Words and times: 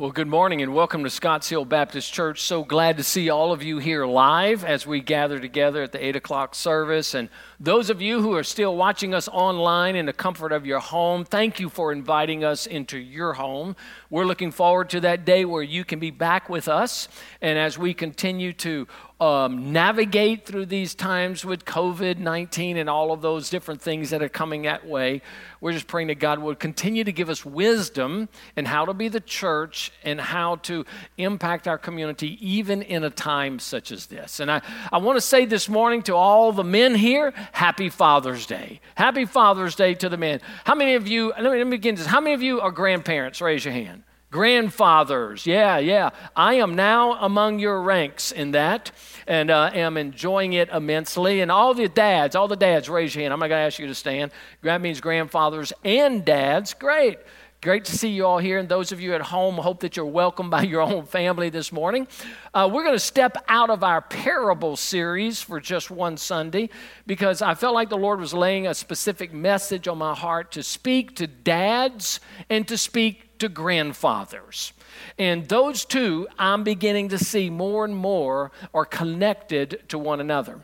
Well, 0.00 0.12
good 0.12 0.28
morning 0.28 0.62
and 0.62 0.74
welcome 0.74 1.04
to 1.04 1.10
Scotts 1.10 1.50
Hill 1.50 1.66
Baptist 1.66 2.10
Church. 2.10 2.40
So 2.40 2.64
glad 2.64 2.96
to 2.96 3.04
see 3.04 3.28
all 3.28 3.52
of 3.52 3.62
you 3.62 3.76
here 3.76 4.06
live 4.06 4.64
as 4.64 4.86
we 4.86 5.00
gather 5.00 5.38
together 5.38 5.82
at 5.82 5.92
the 5.92 6.02
8 6.02 6.16
o'clock 6.16 6.54
service. 6.54 7.12
And 7.12 7.28
those 7.60 7.90
of 7.90 8.00
you 8.00 8.22
who 8.22 8.34
are 8.34 8.42
still 8.42 8.74
watching 8.78 9.12
us 9.12 9.28
online 9.28 9.96
in 9.96 10.06
the 10.06 10.14
comfort 10.14 10.52
of 10.52 10.64
your 10.64 10.78
home, 10.78 11.26
thank 11.26 11.60
you 11.60 11.68
for 11.68 11.92
inviting 11.92 12.44
us 12.44 12.66
into 12.66 12.96
your 12.96 13.34
home. 13.34 13.76
We're 14.08 14.24
looking 14.24 14.52
forward 14.52 14.88
to 14.88 15.00
that 15.00 15.26
day 15.26 15.44
where 15.44 15.62
you 15.62 15.84
can 15.84 15.98
be 15.98 16.10
back 16.10 16.48
with 16.48 16.66
us. 16.66 17.10
And 17.42 17.58
as 17.58 17.76
we 17.76 17.92
continue 17.92 18.54
to 18.54 18.88
um, 19.20 19.70
navigate 19.70 20.46
through 20.46 20.66
these 20.66 20.94
times 20.94 21.44
with 21.44 21.66
COVID 21.66 22.18
19 22.18 22.78
and 22.78 22.88
all 22.88 23.12
of 23.12 23.20
those 23.20 23.50
different 23.50 23.82
things 23.82 24.10
that 24.10 24.22
are 24.22 24.30
coming 24.30 24.62
that 24.62 24.86
way. 24.86 25.20
We're 25.60 25.72
just 25.72 25.86
praying 25.86 26.08
that 26.08 26.18
God 26.18 26.38
would 26.38 26.58
continue 26.58 27.04
to 27.04 27.12
give 27.12 27.28
us 27.28 27.44
wisdom 27.44 28.30
in 28.56 28.64
how 28.64 28.86
to 28.86 28.94
be 28.94 29.08
the 29.08 29.20
church 29.20 29.92
and 30.02 30.18
how 30.18 30.56
to 30.56 30.86
impact 31.18 31.68
our 31.68 31.76
community, 31.76 32.38
even 32.40 32.80
in 32.80 33.04
a 33.04 33.10
time 33.10 33.58
such 33.58 33.92
as 33.92 34.06
this. 34.06 34.40
And 34.40 34.50
I, 34.50 34.62
I 34.90 34.96
want 34.98 35.18
to 35.18 35.20
say 35.20 35.44
this 35.44 35.68
morning 35.68 36.02
to 36.04 36.14
all 36.16 36.52
the 36.52 36.64
men 36.64 36.94
here 36.94 37.34
Happy 37.52 37.90
Father's 37.90 38.46
Day. 38.46 38.80
Happy 38.94 39.26
Father's 39.26 39.74
Day 39.74 39.92
to 39.94 40.08
the 40.08 40.16
men. 40.16 40.40
How 40.64 40.74
many 40.74 40.94
of 40.94 41.06
you, 41.06 41.34
let 41.38 41.42
me, 41.42 41.58
let 41.58 41.66
me 41.66 41.76
begin 41.76 41.94
this. 41.94 42.06
How 42.06 42.20
many 42.20 42.32
of 42.34 42.42
you 42.42 42.62
are 42.62 42.70
grandparents? 42.70 43.42
Raise 43.42 43.66
your 43.66 43.74
hand. 43.74 44.02
Grandfathers, 44.30 45.44
yeah, 45.44 45.78
yeah. 45.78 46.10
I 46.36 46.54
am 46.54 46.76
now 46.76 47.14
among 47.14 47.58
your 47.58 47.82
ranks 47.82 48.30
in 48.30 48.52
that 48.52 48.92
and 49.26 49.50
uh, 49.50 49.70
am 49.74 49.96
enjoying 49.96 50.52
it 50.52 50.68
immensely. 50.68 51.40
And 51.40 51.50
all 51.50 51.74
the 51.74 51.88
dads, 51.88 52.36
all 52.36 52.46
the 52.46 52.54
dads, 52.54 52.88
raise 52.88 53.12
your 53.12 53.22
hand. 53.22 53.32
I'm 53.32 53.40
not 53.40 53.48
going 53.48 53.60
to 53.60 53.66
ask 53.66 53.80
you 53.80 53.88
to 53.88 53.94
stand. 53.94 54.30
That 54.62 54.80
means 54.80 55.00
grandfathers 55.00 55.72
and 55.82 56.24
dads. 56.24 56.74
Great. 56.74 57.18
Great 57.60 57.84
to 57.86 57.98
see 57.98 58.08
you 58.08 58.24
all 58.24 58.38
here. 58.38 58.58
And 58.58 58.68
those 58.68 58.92
of 58.92 59.00
you 59.00 59.14
at 59.14 59.20
home, 59.20 59.56
hope 59.56 59.80
that 59.80 59.96
you're 59.96 60.06
welcome 60.06 60.48
by 60.48 60.62
your 60.62 60.80
own 60.80 61.06
family 61.06 61.50
this 61.50 61.72
morning. 61.72 62.06
Uh, 62.54 62.70
we're 62.72 62.84
going 62.84 62.94
to 62.94 63.00
step 63.00 63.36
out 63.48 63.68
of 63.68 63.82
our 63.82 64.00
parable 64.00 64.76
series 64.76 65.42
for 65.42 65.60
just 65.60 65.90
one 65.90 66.16
Sunday 66.16 66.70
because 67.04 67.42
I 67.42 67.54
felt 67.54 67.74
like 67.74 67.88
the 67.90 67.98
Lord 67.98 68.20
was 68.20 68.32
laying 68.32 68.68
a 68.68 68.74
specific 68.74 69.32
message 69.32 69.88
on 69.88 69.98
my 69.98 70.14
heart 70.14 70.52
to 70.52 70.62
speak 70.62 71.16
to 71.16 71.26
dads 71.26 72.20
and 72.48 72.66
to 72.68 72.78
speak 72.78 73.29
to 73.40 73.48
grandfathers. 73.48 74.72
And 75.18 75.48
those 75.48 75.84
two, 75.84 76.28
I'm 76.38 76.64
beginning 76.64 77.08
to 77.10 77.18
see 77.18 77.50
more 77.50 77.84
and 77.84 77.96
more 77.96 78.52
are 78.72 78.84
connected 78.84 79.82
to 79.88 79.98
one 79.98 80.20
another. 80.20 80.60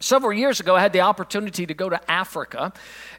Several 0.00 0.32
years 0.32 0.58
ago, 0.58 0.74
I 0.74 0.80
had 0.80 0.92
the 0.92 1.02
opportunity 1.02 1.66
to 1.66 1.72
go 1.72 1.88
to 1.88 2.10
Africa, 2.10 2.72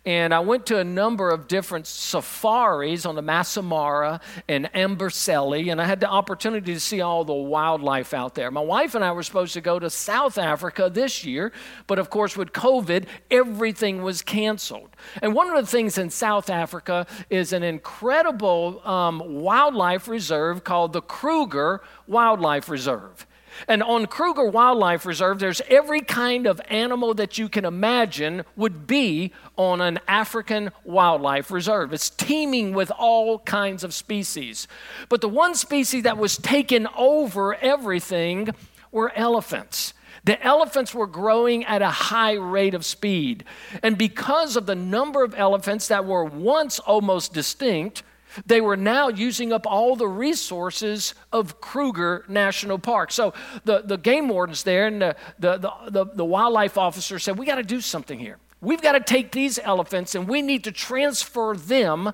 and 0.05 0.33
I 0.33 0.41
went 0.41 0.65
to 0.67 0.77
a 0.77 0.83
number 0.83 1.29
of 1.29 1.47
different 1.47 1.87
safaris 1.87 3.05
on 3.05 3.15
the 3.15 3.21
Masai 3.21 3.63
Mara 3.63 4.19
and 4.49 4.65
Amboseli, 4.73 5.71
and 5.71 5.81
I 5.81 5.85
had 5.85 6.01
the 6.01 6.09
opportunity 6.09 6.73
to 6.73 6.79
see 6.79 6.99
all 6.99 7.23
the 7.23 7.33
wildlife 7.33 8.13
out 8.13 8.35
there. 8.35 8.51
My 8.51 8.61
wife 8.61 8.93
and 8.93 9.05
I 9.05 9.13
were 9.13 9.23
supposed 9.23 9.53
to 9.53 9.61
go 9.61 9.79
to 9.79 9.89
South 9.89 10.37
Africa 10.37 10.91
this 10.93 11.23
year, 11.23 11.53
but 11.87 11.97
of 11.97 12.09
course, 12.09 12.35
with 12.35 12.51
COVID, 12.51 13.05
everything 13.31 14.03
was 14.03 14.21
canceled. 14.21 14.89
And 15.21 15.33
one 15.33 15.49
of 15.49 15.55
the 15.55 15.71
things 15.71 15.97
in 15.97 16.09
South 16.09 16.49
Africa 16.49 17.07
is 17.29 17.53
an 17.53 17.63
incredible 17.63 18.85
um, 18.85 19.23
wildlife 19.25 20.09
reserve 20.09 20.65
called 20.65 20.91
the 20.91 21.01
Kruger 21.01 21.81
Wildlife 22.05 22.67
Reserve. 22.67 23.25
And 23.67 23.81
on 23.81 24.05
Kruger 24.05 24.45
Wildlife 24.45 25.05
Reserve, 25.05 25.39
there's 25.39 25.61
every 25.67 26.01
kind 26.01 26.47
of 26.47 26.61
animal 26.69 27.13
that 27.15 27.37
you 27.37 27.49
can 27.49 27.65
imagine 27.65 28.43
would 28.55 28.87
be 28.87 29.31
on 29.57 29.81
an 29.81 29.99
African 30.07 30.71
wildlife 30.83 31.51
reserve. 31.51 31.93
It's 31.93 32.09
teeming 32.09 32.73
with 32.73 32.91
all 32.91 33.39
kinds 33.39 33.83
of 33.83 33.93
species. 33.93 34.67
But 35.09 35.21
the 35.21 35.29
one 35.29 35.55
species 35.55 36.03
that 36.03 36.17
was 36.17 36.37
taken 36.37 36.87
over 36.95 37.55
everything 37.55 38.49
were 38.91 39.11
elephants. 39.15 39.93
The 40.23 40.41
elephants 40.43 40.93
were 40.93 41.07
growing 41.07 41.65
at 41.65 41.83
a 41.83 41.89
high 41.89 42.33
rate 42.33 42.73
of 42.73 42.83
speed. 42.83 43.43
And 43.83 43.97
because 43.97 44.55
of 44.55 44.65
the 44.65 44.75
number 44.75 45.23
of 45.23 45.35
elephants 45.35 45.87
that 45.89 46.05
were 46.05 46.25
once 46.25 46.79
almost 46.79 47.33
distinct, 47.33 48.01
they 48.45 48.61
were 48.61 48.77
now 48.77 49.09
using 49.09 49.53
up 49.53 49.65
all 49.67 49.95
the 49.95 50.07
resources 50.07 51.13
of 51.31 51.61
Kruger 51.61 52.25
National 52.27 52.79
Park. 52.79 53.11
So 53.11 53.33
the, 53.63 53.81
the 53.85 53.97
game 53.97 54.27
wardens 54.27 54.63
there 54.63 54.87
and 54.87 55.01
the, 55.01 55.15
the, 55.39 55.57
the, 55.89 56.05
the 56.13 56.25
wildlife 56.25 56.77
officer 56.77 57.19
said, 57.19 57.37
We 57.37 57.45
got 57.45 57.55
to 57.55 57.63
do 57.63 57.81
something 57.81 58.19
here. 58.19 58.37
We've 58.61 58.81
got 58.81 58.93
to 58.93 58.99
take 58.99 59.31
these 59.31 59.59
elephants 59.59 60.15
and 60.15 60.27
we 60.27 60.41
need 60.41 60.63
to 60.63 60.71
transfer 60.71 61.55
them 61.55 62.13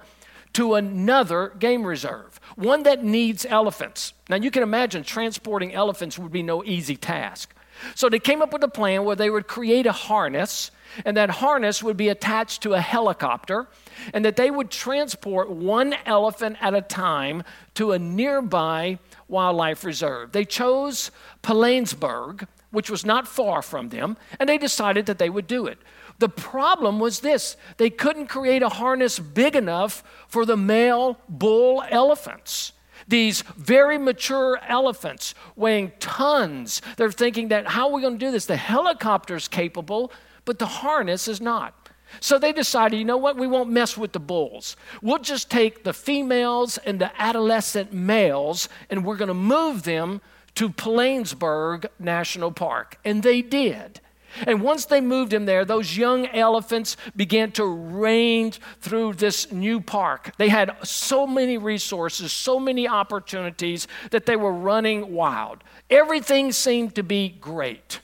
to 0.53 0.75
another 0.75 1.53
game 1.59 1.85
reserve, 1.85 2.39
one 2.55 2.83
that 2.83 3.03
needs 3.03 3.45
elephants. 3.45 4.13
Now, 4.29 4.35
you 4.35 4.51
can 4.51 4.63
imagine 4.63 5.03
transporting 5.03 5.73
elephants 5.73 6.19
would 6.19 6.31
be 6.31 6.43
no 6.43 6.63
easy 6.63 6.97
task. 6.97 7.53
So 7.95 8.09
they 8.09 8.19
came 8.19 8.41
up 8.41 8.53
with 8.53 8.63
a 8.63 8.67
plan 8.67 9.05
where 9.05 9.15
they 9.15 9.29
would 9.29 9.47
create 9.47 9.85
a 9.85 9.91
harness, 9.91 10.71
and 11.05 11.15
that 11.17 11.29
harness 11.29 11.81
would 11.83 11.97
be 11.97 12.09
attached 12.09 12.61
to 12.63 12.73
a 12.73 12.81
helicopter, 12.81 13.67
and 14.13 14.25
that 14.25 14.35
they 14.35 14.51
would 14.51 14.71
transport 14.71 15.49
one 15.49 15.95
elephant 16.05 16.57
at 16.61 16.73
a 16.73 16.81
time 16.81 17.43
to 17.75 17.91
a 17.91 17.99
nearby 17.99 18.99
wildlife 19.27 19.83
reserve. 19.83 20.31
They 20.31 20.45
chose 20.45 21.11
Pilanesberg, 21.43 22.47
which 22.71 22.89
was 22.89 23.05
not 23.05 23.27
far 23.27 23.61
from 23.61 23.89
them, 23.89 24.17
and 24.39 24.47
they 24.47 24.57
decided 24.57 25.05
that 25.05 25.19
they 25.19 25.29
would 25.29 25.47
do 25.47 25.65
it. 25.65 25.77
The 26.19 26.29
problem 26.29 26.99
was 26.99 27.21
this 27.21 27.57
they 27.77 27.89
couldn't 27.89 28.27
create 28.27 28.61
a 28.61 28.69
harness 28.69 29.17
big 29.19 29.55
enough 29.55 30.03
for 30.27 30.45
the 30.45 30.57
male 30.57 31.17
bull 31.27 31.83
elephants 31.89 32.73
these 33.07 33.41
very 33.57 33.97
mature 33.97 34.59
elephants 34.67 35.35
weighing 35.55 35.91
tons. 35.99 36.81
They're 36.97 37.11
thinking 37.11 37.49
that 37.49 37.67
how 37.67 37.89
are 37.89 37.93
we 37.93 38.01
going 38.01 38.17
to 38.17 38.25
do 38.25 38.31
this? 38.31 38.45
The 38.45 38.57
helicopter's 38.57 39.47
capable, 39.47 40.11
but 40.45 40.59
the 40.59 40.65
harness 40.65 41.27
is 41.27 41.41
not. 41.41 41.89
So 42.19 42.37
they 42.37 42.51
decided, 42.51 42.97
you 42.97 43.05
know 43.05 43.17
what? 43.17 43.37
We 43.37 43.47
won't 43.47 43.69
mess 43.69 43.97
with 43.97 44.11
the 44.11 44.19
bulls. 44.19 44.75
We'll 45.01 45.19
just 45.19 45.49
take 45.49 45.83
the 45.83 45.93
females 45.93 46.77
and 46.79 46.99
the 46.99 47.11
adolescent 47.21 47.93
males 47.93 48.67
and 48.89 49.05
we're 49.05 49.15
going 49.15 49.29
to 49.29 49.33
move 49.33 49.83
them 49.83 50.21
to 50.55 50.69
Pilanesberg 50.69 51.85
National 51.99 52.51
Park. 52.51 52.97
And 53.05 53.23
they 53.23 53.41
did. 53.41 54.01
And 54.47 54.61
once 54.61 54.85
they 54.85 55.01
moved 55.01 55.33
him 55.33 55.45
there, 55.45 55.65
those 55.65 55.97
young 55.97 56.27
elephants 56.27 56.95
began 57.15 57.51
to 57.53 57.65
range 57.65 58.61
through 58.79 59.13
this 59.13 59.51
new 59.51 59.81
park. 59.81 60.33
They 60.37 60.49
had 60.49 60.75
so 60.83 61.27
many 61.27 61.57
resources, 61.57 62.31
so 62.31 62.59
many 62.59 62.87
opportunities 62.87 63.87
that 64.11 64.25
they 64.25 64.37
were 64.37 64.53
running 64.53 65.13
wild. 65.13 65.63
Everything 65.89 66.51
seemed 66.51 66.95
to 66.95 67.03
be 67.03 67.29
great. 67.29 67.99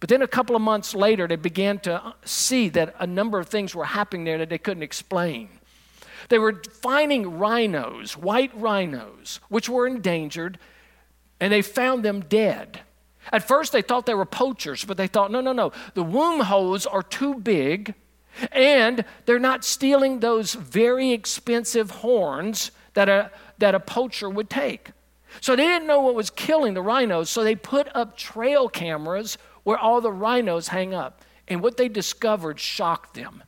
But 0.00 0.08
then 0.08 0.22
a 0.22 0.28
couple 0.28 0.54
of 0.54 0.62
months 0.62 0.94
later, 0.94 1.26
they 1.26 1.36
began 1.36 1.78
to 1.80 2.14
see 2.24 2.68
that 2.70 2.94
a 2.98 3.06
number 3.06 3.38
of 3.38 3.48
things 3.48 3.74
were 3.74 3.84
happening 3.84 4.24
there 4.24 4.38
that 4.38 4.48
they 4.48 4.58
couldn't 4.58 4.82
explain. 4.82 5.48
They 6.28 6.38
were 6.38 6.62
finding 6.82 7.38
rhinos, 7.38 8.16
white 8.16 8.52
rhinos, 8.54 9.40
which 9.48 9.68
were 9.68 9.86
endangered, 9.86 10.58
and 11.40 11.52
they 11.52 11.62
found 11.62 12.04
them 12.04 12.20
dead. 12.20 12.80
At 13.32 13.46
first, 13.46 13.72
they 13.72 13.82
thought 13.82 14.06
they 14.06 14.14
were 14.14 14.24
poachers, 14.24 14.84
but 14.84 14.96
they 14.96 15.06
thought, 15.06 15.30
no, 15.30 15.40
no, 15.40 15.52
no. 15.52 15.72
The 15.94 16.02
womb 16.02 16.40
holes 16.40 16.86
are 16.86 17.02
too 17.02 17.34
big, 17.34 17.94
and 18.52 19.04
they're 19.26 19.38
not 19.38 19.64
stealing 19.64 20.20
those 20.20 20.54
very 20.54 21.12
expensive 21.12 21.90
horns 21.90 22.70
that 22.94 23.08
a, 23.08 23.30
that 23.58 23.74
a 23.74 23.80
poacher 23.80 24.30
would 24.30 24.48
take. 24.48 24.92
So 25.40 25.54
they 25.54 25.64
didn't 25.64 25.86
know 25.86 26.00
what 26.00 26.14
was 26.14 26.30
killing 26.30 26.74
the 26.74 26.82
rhinos, 26.82 27.30
so 27.30 27.44
they 27.44 27.54
put 27.54 27.88
up 27.94 28.16
trail 28.16 28.68
cameras 28.68 29.38
where 29.68 29.78
all 29.78 30.00
the 30.00 30.10
rhinos 30.10 30.68
hang 30.68 30.94
up. 30.94 31.20
And 31.46 31.62
what 31.62 31.76
they 31.76 31.90
discovered 31.90 32.58
shocked 32.58 33.12
them. 33.12 33.44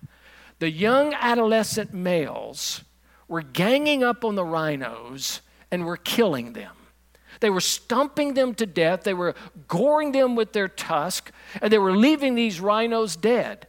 The 0.58 0.70
young 0.70 1.14
adolescent 1.14 1.94
males 1.94 2.84
were 3.26 3.40
ganging 3.40 4.04
up 4.04 4.22
on 4.22 4.34
the 4.34 4.44
rhinos 4.44 5.40
and 5.70 5.86
were 5.86 5.96
killing 5.96 6.52
them. 6.52 6.76
They 7.40 7.48
were 7.48 7.62
stumping 7.62 8.34
them 8.34 8.54
to 8.56 8.66
death, 8.66 9.04
they 9.04 9.14
were 9.14 9.34
goring 9.66 10.12
them 10.12 10.36
with 10.36 10.52
their 10.52 10.68
tusk, 10.68 11.32
and 11.62 11.72
they 11.72 11.78
were 11.78 11.96
leaving 11.96 12.34
these 12.34 12.60
rhinos 12.60 13.16
dead. 13.16 13.66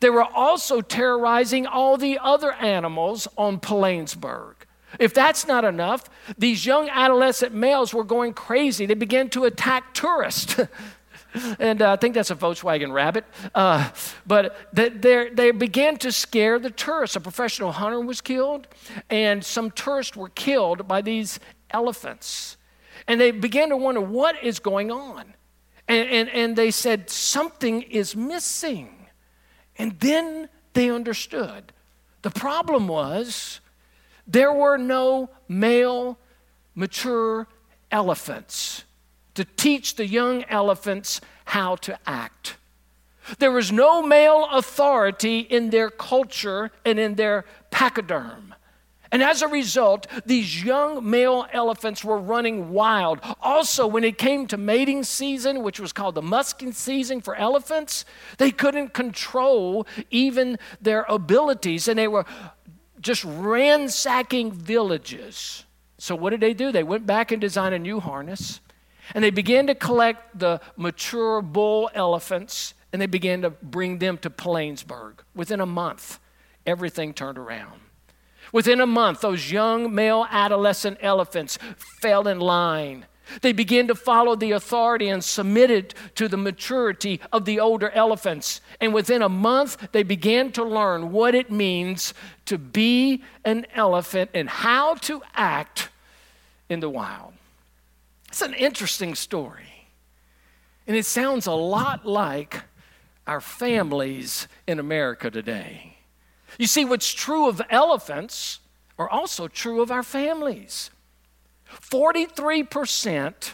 They 0.00 0.10
were 0.10 0.24
also 0.24 0.80
terrorizing 0.80 1.68
all 1.68 1.96
the 1.96 2.18
other 2.20 2.50
animals 2.54 3.28
on 3.38 3.60
Pilanesberg. 3.60 4.54
If 4.98 5.14
that's 5.14 5.46
not 5.46 5.64
enough, 5.64 6.10
these 6.36 6.66
young 6.66 6.88
adolescent 6.88 7.54
males 7.54 7.94
were 7.94 8.02
going 8.02 8.34
crazy. 8.34 8.86
They 8.86 8.94
began 8.94 9.30
to 9.30 9.44
attack 9.44 9.94
tourists. 9.94 10.58
and 11.58 11.82
uh, 11.82 11.92
I 11.92 11.96
think 11.96 12.14
that's 12.14 12.30
a 12.30 12.36
Volkswagen 12.36 12.92
Rabbit. 12.92 13.24
Uh, 13.54 13.90
but 14.26 14.56
they, 14.72 15.30
they 15.32 15.50
began 15.50 15.96
to 15.98 16.12
scare 16.12 16.58
the 16.58 16.70
tourists. 16.70 17.16
A 17.16 17.20
professional 17.20 17.72
hunter 17.72 18.00
was 18.00 18.20
killed, 18.20 18.68
and 19.10 19.44
some 19.44 19.70
tourists 19.70 20.16
were 20.16 20.28
killed 20.30 20.86
by 20.86 21.02
these 21.02 21.40
elephants. 21.70 22.56
And 23.08 23.20
they 23.20 23.30
began 23.30 23.70
to 23.70 23.76
wonder 23.76 24.00
what 24.00 24.42
is 24.42 24.58
going 24.58 24.90
on. 24.90 25.34
And, 25.88 26.08
and, 26.08 26.28
and 26.28 26.56
they 26.56 26.70
said, 26.70 27.10
something 27.10 27.82
is 27.82 28.14
missing. 28.14 29.08
And 29.76 29.98
then 30.00 30.48
they 30.74 30.90
understood. 30.90 31.72
The 32.22 32.30
problem 32.30 32.88
was 32.88 33.60
there 34.26 34.52
were 34.52 34.76
no 34.76 35.30
male 35.48 36.18
mature 36.74 37.48
elephants 37.90 38.84
to 39.34 39.44
teach 39.44 39.96
the 39.96 40.06
young 40.06 40.44
elephants 40.44 41.20
how 41.46 41.76
to 41.76 41.98
act. 42.06 42.56
There 43.38 43.52
was 43.52 43.70
no 43.70 44.02
male 44.02 44.48
authority 44.50 45.40
in 45.40 45.70
their 45.70 45.90
culture 45.90 46.70
and 46.84 46.98
in 46.98 47.14
their 47.14 47.44
pachyderm. 47.70 48.54
And 49.12 49.22
as 49.22 49.42
a 49.42 49.48
result, 49.48 50.06
these 50.24 50.64
young 50.64 51.08
male 51.08 51.46
elephants 51.52 52.02
were 52.02 52.18
running 52.18 52.70
wild. 52.70 53.20
Also, 53.42 53.86
when 53.86 54.04
it 54.04 54.16
came 54.16 54.46
to 54.46 54.56
mating 54.56 55.04
season, 55.04 55.62
which 55.62 55.78
was 55.78 55.92
called 55.92 56.14
the 56.14 56.22
musking 56.22 56.72
season 56.72 57.20
for 57.20 57.36
elephants, 57.36 58.06
they 58.38 58.50
couldn't 58.50 58.94
control 58.94 59.86
even 60.10 60.58
their 60.80 61.04
abilities 61.10 61.88
and 61.88 61.98
they 61.98 62.08
were 62.08 62.24
just 63.00 63.22
ransacking 63.24 64.50
villages. 64.50 65.64
So, 65.98 66.16
what 66.16 66.30
did 66.30 66.40
they 66.40 66.54
do? 66.54 66.72
They 66.72 66.82
went 66.82 67.06
back 67.06 67.32
and 67.32 67.40
designed 67.40 67.74
a 67.74 67.78
new 67.78 68.00
harness 68.00 68.60
and 69.14 69.22
they 69.22 69.30
began 69.30 69.66
to 69.66 69.74
collect 69.74 70.38
the 70.38 70.60
mature 70.76 71.42
bull 71.42 71.90
elephants 71.94 72.74
and 72.92 73.00
they 73.00 73.06
began 73.06 73.42
to 73.42 73.50
bring 73.50 73.98
them 73.98 74.18
to 74.18 74.30
Pilanesberg. 74.30 75.20
Within 75.34 75.60
a 75.60 75.66
month, 75.66 76.18
everything 76.66 77.14
turned 77.14 77.38
around. 77.38 77.80
Within 78.52 78.80
a 78.80 78.86
month, 78.86 79.22
those 79.22 79.50
young 79.50 79.94
male 79.94 80.26
adolescent 80.30 80.98
elephants 81.00 81.58
fell 82.02 82.28
in 82.28 82.38
line. 82.38 83.06
They 83.40 83.52
began 83.52 83.86
to 83.88 83.94
follow 83.94 84.36
the 84.36 84.52
authority 84.52 85.08
and 85.08 85.24
submitted 85.24 85.94
to 86.16 86.28
the 86.28 86.36
maturity 86.36 87.20
of 87.32 87.46
the 87.46 87.60
older 87.60 87.90
elephants. 87.90 88.60
And 88.78 88.92
within 88.92 89.22
a 89.22 89.28
month, 89.28 89.88
they 89.92 90.02
began 90.02 90.52
to 90.52 90.64
learn 90.64 91.12
what 91.12 91.34
it 91.34 91.50
means 91.50 92.12
to 92.46 92.58
be 92.58 93.22
an 93.44 93.64
elephant 93.74 94.30
and 94.34 94.50
how 94.50 94.96
to 94.96 95.22
act 95.34 95.88
in 96.68 96.80
the 96.80 96.90
wild. 96.90 97.32
It's 98.32 98.40
an 98.40 98.54
interesting 98.54 99.14
story. 99.14 99.90
And 100.86 100.96
it 100.96 101.04
sounds 101.04 101.46
a 101.46 101.52
lot 101.52 102.06
like 102.06 102.62
our 103.26 103.42
families 103.42 104.48
in 104.66 104.78
America 104.78 105.30
today. 105.30 105.98
You 106.58 106.66
see, 106.66 106.86
what's 106.86 107.12
true 107.12 107.46
of 107.46 107.60
elephants 107.68 108.60
are 108.98 109.10
also 109.10 109.48
true 109.48 109.82
of 109.82 109.90
our 109.90 110.02
families. 110.02 110.90
43% 111.82 113.52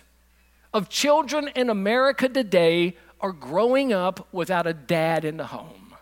of 0.72 0.88
children 0.88 1.50
in 1.56 1.70
America 1.70 2.28
today 2.28 2.96
are 3.20 3.32
growing 3.32 3.92
up 3.92 4.28
without 4.32 4.68
a 4.68 4.74
dad 4.74 5.24
in 5.24 5.38
the 5.38 5.46
home. 5.46 5.96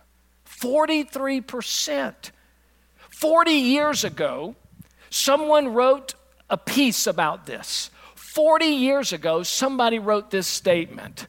43%. 0.47 2.31
40 3.09 3.51
years 3.53 4.05
ago, 4.05 4.55
someone 5.09 5.69
wrote 5.69 6.15
a 6.51 6.59
piece 6.59 7.07
about 7.07 7.47
this. 7.47 7.91
40 8.37 8.67
years 8.67 9.15
ago, 9.15 9.43
somebody 9.43 9.99
wrote 9.99 10.31
this 10.31 10.47
statement 10.47 11.27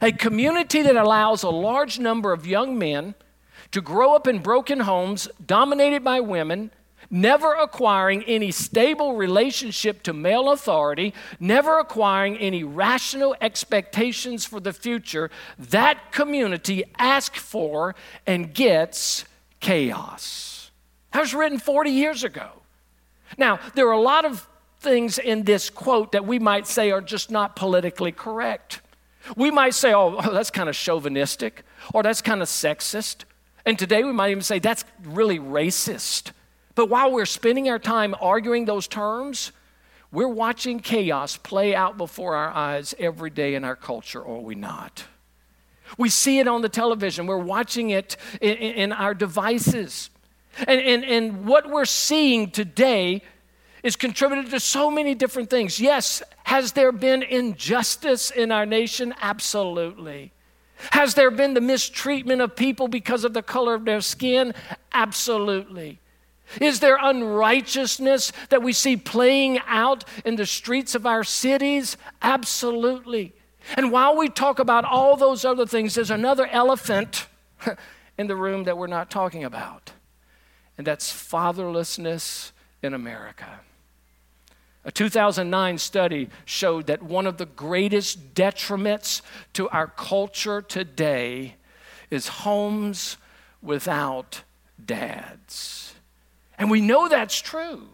a 0.00 0.12
community 0.12 0.80
that 0.80 0.94
allows 0.94 1.42
a 1.42 1.50
large 1.50 1.98
number 1.98 2.32
of 2.32 2.46
young 2.46 2.78
men 2.78 3.16
to 3.72 3.80
grow 3.80 4.14
up 4.14 4.28
in 4.28 4.38
broken 4.38 4.78
homes 4.78 5.28
dominated 5.44 6.04
by 6.04 6.20
women, 6.20 6.70
never 7.10 7.52
acquiring 7.54 8.22
any 8.24 8.52
stable 8.52 9.16
relationship 9.16 10.04
to 10.04 10.12
male 10.12 10.52
authority, 10.52 11.12
never 11.40 11.80
acquiring 11.80 12.36
any 12.36 12.62
rational 12.62 13.34
expectations 13.40 14.44
for 14.44 14.60
the 14.60 14.72
future, 14.72 15.32
that 15.58 16.12
community 16.12 16.84
asks 16.96 17.40
for 17.40 17.96
and 18.24 18.54
gets 18.54 19.24
chaos. 19.58 20.70
That 21.10 21.22
was 21.22 21.34
written 21.34 21.58
40 21.58 21.90
years 21.90 22.22
ago. 22.22 22.50
Now, 23.36 23.58
there 23.74 23.88
are 23.88 23.92
a 23.92 24.00
lot 24.00 24.24
of 24.24 24.46
things 24.86 25.18
in 25.18 25.42
this 25.42 25.68
quote 25.68 26.12
that 26.12 26.24
we 26.24 26.38
might 26.38 26.64
say 26.64 26.92
are 26.92 27.00
just 27.00 27.28
not 27.28 27.56
politically 27.56 28.12
correct. 28.12 28.80
We 29.36 29.50
might 29.50 29.74
say, 29.74 29.92
oh, 29.92 30.20
that's 30.32 30.52
kind 30.52 30.68
of 30.68 30.76
chauvinistic, 30.76 31.64
or 31.92 32.04
that's 32.04 32.22
kind 32.22 32.40
of 32.40 32.46
sexist. 32.46 33.24
And 33.64 33.76
today 33.76 34.04
we 34.04 34.12
might 34.12 34.30
even 34.30 34.44
say 34.44 34.60
that's 34.60 34.84
really 35.02 35.40
racist. 35.40 36.30
But 36.76 36.86
while 36.86 37.10
we're 37.10 37.26
spending 37.26 37.68
our 37.68 37.80
time 37.80 38.14
arguing 38.20 38.64
those 38.64 38.86
terms, 38.86 39.50
we're 40.12 40.28
watching 40.28 40.78
chaos 40.78 41.36
play 41.36 41.74
out 41.74 41.98
before 41.98 42.36
our 42.36 42.50
eyes 42.50 42.94
every 42.96 43.30
day 43.30 43.56
in 43.56 43.64
our 43.64 43.74
culture, 43.74 44.22
or 44.22 44.40
we 44.40 44.54
not. 44.54 45.04
We 45.98 46.10
see 46.10 46.38
it 46.38 46.46
on 46.46 46.62
the 46.62 46.68
television, 46.68 47.26
we're 47.26 47.38
watching 47.38 47.90
it 47.90 48.16
in, 48.40 48.56
in 48.56 48.92
our 48.92 49.14
devices. 49.14 50.10
And, 50.60 50.80
and, 50.80 51.04
and 51.04 51.44
what 51.44 51.68
we're 51.68 51.84
seeing 51.86 52.50
today 52.50 53.22
is 53.82 53.96
contributed 53.96 54.50
to 54.50 54.60
so 54.60 54.90
many 54.90 55.14
different 55.14 55.50
things. 55.50 55.78
Yes, 55.80 56.22
has 56.44 56.72
there 56.72 56.92
been 56.92 57.22
injustice 57.22 58.30
in 58.30 58.52
our 58.52 58.66
nation? 58.66 59.14
Absolutely. 59.20 60.32
Has 60.92 61.14
there 61.14 61.30
been 61.30 61.54
the 61.54 61.60
mistreatment 61.60 62.40
of 62.42 62.54
people 62.54 62.88
because 62.88 63.24
of 63.24 63.32
the 63.32 63.42
color 63.42 63.74
of 63.74 63.84
their 63.84 64.00
skin? 64.00 64.54
Absolutely. 64.92 66.00
Is 66.60 66.80
there 66.80 66.98
unrighteousness 67.00 68.32
that 68.50 68.62
we 68.62 68.72
see 68.72 68.96
playing 68.96 69.58
out 69.66 70.04
in 70.24 70.36
the 70.36 70.46
streets 70.46 70.94
of 70.94 71.06
our 71.06 71.24
cities? 71.24 71.96
Absolutely. 72.22 73.34
And 73.76 73.90
while 73.90 74.16
we 74.16 74.28
talk 74.28 74.58
about 74.58 74.84
all 74.84 75.16
those 75.16 75.44
other 75.44 75.66
things, 75.66 75.94
there's 75.94 76.10
another 76.10 76.46
elephant 76.46 77.26
in 78.18 78.28
the 78.28 78.36
room 78.36 78.64
that 78.64 78.78
we're 78.78 78.86
not 78.86 79.10
talking 79.10 79.44
about, 79.44 79.92
and 80.78 80.86
that's 80.86 81.12
fatherlessness 81.12 82.52
in 82.82 82.94
America. 82.94 83.60
A 84.86 84.92
2009 84.92 85.78
study 85.78 86.30
showed 86.44 86.86
that 86.86 87.02
one 87.02 87.26
of 87.26 87.38
the 87.38 87.46
greatest 87.46 88.34
detriments 88.34 89.20
to 89.54 89.68
our 89.70 89.88
culture 89.88 90.62
today 90.62 91.56
is 92.08 92.28
homes 92.28 93.16
without 93.60 94.42
dads. 94.82 95.94
And 96.56 96.70
we 96.70 96.80
know 96.80 97.08
that's 97.08 97.40
true. 97.40 97.88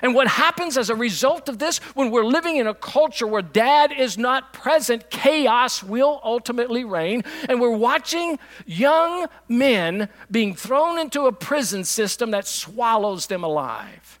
And 0.00 0.14
what 0.14 0.28
happens 0.28 0.78
as 0.78 0.90
a 0.90 0.94
result 0.94 1.48
of 1.48 1.58
this, 1.58 1.78
when 1.94 2.12
we're 2.12 2.24
living 2.24 2.56
in 2.56 2.68
a 2.68 2.74
culture 2.74 3.26
where 3.26 3.42
dad 3.42 3.90
is 3.90 4.16
not 4.16 4.52
present, 4.52 5.10
chaos 5.10 5.82
will 5.82 6.20
ultimately 6.22 6.84
reign. 6.84 7.24
And 7.48 7.60
we're 7.60 7.76
watching 7.76 8.38
young 8.64 9.26
men 9.48 10.08
being 10.30 10.54
thrown 10.54 11.00
into 11.00 11.26
a 11.26 11.32
prison 11.32 11.82
system 11.82 12.30
that 12.30 12.46
swallows 12.46 13.26
them 13.26 13.42
alive. 13.42 14.20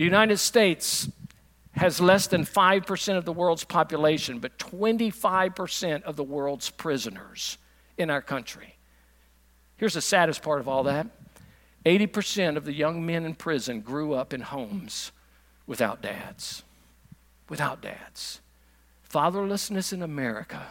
The 0.00 0.06
United 0.06 0.38
States 0.38 1.10
has 1.72 2.00
less 2.00 2.26
than 2.26 2.46
5% 2.46 3.18
of 3.18 3.26
the 3.26 3.34
world's 3.34 3.64
population, 3.64 4.38
but 4.38 4.58
25% 4.58 6.04
of 6.04 6.16
the 6.16 6.24
world's 6.24 6.70
prisoners 6.70 7.58
in 7.98 8.08
our 8.08 8.22
country. 8.22 8.78
Here's 9.76 9.92
the 9.92 10.00
saddest 10.00 10.40
part 10.40 10.60
of 10.60 10.68
all 10.68 10.84
that 10.84 11.06
80% 11.84 12.56
of 12.56 12.64
the 12.64 12.72
young 12.72 13.04
men 13.04 13.26
in 13.26 13.34
prison 13.34 13.82
grew 13.82 14.14
up 14.14 14.32
in 14.32 14.40
homes 14.40 15.12
without 15.66 16.00
dads. 16.00 16.62
Without 17.50 17.82
dads. 17.82 18.40
Fatherlessness 19.06 19.92
in 19.92 20.02
America 20.02 20.62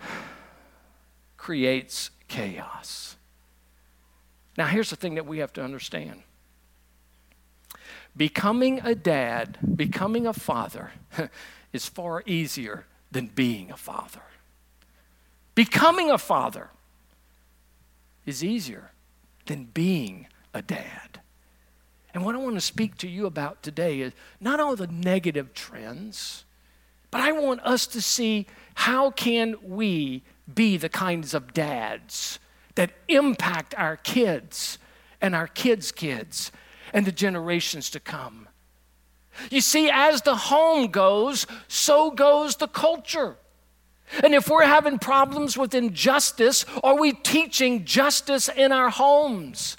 creates 1.36 2.08
chaos. 2.28 3.16
Now, 4.56 4.68
here's 4.68 4.88
the 4.88 4.96
thing 4.96 5.16
that 5.16 5.26
we 5.26 5.40
have 5.40 5.52
to 5.52 5.62
understand 5.62 6.22
Becoming 8.16 8.80
a 8.82 8.94
dad, 8.94 9.58
becoming 9.76 10.26
a 10.26 10.32
father, 10.32 10.92
is 11.72 11.86
far 11.86 12.22
easier 12.26 12.86
than 13.12 13.26
being 13.26 13.70
a 13.70 13.76
father. 13.76 14.22
Becoming 15.54 16.10
a 16.10 16.18
father 16.18 16.70
is 18.24 18.42
easier 18.42 18.90
than 19.46 19.64
being 19.64 20.26
a 20.54 20.62
dad. 20.62 21.20
And 22.14 22.24
what 22.24 22.34
I 22.34 22.38
want 22.38 22.54
to 22.54 22.60
speak 22.62 22.96
to 22.98 23.08
you 23.08 23.26
about 23.26 23.62
today 23.62 24.00
is 24.00 24.12
not 24.40 24.60
all 24.60 24.74
the 24.74 24.86
negative 24.86 25.52
trends, 25.52 26.44
but 27.10 27.20
I 27.20 27.32
want 27.32 27.60
us 27.60 27.86
to 27.88 28.00
see 28.00 28.46
how 28.74 29.10
can 29.10 29.56
we 29.62 30.22
be 30.52 30.76
the 30.76 30.88
kinds 30.88 31.34
of 31.34 31.52
dads 31.52 32.38
that 32.74 32.92
impact 33.08 33.74
our 33.76 33.96
kids 33.96 34.78
and 35.20 35.34
our 35.34 35.46
kids' 35.46 35.92
kids 35.92 36.52
and 36.92 37.06
the 37.06 37.12
generations 37.12 37.90
to 37.90 38.00
come. 38.00 38.48
You 39.50 39.60
see, 39.60 39.90
as 39.90 40.22
the 40.22 40.34
home 40.34 40.88
goes, 40.88 41.46
so 41.68 42.10
goes 42.10 42.56
the 42.56 42.68
culture. 42.68 43.36
And 44.22 44.34
if 44.34 44.48
we're 44.48 44.64
having 44.64 44.98
problems 44.98 45.56
with 45.56 45.74
injustice, 45.74 46.64
are 46.82 46.98
we 46.98 47.12
teaching 47.12 47.84
justice 47.84 48.48
in 48.48 48.72
our 48.72 48.90
homes? 48.90 49.76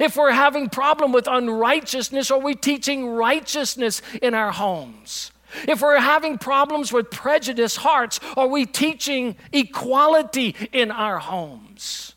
If 0.00 0.16
we're 0.16 0.32
having 0.32 0.68
problem 0.68 1.12
with 1.12 1.26
unrighteousness, 1.26 2.30
are 2.30 2.38
we 2.38 2.54
teaching 2.54 3.08
righteousness 3.08 4.02
in 4.20 4.34
our 4.34 4.52
homes? 4.52 5.32
If 5.68 5.82
we're 5.82 6.00
having 6.00 6.38
problems 6.38 6.92
with 6.92 7.10
prejudiced 7.10 7.78
hearts, 7.78 8.20
are 8.36 8.46
we 8.46 8.64
teaching 8.64 9.36
equality 9.52 10.54
in 10.72 10.90
our 10.90 11.18
homes? 11.18 12.11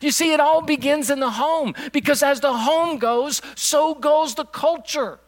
You 0.00 0.10
see, 0.10 0.32
it 0.32 0.40
all 0.40 0.62
begins 0.62 1.10
in 1.10 1.20
the 1.20 1.30
home 1.30 1.74
because 1.92 2.22
as 2.22 2.40
the 2.40 2.52
home 2.52 2.98
goes, 2.98 3.42
so 3.54 3.94
goes 3.94 4.34
the 4.34 4.44
culture. 4.44 5.18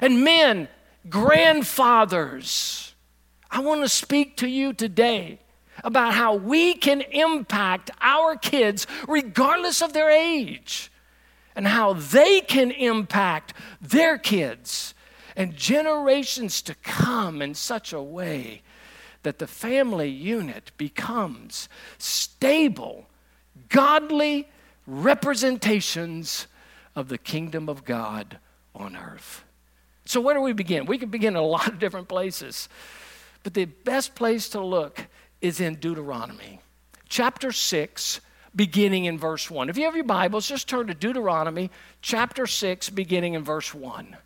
And 0.00 0.24
men, 0.24 0.68
grandfathers, 1.08 2.94
I 3.50 3.60
want 3.60 3.82
to 3.82 3.88
speak 3.88 4.36
to 4.38 4.48
you 4.48 4.72
today 4.72 5.38
about 5.84 6.14
how 6.14 6.34
we 6.34 6.74
can 6.74 7.00
impact 7.00 7.90
our 8.00 8.36
kids 8.36 8.86
regardless 9.08 9.82
of 9.82 9.92
their 9.92 10.10
age 10.10 10.90
and 11.54 11.66
how 11.66 11.92
they 11.92 12.40
can 12.40 12.70
impact 12.70 13.52
their 13.80 14.16
kids 14.16 14.94
and 15.36 15.56
generations 15.56 16.62
to 16.62 16.74
come 16.76 17.42
in 17.42 17.54
such 17.54 17.92
a 17.92 18.02
way 18.02 18.62
that 19.22 19.38
the 19.38 19.46
family 19.46 20.08
unit 20.08 20.72
becomes 20.76 21.68
stable, 21.98 23.06
godly 23.72 24.48
representations 24.86 26.46
of 26.94 27.08
the 27.08 27.18
kingdom 27.18 27.68
of 27.68 27.84
God 27.84 28.38
on 28.74 28.96
earth. 28.96 29.44
So, 30.04 30.20
where 30.20 30.34
do 30.34 30.40
we 30.40 30.52
begin? 30.52 30.86
We 30.86 30.98
could 30.98 31.10
begin 31.10 31.34
in 31.34 31.42
a 31.42 31.46
lot 31.46 31.68
of 31.68 31.78
different 31.78 32.08
places, 32.08 32.68
but 33.42 33.54
the 33.54 33.64
best 33.64 34.14
place 34.14 34.48
to 34.50 34.60
look 34.60 35.06
is 35.40 35.60
in 35.60 35.76
Deuteronomy, 35.76 36.60
chapter 37.08 37.50
6, 37.50 38.20
beginning 38.54 39.06
in 39.06 39.18
verse 39.18 39.50
1. 39.50 39.68
If 39.68 39.78
you 39.78 39.84
have 39.84 39.96
your 39.96 40.04
Bibles, 40.04 40.46
just 40.46 40.68
turn 40.68 40.88
to 40.88 40.94
Deuteronomy, 40.94 41.70
chapter 42.00 42.46
6, 42.46 42.90
beginning 42.90 43.34
in 43.34 43.42
verse 43.42 43.74
1. 43.74 44.16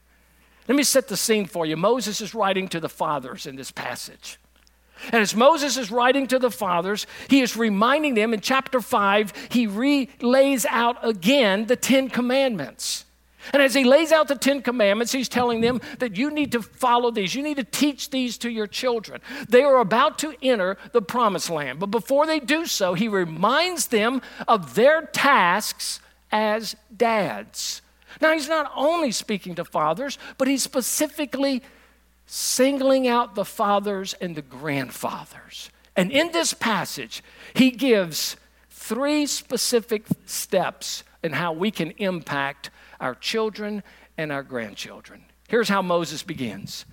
Let 0.69 0.76
me 0.76 0.83
set 0.83 1.09
the 1.09 1.17
scene 1.17 1.47
for 1.47 1.65
you. 1.65 1.76
Moses 1.76 2.21
is 2.21 2.35
writing 2.35 2.69
to 2.69 2.81
the 2.81 2.88
fathers 2.88 3.47
in 3.47 3.57
this 3.57 3.71
passage. 3.71 4.38
And 5.12 5.23
as 5.23 5.35
Moses 5.35 5.76
is 5.76 5.91
writing 5.91 6.26
to 6.29 6.38
the 6.38 6.50
fathers, 6.50 7.07
he 7.29 7.41
is 7.41 7.57
reminding 7.57 8.15
them 8.15 8.35
in 8.35 8.41
chapter 8.41 8.81
5, 8.81 9.49
he 9.50 9.67
relays 9.67 10.67
out 10.67 10.97
again 11.07 11.67
the 11.67 11.76
Ten 11.76 12.09
Commandments. 12.09 13.05
And 13.53 13.62
as 13.62 13.75
he 13.75 13.85
lays 13.85 14.12
out 14.12 14.29
the 14.29 14.37
Ten 14.37 14.62
Commandments, 14.62 15.12
he's 15.12 15.29
telling 15.29 15.61
them 15.61 15.81
that 15.99 16.17
you 16.17 16.31
need 16.31 16.53
to 16.53 16.62
follow 16.62 17.11
these. 17.11 17.35
You 17.35 17.43
need 17.43 17.59
to 17.59 17.65
teach 17.65 18.11
these 18.11 18.38
to 18.38 18.50
your 18.50 18.67
children. 18.67 19.21
They 19.49 19.62
are 19.62 19.79
about 19.79 20.19
to 20.21 20.35
enter 20.43 20.76
the 20.93 21.03
promised 21.03 21.50
land. 21.50 21.79
But 21.79 21.93
before 21.93 22.26
they 22.26 22.41
do 22.41 22.67
so, 22.67 22.95
he 22.95 23.09
reminds 23.09 23.88
them 23.88 24.21
of 24.49 24.75
their 24.75 25.03
tasks 25.03 26.00
as 26.33 26.75
dads. 26.95 27.83
Now, 28.21 28.33
he's 28.33 28.49
not 28.49 28.73
only 28.75 29.12
speaking 29.12 29.55
to 29.57 29.65
fathers, 29.65 30.19
but 30.38 30.49
he's 30.49 30.62
specifically 30.62 31.62
singling 32.26 33.06
out 33.06 33.35
the 33.35 33.45
fathers 33.45 34.14
and 34.14 34.35
the 34.35 34.42
grandfathers. 34.42 35.71
And 35.97 36.11
in 36.11 36.33
this 36.33 36.52
passage, 36.52 37.23
he 37.54 37.71
gives 37.71 38.37
three 38.68 39.26
specific 39.26 40.04
steps 40.26 41.04
in 41.23 41.33
how 41.33 41.52
we 41.52 41.71
can 41.71 41.92
impact 41.92 42.71
our 43.00 43.14
children 43.14 43.83
and 44.18 44.30
our 44.30 44.42
grandchildren. 44.42 45.25
Here's 45.49 45.68
how 45.68 45.83
Moses 45.83 46.23
begins. 46.23 46.85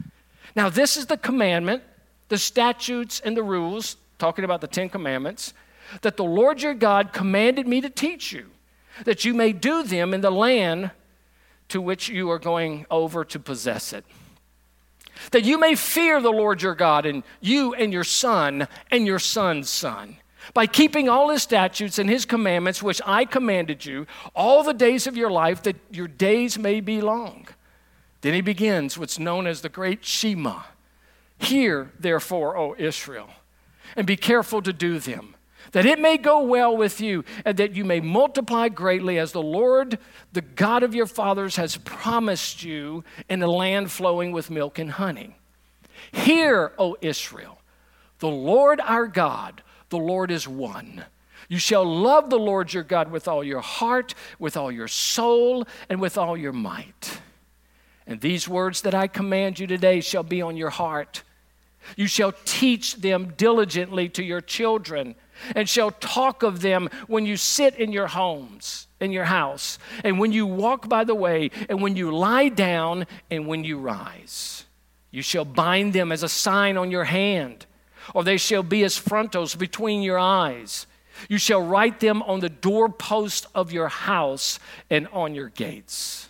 Now, 0.56 0.70
this 0.70 0.96
is 0.96 1.08
the 1.08 1.18
commandment, 1.18 1.84
the 2.30 2.38
statutes, 2.38 3.20
and 3.20 3.36
the 3.36 3.44
rules, 3.44 3.98
talking 4.20 4.46
about 4.46 4.62
the 4.62 4.68
Ten 4.68 4.90
Commandments, 4.90 5.54
that 6.02 6.18
the 6.18 6.24
Lord 6.24 6.62
your 6.62 6.74
God 6.74 7.12
commanded 7.14 7.68
me 7.68 7.82
to 7.82 7.90
teach 7.90 8.32
you, 8.32 8.48
that 9.06 9.26
you 9.26 9.34
may 9.34 9.52
do 9.52 9.84
them 9.84 10.14
in 10.14 10.22
the 10.22 10.32
land 10.32 10.92
to 11.70 11.82
which 11.82 12.10
you 12.10 12.30
are 12.30 12.40
going 12.40 12.86
over 12.92 13.26
to 13.26 13.40
possess 13.40 13.94
it. 13.94 14.06
That 15.32 15.46
you 15.46 15.58
may 15.60 15.76
fear 15.76 16.22
the 16.22 16.32
Lord 16.32 16.62
your 16.62 16.76
God, 16.76 17.06
and 17.06 17.24
you 17.42 17.74
and 17.74 17.94
your 17.94 18.04
son 18.04 18.68
and 18.92 19.06
your 19.06 19.20
son's 19.20 19.70
son 19.70 20.18
by 20.54 20.68
keeping 20.68 21.08
all 21.08 21.30
his 21.30 21.44
statutes 21.44 22.00
and 22.00 22.10
his 22.10 22.26
commandments, 22.26 22.84
which 22.84 23.02
I 23.06 23.26
commanded 23.26 23.86
you, 23.86 24.08
all 24.36 24.64
the 24.64 24.74
days 24.74 25.08
of 25.08 25.16
your 25.16 25.32
life, 25.32 25.64
that 25.64 25.78
your 25.92 26.08
days 26.08 26.60
may 26.60 26.82
be 26.82 27.02
long. 27.02 27.48
Then 28.22 28.34
he 28.34 28.42
begins 28.42 28.98
what's 28.98 29.20
known 29.20 29.48
as 29.48 29.62
the 29.62 29.70
great 29.70 30.04
Shema. 30.04 30.64
Hear, 31.40 31.92
therefore, 32.00 32.58
O 32.58 32.76
Israel, 32.78 33.30
and 33.96 34.08
be 34.08 34.16
careful 34.16 34.62
to 34.62 34.74
do 34.74 35.00
them, 35.00 35.36
that 35.72 35.86
it 35.86 36.00
may 36.00 36.18
go 36.18 36.44
well 36.44 36.76
with 36.76 37.02
you, 37.02 37.24
and 37.46 37.58
that 37.58 37.76
you 37.76 37.86
may 37.86 38.00
multiply 38.00 38.70
greatly 38.70 39.18
as 39.18 39.32
the 39.32 39.42
Lord, 39.42 39.98
the 40.34 40.42
God 40.42 40.84
of 40.84 40.94
your 40.94 41.08
fathers, 41.08 41.56
has 41.56 41.78
promised 41.78 42.64
you 42.64 43.04
in 43.30 43.42
a 43.42 43.48
land 43.48 43.92
flowing 43.92 44.32
with 44.32 44.52
milk 44.52 44.78
and 44.78 44.92
honey. 44.92 45.36
Hear, 46.12 46.74
O 46.78 46.98
Israel, 47.02 47.60
the 48.20 48.30
Lord 48.30 48.80
our 48.82 49.08
God 49.08 49.64
the 49.94 50.00
Lord 50.00 50.32
is 50.32 50.48
one. 50.48 51.06
You 51.48 51.60
shall 51.60 51.86
love 51.86 52.32
the 52.32 52.40
Lord 52.40 52.74
your 52.74 52.82
God 52.82 53.12
with 53.12 53.28
all 53.28 53.44
your 53.44 53.62
heart, 53.62 54.16
with 54.40 54.58
all 54.58 54.72
your 54.72 54.88
soul, 54.88 55.68
and 55.88 56.02
with 56.02 56.18
all 56.18 56.36
your 56.36 56.52
might. 56.52 57.20
And 58.08 58.20
these 58.20 58.50
words 58.50 58.82
that 58.82 58.96
I 58.96 59.06
command 59.06 59.60
you 59.60 59.68
today 59.68 60.02
shall 60.02 60.24
be 60.24 60.42
on 60.42 60.58
your 60.58 60.72
heart. 60.72 61.22
You 61.96 62.08
shall 62.08 62.34
teach 62.44 62.96
them 62.96 63.34
diligently 63.38 64.10
to 64.10 64.24
your 64.24 64.42
children, 64.42 65.14
and 65.56 65.68
shall 65.68 65.92
talk 65.92 66.44
of 66.44 66.62
them 66.62 66.90
when 67.08 67.26
you 67.26 67.38
sit 67.38 67.76
in 67.76 67.92
your 67.92 68.08
homes, 68.08 68.88
in 69.00 69.12
your 69.12 69.26
house, 69.26 69.80
and 70.04 70.20
when 70.20 70.32
you 70.32 70.46
walk 70.46 70.88
by 70.88 71.04
the 71.04 71.16
way, 71.16 71.52
and 71.70 71.82
when 71.82 71.96
you 71.96 72.16
lie 72.16 72.50
down, 72.50 73.06
and 73.30 73.48
when 73.48 73.64
you 73.64 73.78
rise. 73.78 74.66
You 75.12 75.22
shall 75.22 75.46
bind 75.46 75.94
them 75.94 76.12
as 76.12 76.24
a 76.24 76.30
sign 76.30 76.78
on 76.78 76.90
your 76.90 77.04
hand 77.04 77.66
or 78.14 78.24
they 78.24 78.38
shall 78.38 78.64
be 78.64 78.84
as 78.84 78.98
frontals 78.98 79.56
between 79.56 80.02
your 80.02 80.20
eyes. 80.20 80.88
You 81.30 81.38
shall 81.38 81.62
write 81.62 82.00
them 82.00 82.22
on 82.24 82.40
the 82.40 82.50
doorpost 82.50 83.48
of 83.54 83.72
your 83.72 83.88
house 83.88 84.60
and 84.90 85.08
on 85.10 85.36
your 85.36 85.50
gates. 85.50 86.28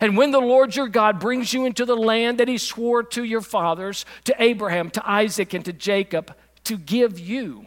And 0.00 0.16
when 0.16 0.30
the 0.32 0.40
Lord 0.40 0.74
your 0.74 0.88
God 0.88 1.20
brings 1.20 1.52
you 1.52 1.66
into 1.66 1.84
the 1.84 1.96
land 1.96 2.38
that 2.38 2.48
he 2.48 2.58
swore 2.58 3.02
to 3.02 3.22
your 3.22 3.42
fathers, 3.42 4.04
to 4.24 4.34
Abraham, 4.42 4.90
to 4.90 5.08
Isaac, 5.08 5.54
and 5.54 5.64
to 5.66 5.72
Jacob, 5.72 6.34
to 6.64 6.78
give 6.78 7.20
you, 7.20 7.66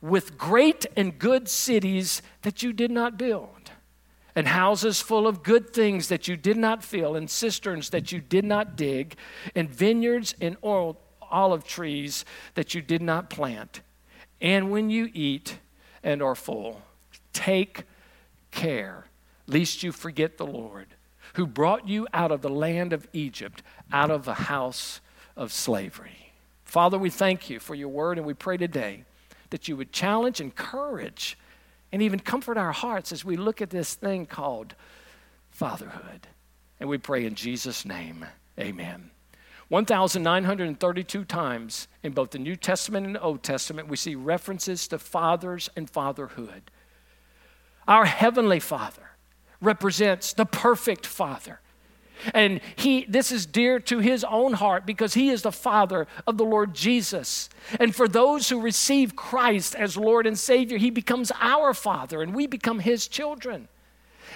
with 0.00 0.38
great 0.38 0.86
and 0.96 1.18
good 1.18 1.48
cities 1.48 2.22
that 2.42 2.62
you 2.62 2.72
did 2.72 2.90
not 2.90 3.18
build, 3.18 3.70
and 4.34 4.48
houses 4.48 5.00
full 5.00 5.26
of 5.26 5.42
good 5.42 5.72
things 5.72 6.08
that 6.08 6.28
you 6.28 6.36
did 6.36 6.56
not 6.56 6.82
fill, 6.82 7.16
and 7.16 7.28
cisterns 7.28 7.90
that 7.90 8.12
you 8.12 8.20
did 8.20 8.44
not 8.44 8.76
dig, 8.76 9.16
and 9.54 9.68
vineyards 9.68 10.34
and 10.40 10.56
olive 10.62 11.64
trees 11.64 12.24
that 12.54 12.74
you 12.74 12.80
did 12.80 13.02
not 13.02 13.28
plant. 13.28 13.82
And 14.40 14.70
when 14.70 14.88
you 14.88 15.10
eat 15.12 15.58
and 16.02 16.22
are 16.22 16.34
full, 16.34 16.80
take 17.32 17.84
care 18.50 19.04
lest 19.46 19.82
you 19.82 19.92
forget 19.92 20.38
the 20.38 20.46
Lord 20.46 20.86
who 21.34 21.46
brought 21.46 21.86
you 21.86 22.06
out 22.12 22.32
of 22.32 22.42
the 22.42 22.48
land 22.48 22.92
of 22.92 23.06
Egypt, 23.12 23.62
out 23.92 24.10
of 24.10 24.24
the 24.24 24.34
house 24.34 25.00
of 25.36 25.52
slavery. 25.52 26.32
Father, 26.64 26.98
we 26.98 27.10
thank 27.10 27.50
you 27.50 27.60
for 27.60 27.74
your 27.74 27.88
word, 27.88 28.18
and 28.18 28.26
we 28.26 28.34
pray 28.34 28.56
today 28.56 29.04
that 29.50 29.68
you 29.68 29.76
would 29.76 29.92
challenge, 29.92 30.40
encourage, 30.40 31.38
and 31.92 32.02
even 32.02 32.20
comfort 32.20 32.56
our 32.56 32.72
hearts 32.72 33.12
as 33.12 33.24
we 33.24 33.36
look 33.36 33.60
at 33.60 33.70
this 33.70 33.94
thing 33.94 34.26
called 34.26 34.74
fatherhood. 35.50 36.28
And 36.78 36.88
we 36.88 36.98
pray 36.98 37.26
in 37.26 37.34
Jesus' 37.34 37.84
name, 37.84 38.24
amen. 38.58 39.10
1,932 39.68 41.24
times 41.24 41.86
in 42.02 42.12
both 42.12 42.30
the 42.30 42.38
New 42.38 42.56
Testament 42.56 43.06
and 43.06 43.14
the 43.14 43.22
Old 43.22 43.42
Testament, 43.42 43.86
we 43.88 43.96
see 43.96 44.16
references 44.16 44.88
to 44.88 44.98
fathers 44.98 45.70
and 45.76 45.88
fatherhood. 45.88 46.70
Our 47.86 48.06
Heavenly 48.06 48.58
Father 48.58 49.10
represents 49.60 50.32
the 50.32 50.46
perfect 50.46 51.06
Father. 51.06 51.60
And 52.34 52.60
he, 52.76 53.04
this 53.08 53.32
is 53.32 53.46
dear 53.46 53.80
to 53.80 53.98
his 53.98 54.24
own 54.24 54.54
heart 54.54 54.86
because 54.86 55.14
he 55.14 55.30
is 55.30 55.42
the 55.42 55.52
Father 55.52 56.06
of 56.26 56.36
the 56.36 56.44
Lord 56.44 56.74
Jesus. 56.74 57.48
And 57.78 57.94
for 57.94 58.08
those 58.08 58.48
who 58.48 58.60
receive 58.60 59.16
Christ 59.16 59.74
as 59.74 59.96
Lord 59.96 60.26
and 60.26 60.38
Savior, 60.38 60.78
he 60.78 60.90
becomes 60.90 61.32
our 61.40 61.74
Father 61.74 62.22
and 62.22 62.34
we 62.34 62.46
become 62.46 62.80
his 62.80 63.08
children. 63.08 63.68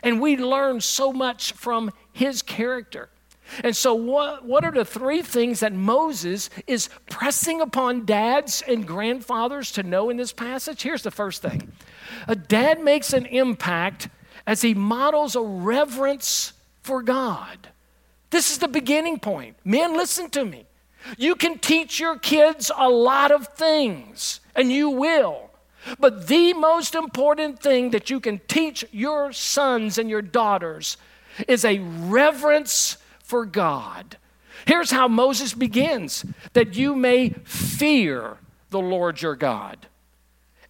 And 0.03 0.21
we 0.21 0.37
learn 0.37 0.81
so 0.81 1.13
much 1.13 1.53
from 1.53 1.93
his 2.13 2.43
character. 2.43 3.11
And 3.63 3.77
so, 3.77 3.95
what, 3.95 4.45
what 4.45 4.65
are 4.65 4.73
the 4.73 4.85
three 4.85 5.23
things 5.23 5.61
that 5.61 5.73
Moses 5.73 6.51
is 6.67 6.89
pressing 7.11 7.61
upon 7.61 8.07
dads 8.07 8.63
and 8.67 8.87
grandfathers 8.87 9.71
to 9.73 9.83
know 9.83 10.11
in 10.11 10.17
this 10.17 10.33
passage? 10.33 10.83
Here's 10.83 11.03
the 11.03 11.11
first 11.11 11.43
thing 11.43 11.71
a 12.27 12.35
dad 12.35 12.83
makes 12.83 13.13
an 13.13 13.27
impact 13.27 14.09
as 14.47 14.63
he 14.63 14.75
models 14.75 15.37
a 15.37 15.43
reverence 15.43 16.55
for 16.83 17.03
God. 17.03 17.69
This 18.35 18.51
is 18.51 18.59
the 18.59 18.67
beginning 18.67 19.21
point. 19.21 19.57
Men, 19.65 19.97
listen 19.97 20.29
to 20.31 20.45
me. 20.45 20.67
You 21.17 21.37
can 21.37 21.57
teach 21.57 22.01
your 22.01 22.19
kids 22.19 22.69
a 22.77 22.89
lot 22.89 23.31
of 23.31 23.47
things, 23.47 24.41
and 24.57 24.73
you 24.73 24.91
will. 24.91 25.51
But 26.01 26.27
the 26.27 26.53
most 26.53 26.97
important 26.97 27.61
thing 27.61 27.93
that 27.93 28.11
you 28.11 28.19
can 28.19 28.41
teach 28.49 28.85
your 28.91 29.33
sons 29.33 29.99
and 29.99 30.11
your 30.11 30.21
daughters 30.21 30.97
is 31.47 31.65
a 31.65 31.79
reverence 31.79 32.97
for 33.21 33.47
God. 33.47 34.17
Here's 34.67 34.91
how 34.91 35.07
Moses 35.07 35.55
begins 35.55 36.25
that 36.55 36.75
you 36.75 36.97
may 36.97 37.29
fear 37.45 38.39
the 38.71 38.81
Lord 38.81 39.23
your 39.23 39.37
God 39.37 39.87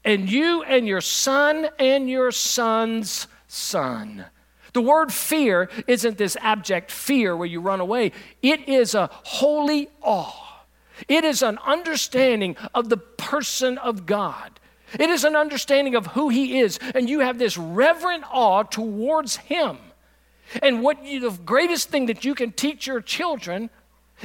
and 0.05 0.31
you 0.31 0.63
and 0.65 0.87
your 0.87 1.01
son 1.01 1.71
and 1.79 2.11
your 2.11 2.31
son's 2.31 3.27
son. 3.49 4.27
The 4.75 4.83
word 4.83 5.13
fear 5.13 5.71
isn't 5.87 6.19
this 6.19 6.37
abject 6.41 6.91
fear 6.91 7.35
where 7.37 7.49
you 7.49 7.61
run 7.61 7.81
away, 7.81 8.13
it 8.43 8.69
is 8.69 8.95
a 8.95 9.09
holy 9.25 9.89
awe. 10.03 10.67
It 11.09 11.25
is 11.25 11.43
an 11.43 11.59
understanding 11.67 12.57
of 12.75 12.89
the 12.89 12.97
person 12.97 13.79
of 13.79 14.07
God. 14.07 14.61
It 14.99 15.11
is 15.11 15.25
an 15.25 15.35
understanding 15.35 15.95
of 15.95 16.09
who 16.09 16.29
He 16.29 16.61
is, 16.61 16.79
and 16.95 17.09
you 17.09 17.21
have 17.21 17.39
this 17.39 17.59
reverent 17.59 18.25
awe 18.31 18.63
towards 18.63 19.37
Him. 19.37 19.79
And 20.63 20.83
what 20.83 21.05
you, 21.05 21.21
the 21.21 21.31
greatest 21.31 21.89
thing 21.89 22.07
that 22.07 22.25
you 22.25 22.35
can 22.35 22.53
teach 22.53 22.87
your 22.87 23.01
children 23.01 23.71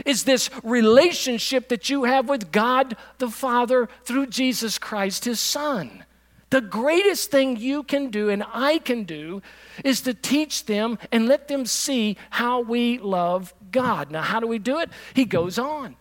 is 0.06 0.24
this 0.24 0.50
relationship 0.64 1.70
that 1.70 1.90
you 1.90 2.04
have 2.04 2.30
with 2.30 2.52
God 2.52 2.96
the 3.18 3.30
Father 3.30 3.90
through 4.04 4.28
Jesus 4.28 4.78
Christ, 4.78 5.26
His 5.26 5.40
Son. 5.40 6.06
The 6.50 6.62
greatest 6.62 7.30
thing 7.30 7.58
you 7.58 7.84
can 7.84 8.10
do 8.10 8.30
and 8.30 8.44
I 8.54 8.80
can 8.80 9.04
do 9.04 9.42
is 9.84 10.02
to 10.02 10.14
teach 10.14 10.66
them 10.66 10.98
and 11.12 11.28
let 11.28 11.48
them 11.48 11.66
see 11.66 12.18
how 12.32 12.62
we 12.62 12.98
love 12.98 13.54
God. 13.72 14.10
Now, 14.12 14.22
how 14.22 14.40
do 14.40 14.48
we 14.48 14.58
do 14.58 14.80
it? 14.80 14.90
He 15.14 15.26
goes 15.26 15.60
on. 15.60 15.96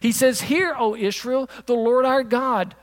He 0.00 0.12
says, 0.12 0.42
Hear, 0.42 0.74
O 0.76 0.96
Israel, 0.96 1.48
the 1.66 1.74
Lord 1.74 2.04
our 2.04 2.22
God, 2.22 2.74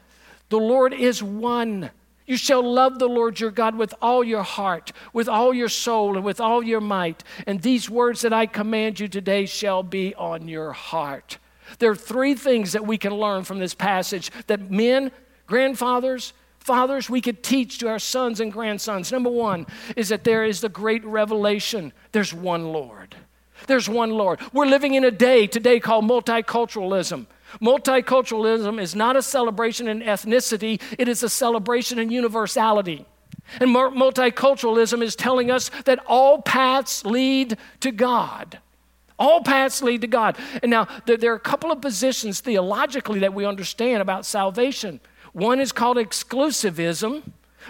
the 0.50 0.60
Lord 0.60 0.94
is 0.94 1.24
one. 1.24 1.92
You 2.28 2.38
shall 2.38 2.62
love 2.62 3.00
the 3.00 3.10
Lord 3.10 3.40
your 3.40 3.50
God 3.50 3.76
with 3.76 3.94
all 4.04 4.24
your 4.24 4.44
heart, 4.44 4.92
with 5.14 5.28
all 5.28 5.52
your 5.52 5.68
soul, 5.68 6.16
and 6.16 6.24
with 6.24 6.40
all 6.40 6.62
your 6.62 6.80
might. 6.80 7.24
And 7.48 7.60
these 7.60 7.90
words 7.90 8.22
that 8.22 8.34
I 8.34 8.46
command 8.46 9.00
you 9.00 9.08
today 9.08 9.48
shall 9.48 9.82
be 9.82 10.14
on 10.14 10.48
your 10.48 10.72
heart. 10.72 11.40
There 11.80 11.90
are 11.90 11.96
three 11.96 12.36
things 12.36 12.74
that 12.74 12.86
we 12.86 13.00
can 13.00 13.16
learn 13.16 13.44
from 13.46 13.58
this 13.58 13.74
passage 13.74 14.32
that 14.46 14.70
men, 14.70 15.12
grandfathers, 15.48 16.34
fathers, 16.70 17.10
we 17.10 17.20
could 17.20 17.42
teach 17.42 17.80
to 17.80 17.88
our 17.88 17.98
sons 17.98 18.40
and 18.40 18.54
grandsons. 18.54 19.12
Number 19.12 19.32
one 19.32 19.66
is 19.96 20.10
that 20.10 20.24
there 20.24 20.46
is 20.46 20.62
the 20.62 20.70
great 20.70 21.04
revelation 21.04 21.92
there's 22.12 22.32
one 22.32 22.66
Lord. 22.66 23.16
There's 23.66 23.90
one 23.90 24.12
Lord. 24.12 24.40
We're 24.54 24.68
living 24.68 24.94
in 24.94 25.04
a 25.04 25.10
day 25.10 25.48
today 25.48 25.80
called 25.80 26.06
multiculturalism. 26.06 27.26
Multiculturalism 27.60 28.80
is 28.80 28.94
not 28.94 29.16
a 29.16 29.24
celebration 29.24 29.88
in 29.88 30.02
ethnicity, 30.02 30.80
it 31.00 31.08
is 31.08 31.24
a 31.24 31.30
celebration 31.30 31.98
in 31.98 32.12
universality. 32.12 33.04
And 33.60 33.72
multiculturalism 33.72 35.02
is 35.02 35.16
telling 35.16 35.50
us 35.50 35.72
that 35.86 35.98
all 36.06 36.40
paths 36.44 37.04
lead 37.04 37.58
to 37.80 37.92
God. 37.92 38.60
All 39.18 39.42
paths 39.42 39.82
lead 39.82 40.02
to 40.02 40.08
God. 40.08 40.38
And 40.62 40.70
now, 40.70 40.88
there 41.08 41.32
are 41.32 41.36
a 41.36 41.40
couple 41.40 41.72
of 41.72 41.82
positions 41.82 42.42
theologically 42.42 43.20
that 43.22 43.34
we 43.34 43.44
understand 43.44 44.04
about 44.04 44.24
salvation. 44.24 45.00
One 45.34 45.60
is 45.60 45.72
called 45.72 45.98
exclusivism, 45.98 47.24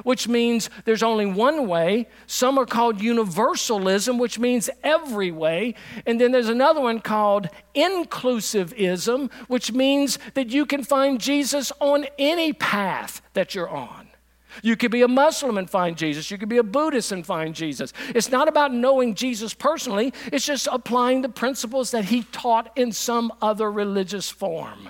which 0.03 0.27
means 0.27 0.69
there's 0.85 1.03
only 1.03 1.25
one 1.25 1.67
way. 1.67 2.07
Some 2.27 2.57
are 2.57 2.65
called 2.65 3.01
universalism, 3.01 4.17
which 4.17 4.39
means 4.39 4.69
every 4.83 5.31
way. 5.31 5.75
And 6.05 6.19
then 6.19 6.31
there's 6.31 6.49
another 6.49 6.81
one 6.81 6.99
called 6.99 7.47
inclusivism, 7.75 9.31
which 9.47 9.71
means 9.71 10.19
that 10.33 10.49
you 10.49 10.65
can 10.65 10.83
find 10.83 11.19
Jesus 11.19 11.71
on 11.79 12.05
any 12.17 12.53
path 12.53 13.21
that 13.33 13.55
you're 13.55 13.69
on. 13.69 14.07
You 14.63 14.75
could 14.75 14.91
be 14.91 15.03
a 15.03 15.07
Muslim 15.07 15.57
and 15.57 15.69
find 15.69 15.95
Jesus. 15.95 16.31
You 16.31 16.37
could 16.37 16.49
be 16.49 16.57
a 16.57 16.63
Buddhist 16.63 17.11
and 17.11 17.25
find 17.25 17.53
Jesus. 17.53 17.93
It's 18.09 18.29
not 18.29 18.47
about 18.47 18.73
knowing 18.73 19.13
Jesus 19.13 19.53
personally, 19.53 20.13
it's 20.31 20.45
just 20.45 20.67
applying 20.71 21.21
the 21.21 21.29
principles 21.29 21.91
that 21.91 22.05
he 22.05 22.23
taught 22.23 22.71
in 22.75 22.91
some 22.91 23.31
other 23.41 23.71
religious 23.71 24.29
form. 24.29 24.89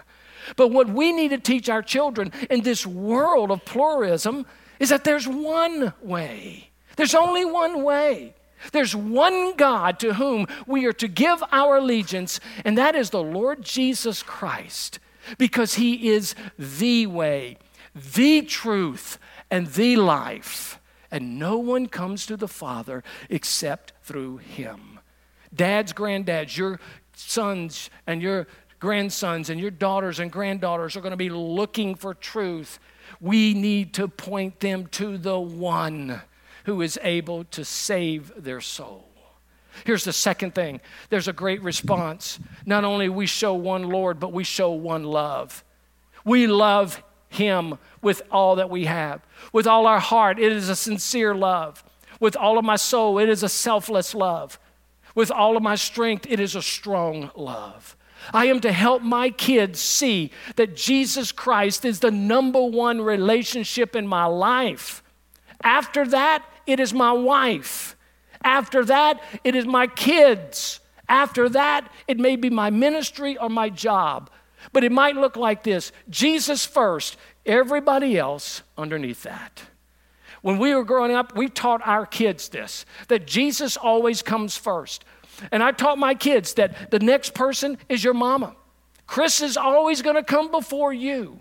But 0.56 0.70
what 0.70 0.90
we 0.90 1.12
need 1.12 1.30
to 1.30 1.38
teach 1.38 1.70
our 1.70 1.82
children 1.82 2.32
in 2.50 2.62
this 2.62 2.86
world 2.86 3.52
of 3.52 3.66
pluralism 3.66 4.46
is 4.80 4.90
that 4.90 5.04
there's 5.04 5.28
one 5.28 5.94
way. 6.02 6.70
There's 6.96 7.16
only 7.16 7.46
one 7.46 7.84
way. 7.84 8.36
There's 8.72 8.96
one 8.96 9.56
God 9.56 10.00
to 10.00 10.16
whom 10.16 10.48
we 10.68 10.86
are 10.86 10.94
to 10.94 11.08
give 11.08 11.42
our 11.52 11.78
allegiance, 11.78 12.40
and 12.66 12.78
that 12.78 12.96
is 12.96 13.10
the 13.10 13.24
Lord 13.24 13.64
Jesus 13.64 14.22
Christ, 14.22 15.00
because 15.38 15.76
He 15.76 16.10
is 16.10 16.36
the 16.58 17.08
way, 17.08 17.58
the 17.96 18.42
truth, 18.42 19.18
and 19.50 19.68
the 19.68 19.96
life. 19.96 20.80
And 21.12 21.40
no 21.40 21.58
one 21.58 21.88
comes 21.88 22.26
to 22.28 22.38
the 22.38 22.48
Father 22.48 23.04
except 23.30 23.94
through 24.04 24.38
Him. 24.38 25.00
Dads, 25.54 25.94
granddads, 25.94 26.58
your 26.58 26.80
sons 27.16 27.90
and 28.06 28.22
your 28.22 28.46
grandsons 28.80 29.50
and 29.50 29.60
your 29.60 29.72
daughters 29.72 30.20
and 30.20 30.32
granddaughters 30.32 30.96
are 30.96 31.02
going 31.02 31.12
to 31.12 31.18
be 31.18 31.30
looking 31.30 31.96
for 31.96 32.14
truth 32.14 32.80
we 33.20 33.54
need 33.54 33.94
to 33.96 34.08
point 34.08 34.60
them 34.60 34.88
to 34.88 35.18
the 35.18 35.40
one 35.40 36.22
who 36.66 36.82
is 36.82 37.00
able 37.02 37.44
to 37.46 37.66
save 37.66 38.32
their 38.38 38.62
soul. 38.62 39.06
Here's 39.86 40.04
the 40.04 40.14
second 40.14 40.56
thing 40.56 40.82
there's 41.10 41.28
a 41.28 41.34
great 41.34 41.62
response. 41.64 42.40
Not 42.66 42.84
only 42.84 43.10
we 43.10 43.26
show 43.26 43.54
one 43.54 43.84
Lord, 43.84 44.20
but 44.20 44.34
we 44.34 44.44
show 44.44 44.72
one 44.72 45.04
love. 45.04 45.64
We 46.26 46.48
love 46.48 47.02
him 47.30 47.78
with 48.02 48.22
all 48.32 48.56
that 48.56 48.70
we 48.70 48.86
have. 48.86 49.22
With 49.54 49.68
all 49.68 49.88
our 49.88 50.00
heart, 50.00 50.40
it 50.40 50.52
is 50.52 50.70
a 50.70 50.76
sincere 50.76 51.34
love. 51.34 51.84
With 52.20 52.36
all 52.36 52.58
of 52.58 52.66
my 52.66 52.76
soul, 52.76 53.20
it 53.20 53.30
is 53.30 53.44
a 53.44 53.50
selfless 53.50 54.14
love. 54.14 54.60
With 55.16 55.32
all 55.32 55.56
of 55.56 55.64
my 55.64 55.76
strength, 55.76 56.26
it 56.30 56.40
is 56.40 56.56
a 56.56 56.62
strong 56.62 57.32
love. 57.36 57.96
I 58.34 58.46
am 58.46 58.60
to 58.62 58.72
help 58.72 59.02
my 59.02 59.30
kids 59.30 59.80
see 59.80 60.32
that 60.56 60.76
Jesus 60.76 61.32
Christ 61.32 61.86
is 61.86 62.00
the 62.00 62.12
number 62.12 62.64
one 62.64 63.02
relationship 63.02 63.96
in 63.96 64.08
my 64.08 64.26
life. 64.26 65.04
After 65.64 66.08
that, 66.08 66.44
it 66.66 66.80
is 66.80 66.94
my 66.94 67.12
wife. 67.12 67.96
After 68.44 68.86
that, 68.86 69.22
it 69.44 69.56
is 69.56 69.66
my 69.66 69.88
kids. 69.88 70.80
After 71.08 71.50
that, 71.50 71.92
it 72.08 72.20
may 72.20 72.36
be 72.36 72.50
my 72.50 72.70
ministry 72.70 73.38
or 73.38 73.50
my 73.50 73.70
job. 73.70 74.30
But 74.72 74.84
it 74.84 74.92
might 74.92 75.16
look 75.16 75.36
like 75.36 75.64
this 75.64 75.92
Jesus 76.10 76.66
first, 76.66 77.18
everybody 77.46 78.18
else 78.18 78.62
underneath 78.78 79.24
that. 79.24 79.64
When 80.42 80.58
we 80.58 80.74
were 80.74 80.86
growing 80.86 81.14
up, 81.14 81.36
we 81.36 81.50
taught 81.50 81.82
our 81.86 82.06
kids 82.06 82.50
this 82.50 82.86
that 83.08 83.28
Jesus 83.28 83.76
always 83.76 84.22
comes 84.22 84.56
first. 84.56 85.04
And 85.52 85.64
I 85.64 85.72
taught 85.72 85.98
my 85.98 86.14
kids 86.14 86.54
that 86.56 86.92
the 86.92 87.00
next 87.00 87.34
person 87.34 87.78
is 87.88 88.04
your 88.04 88.14
mama. 88.14 88.56
Chris 89.08 89.42
is 89.42 89.58
always 89.58 90.02
going 90.02 90.16
to 90.16 90.24
come 90.24 90.52
before 90.52 90.94
you. 90.94 91.40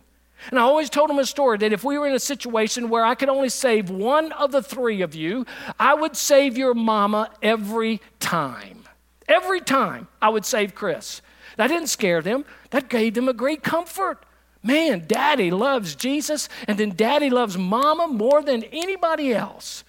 And 0.51 0.59
I 0.59 0.63
always 0.63 0.89
told 0.89 1.11
them 1.11 1.19
a 1.19 1.27
story 1.27 1.59
that 1.59 1.73
if 1.73 1.85
we 1.85 1.99
were 1.99 2.07
in 2.07 2.15
a 2.15 2.21
situation 2.21 2.89
where 2.89 3.05
I 3.05 3.15
could 3.15 3.29
only 3.29 3.49
save 3.49 3.91
one 3.91 4.33
of 4.33 4.53
the 4.53 4.63
three 4.63 5.03
of 5.03 5.15
you, 5.15 5.45
I 5.79 5.95
would 5.95 6.17
save 6.17 6.57
your 6.57 6.75
mama 6.75 7.31
every 7.43 8.01
time. 8.21 8.85
Every 9.27 9.61
time 9.61 10.09
I 10.23 10.29
would 10.29 10.47
save 10.47 10.75
Chris. 10.75 11.21
That 11.57 11.67
didn't 11.67 11.89
scare 11.89 12.23
them, 12.23 12.45
that 12.71 12.89
gave 12.89 13.15
them 13.15 13.29
a 13.29 13.33
great 13.33 13.63
comfort. 13.63 14.25
Man, 14.63 15.05
daddy 15.07 15.51
loves 15.51 15.95
Jesus, 15.95 16.49
and 16.67 16.79
then 16.79 16.91
daddy 16.95 17.31
loves 17.31 17.59
mama 17.59 18.07
more 18.07 18.43
than 18.43 18.63
anybody 18.65 19.35
else. 19.35 19.85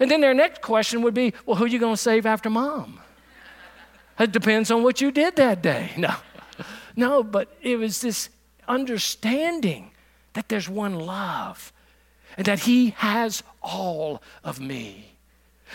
And 0.00 0.10
then 0.10 0.20
their 0.20 0.34
next 0.34 0.62
question 0.62 1.02
would 1.02 1.14
be, 1.14 1.34
well, 1.44 1.56
who 1.56 1.64
are 1.64 1.68
you 1.68 1.78
going 1.78 1.94
to 1.94 2.00
save 2.00 2.26
after 2.26 2.48
mom? 2.48 3.00
It 4.20 4.32
depends 4.32 4.70
on 4.70 4.82
what 4.82 5.00
you 5.00 5.10
did 5.10 5.36
that 5.36 5.62
day. 5.62 5.92
No, 5.96 6.14
no, 6.94 7.22
but 7.22 7.56
it 7.62 7.76
was 7.76 8.02
this 8.02 8.28
understanding 8.68 9.92
that 10.34 10.50
there's 10.50 10.68
one 10.68 10.94
love 10.94 11.72
and 12.36 12.46
that 12.46 12.60
He 12.60 12.90
has 12.90 13.42
all 13.62 14.22
of 14.44 14.60
me. 14.60 15.16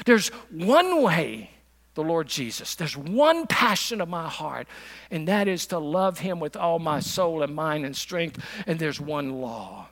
There's 0.05 0.27
one 0.51 1.01
way, 1.01 1.49
the 1.95 2.03
Lord 2.03 2.27
Jesus. 2.27 2.75
There's 2.75 2.95
one 2.95 3.47
passion 3.47 3.99
of 3.99 4.09
my 4.09 4.29
heart, 4.29 4.67
and 5.09 5.27
that 5.27 5.47
is 5.47 5.65
to 5.67 5.79
love 5.79 6.19
Him 6.19 6.39
with 6.39 6.55
all 6.55 6.77
my 6.77 6.99
soul 6.99 7.41
and 7.41 7.55
mind 7.55 7.83
and 7.83 7.95
strength. 7.95 8.39
And 8.67 8.77
there's 8.77 9.01
one 9.01 9.41
law. 9.41 9.87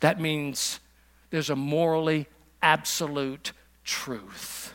That 0.00 0.20
means 0.20 0.78
there's 1.30 1.48
a 1.48 1.56
morally 1.56 2.26
absolute 2.60 3.52
truth 3.82 4.73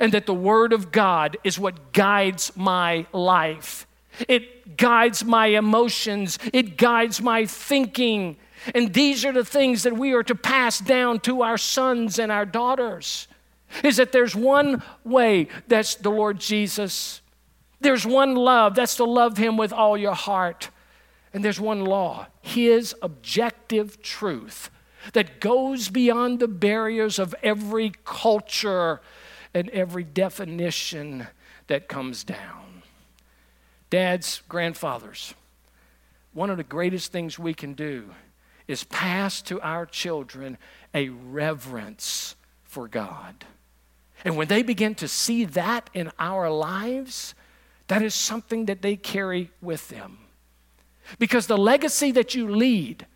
and 0.00 0.12
that 0.12 0.26
the 0.26 0.34
Word 0.34 0.72
of 0.72 0.92
God 0.92 1.36
is 1.44 1.58
what 1.58 1.92
guides 1.92 2.52
my 2.56 3.06
life. 3.12 3.86
It 4.28 4.76
guides 4.76 5.24
my 5.24 5.46
emotions, 5.46 6.38
it 6.52 6.76
guides 6.76 7.20
my 7.20 7.46
thinking. 7.46 8.36
And 8.74 8.92
these 8.92 9.24
are 9.24 9.32
the 9.32 9.44
things 9.44 9.82
that 9.82 9.96
we 9.96 10.12
are 10.12 10.24
to 10.24 10.34
pass 10.34 10.80
down 10.80 11.20
to 11.20 11.42
our 11.42 11.58
sons 11.58 12.18
and 12.18 12.32
our 12.32 12.46
daughters. 12.46 13.28
Is 13.82 13.96
that 13.96 14.12
there's 14.12 14.34
one 14.34 14.82
way, 15.04 15.48
that's 15.68 15.96
the 15.96 16.10
Lord 16.10 16.40
Jesus. 16.40 17.20
There's 17.80 18.06
one 18.06 18.34
love, 18.34 18.74
that's 18.74 18.96
to 18.96 19.04
love 19.04 19.36
Him 19.36 19.56
with 19.56 19.72
all 19.72 19.96
your 19.96 20.14
heart. 20.14 20.70
And 21.32 21.44
there's 21.44 21.60
one 21.60 21.84
law, 21.84 22.26
His 22.40 22.94
objective 23.02 24.00
truth 24.02 24.70
that 25.12 25.40
goes 25.40 25.88
beyond 25.88 26.40
the 26.40 26.48
barriers 26.48 27.18
of 27.18 27.34
every 27.42 27.92
culture 28.04 29.00
and 29.56 29.70
every 29.70 30.04
definition 30.04 31.26
that 31.66 31.88
comes 31.88 32.24
down. 32.24 32.82
Dads, 33.88 34.42
grandfathers, 34.50 35.32
one 36.34 36.50
of 36.50 36.58
the 36.58 36.62
greatest 36.62 37.10
things 37.10 37.38
we 37.38 37.54
can 37.54 37.72
do 37.72 38.10
is 38.68 38.84
pass 38.84 39.40
to 39.40 39.58
our 39.62 39.86
children 39.86 40.58
a 40.92 41.08
reverence 41.08 42.36
for 42.64 42.86
God. 42.86 43.46
And 44.26 44.36
when 44.36 44.48
they 44.48 44.62
begin 44.62 44.94
to 44.96 45.08
see 45.08 45.46
that 45.46 45.88
in 45.94 46.10
our 46.18 46.50
lives, 46.50 47.34
that 47.88 48.02
is 48.02 48.14
something 48.14 48.66
that 48.66 48.82
they 48.82 48.94
carry 48.94 49.50
with 49.62 49.88
them. 49.88 50.18
Because 51.18 51.46
the 51.46 51.56
legacy 51.56 52.12
that 52.12 52.34
you 52.34 52.54
lead 52.54 53.06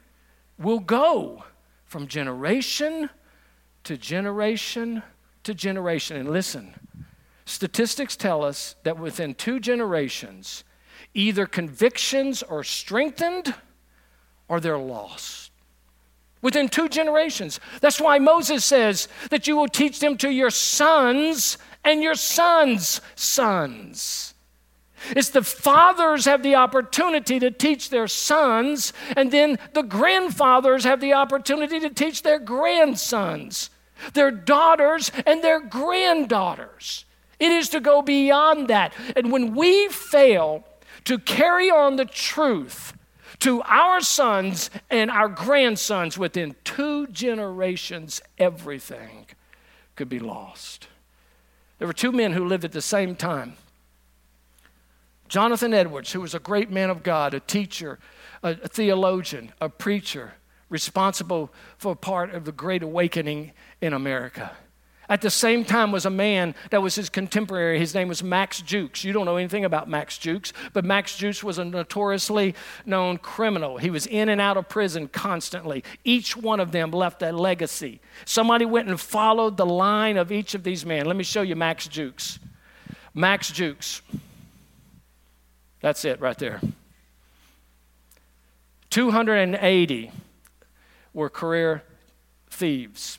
will 0.58 0.78
go 0.78 1.44
from 1.84 2.06
generation 2.06 3.10
to 3.84 3.98
generation 3.98 5.02
to 5.44 5.54
generation. 5.54 6.16
And 6.16 6.30
listen, 6.30 6.74
statistics 7.44 8.16
tell 8.16 8.44
us 8.44 8.76
that 8.84 8.98
within 8.98 9.34
two 9.34 9.60
generations, 9.60 10.64
either 11.14 11.46
convictions 11.46 12.42
are 12.42 12.64
strengthened 12.64 13.54
or 14.48 14.60
they're 14.60 14.78
lost. 14.78 15.52
Within 16.42 16.68
two 16.68 16.88
generations. 16.88 17.60
That's 17.80 18.00
why 18.00 18.18
Moses 18.18 18.64
says 18.64 19.08
that 19.30 19.46
you 19.46 19.56
will 19.56 19.68
teach 19.68 20.00
them 20.00 20.16
to 20.18 20.30
your 20.30 20.50
sons 20.50 21.58
and 21.84 22.02
your 22.02 22.14
sons' 22.14 23.00
sons. 23.14 24.34
It's 25.10 25.30
the 25.30 25.42
fathers 25.42 26.26
have 26.26 26.42
the 26.42 26.56
opportunity 26.56 27.38
to 27.38 27.50
teach 27.50 27.90
their 27.90 28.06
sons, 28.06 28.92
and 29.16 29.30
then 29.30 29.58
the 29.72 29.82
grandfathers 29.82 30.84
have 30.84 31.00
the 31.00 31.14
opportunity 31.14 31.80
to 31.80 31.90
teach 31.90 32.22
their 32.22 32.38
grandsons, 32.38 33.69
their 34.14 34.30
daughters, 34.30 35.10
and 35.26 35.42
their 35.42 35.60
granddaughters. 35.60 37.04
It 37.38 37.52
is 37.52 37.68
to 37.70 37.80
go 37.80 38.02
beyond 38.02 38.68
that. 38.68 38.92
And 39.16 39.32
when 39.32 39.54
we 39.54 39.88
fail 39.88 40.64
to 41.04 41.18
carry 41.18 41.70
on 41.70 41.96
the 41.96 42.04
truth 42.04 42.92
to 43.40 43.62
our 43.62 44.00
sons 44.00 44.70
and 44.90 45.10
our 45.10 45.28
grandsons 45.28 46.18
within 46.18 46.54
two 46.64 47.06
generations, 47.06 48.20
everything 48.38 49.26
could 49.96 50.08
be 50.08 50.18
lost. 50.18 50.88
There 51.78 51.86
were 51.86 51.94
two 51.94 52.12
men 52.12 52.32
who 52.32 52.44
lived 52.44 52.64
at 52.64 52.72
the 52.72 52.82
same 52.82 53.16
time. 53.16 53.54
Jonathan 55.28 55.72
Edwards, 55.72 56.12
who 56.12 56.20
was 56.20 56.34
a 56.34 56.40
great 56.40 56.70
man 56.70 56.90
of 56.90 57.02
God, 57.02 57.32
a 57.32 57.40
teacher, 57.40 57.98
a, 58.42 58.54
theologian, 58.54 59.52
a 59.60 59.68
preacher, 59.68 60.34
responsible 60.68 61.52
for 61.78 61.94
part 61.94 62.34
of 62.34 62.44
the 62.44 62.52
Great 62.52 62.82
Awakening 62.82 63.52
in 63.80 63.92
America. 63.92 64.52
At 65.10 65.22
the 65.22 65.30
same 65.30 65.64
time 65.64 65.90
was 65.90 66.06
a 66.06 66.10
man 66.10 66.54
that 66.70 66.82
was 66.82 66.94
his 66.94 67.10
contemporary. 67.10 67.80
His 67.80 67.96
name 67.96 68.06
was 68.06 68.22
Max 68.22 68.62
Jukes. 68.62 69.02
You 69.02 69.12
don't 69.12 69.24
know 69.26 69.38
anything 69.38 69.64
about 69.64 69.88
Max 69.88 70.16
Jukes, 70.16 70.52
but 70.72 70.84
Max 70.84 71.16
Jukes 71.16 71.42
was 71.42 71.58
a 71.58 71.64
notoriously 71.64 72.54
known 72.86 73.18
criminal. 73.18 73.76
He 73.78 73.90
was 73.90 74.06
in 74.06 74.28
and 74.28 74.40
out 74.40 74.56
of 74.56 74.68
prison 74.68 75.08
constantly. 75.08 75.82
Each 76.04 76.36
one 76.36 76.60
of 76.60 76.70
them 76.70 76.92
left 76.92 77.22
a 77.22 77.32
legacy. 77.32 78.00
Somebody 78.24 78.64
went 78.64 78.88
and 78.88 79.00
followed 79.00 79.56
the 79.56 79.66
line 79.66 80.16
of 80.16 80.30
each 80.30 80.54
of 80.54 80.62
these 80.62 80.86
men. 80.86 81.06
Let 81.06 81.16
me 81.16 81.24
show 81.24 81.42
you 81.42 81.56
Max 81.56 81.88
Jukes. 81.88 82.38
Max 83.12 83.50
Jukes. 83.50 84.02
That's 85.80 86.04
it 86.04 86.20
right 86.20 86.38
there. 86.38 86.60
280 88.90 90.12
were 91.12 91.30
career 91.30 91.82
thieves. 92.48 93.18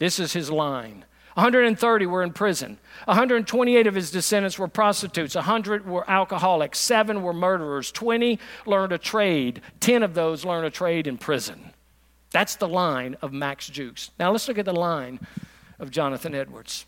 This 0.00 0.18
is 0.18 0.32
his 0.32 0.50
line. 0.50 1.04
130 1.34 2.06
were 2.06 2.22
in 2.24 2.32
prison. 2.32 2.78
128 3.04 3.86
of 3.86 3.94
his 3.94 4.10
descendants 4.10 4.58
were 4.58 4.66
prostitutes. 4.66 5.36
100 5.36 5.86
were 5.86 6.10
alcoholics. 6.10 6.80
Seven 6.80 7.22
were 7.22 7.32
murderers. 7.32 7.92
20 7.92 8.40
learned 8.66 8.92
a 8.92 8.98
trade. 8.98 9.60
10 9.78 10.02
of 10.02 10.14
those 10.14 10.44
learned 10.44 10.66
a 10.66 10.70
trade 10.70 11.06
in 11.06 11.18
prison. 11.18 11.70
That's 12.32 12.56
the 12.56 12.66
line 12.66 13.16
of 13.22 13.32
Max 13.32 13.68
Jukes. 13.68 14.10
Now 14.18 14.32
let's 14.32 14.48
look 14.48 14.58
at 14.58 14.64
the 14.64 14.72
line 14.72 15.20
of 15.78 15.90
Jonathan 15.90 16.34
Edwards. 16.34 16.86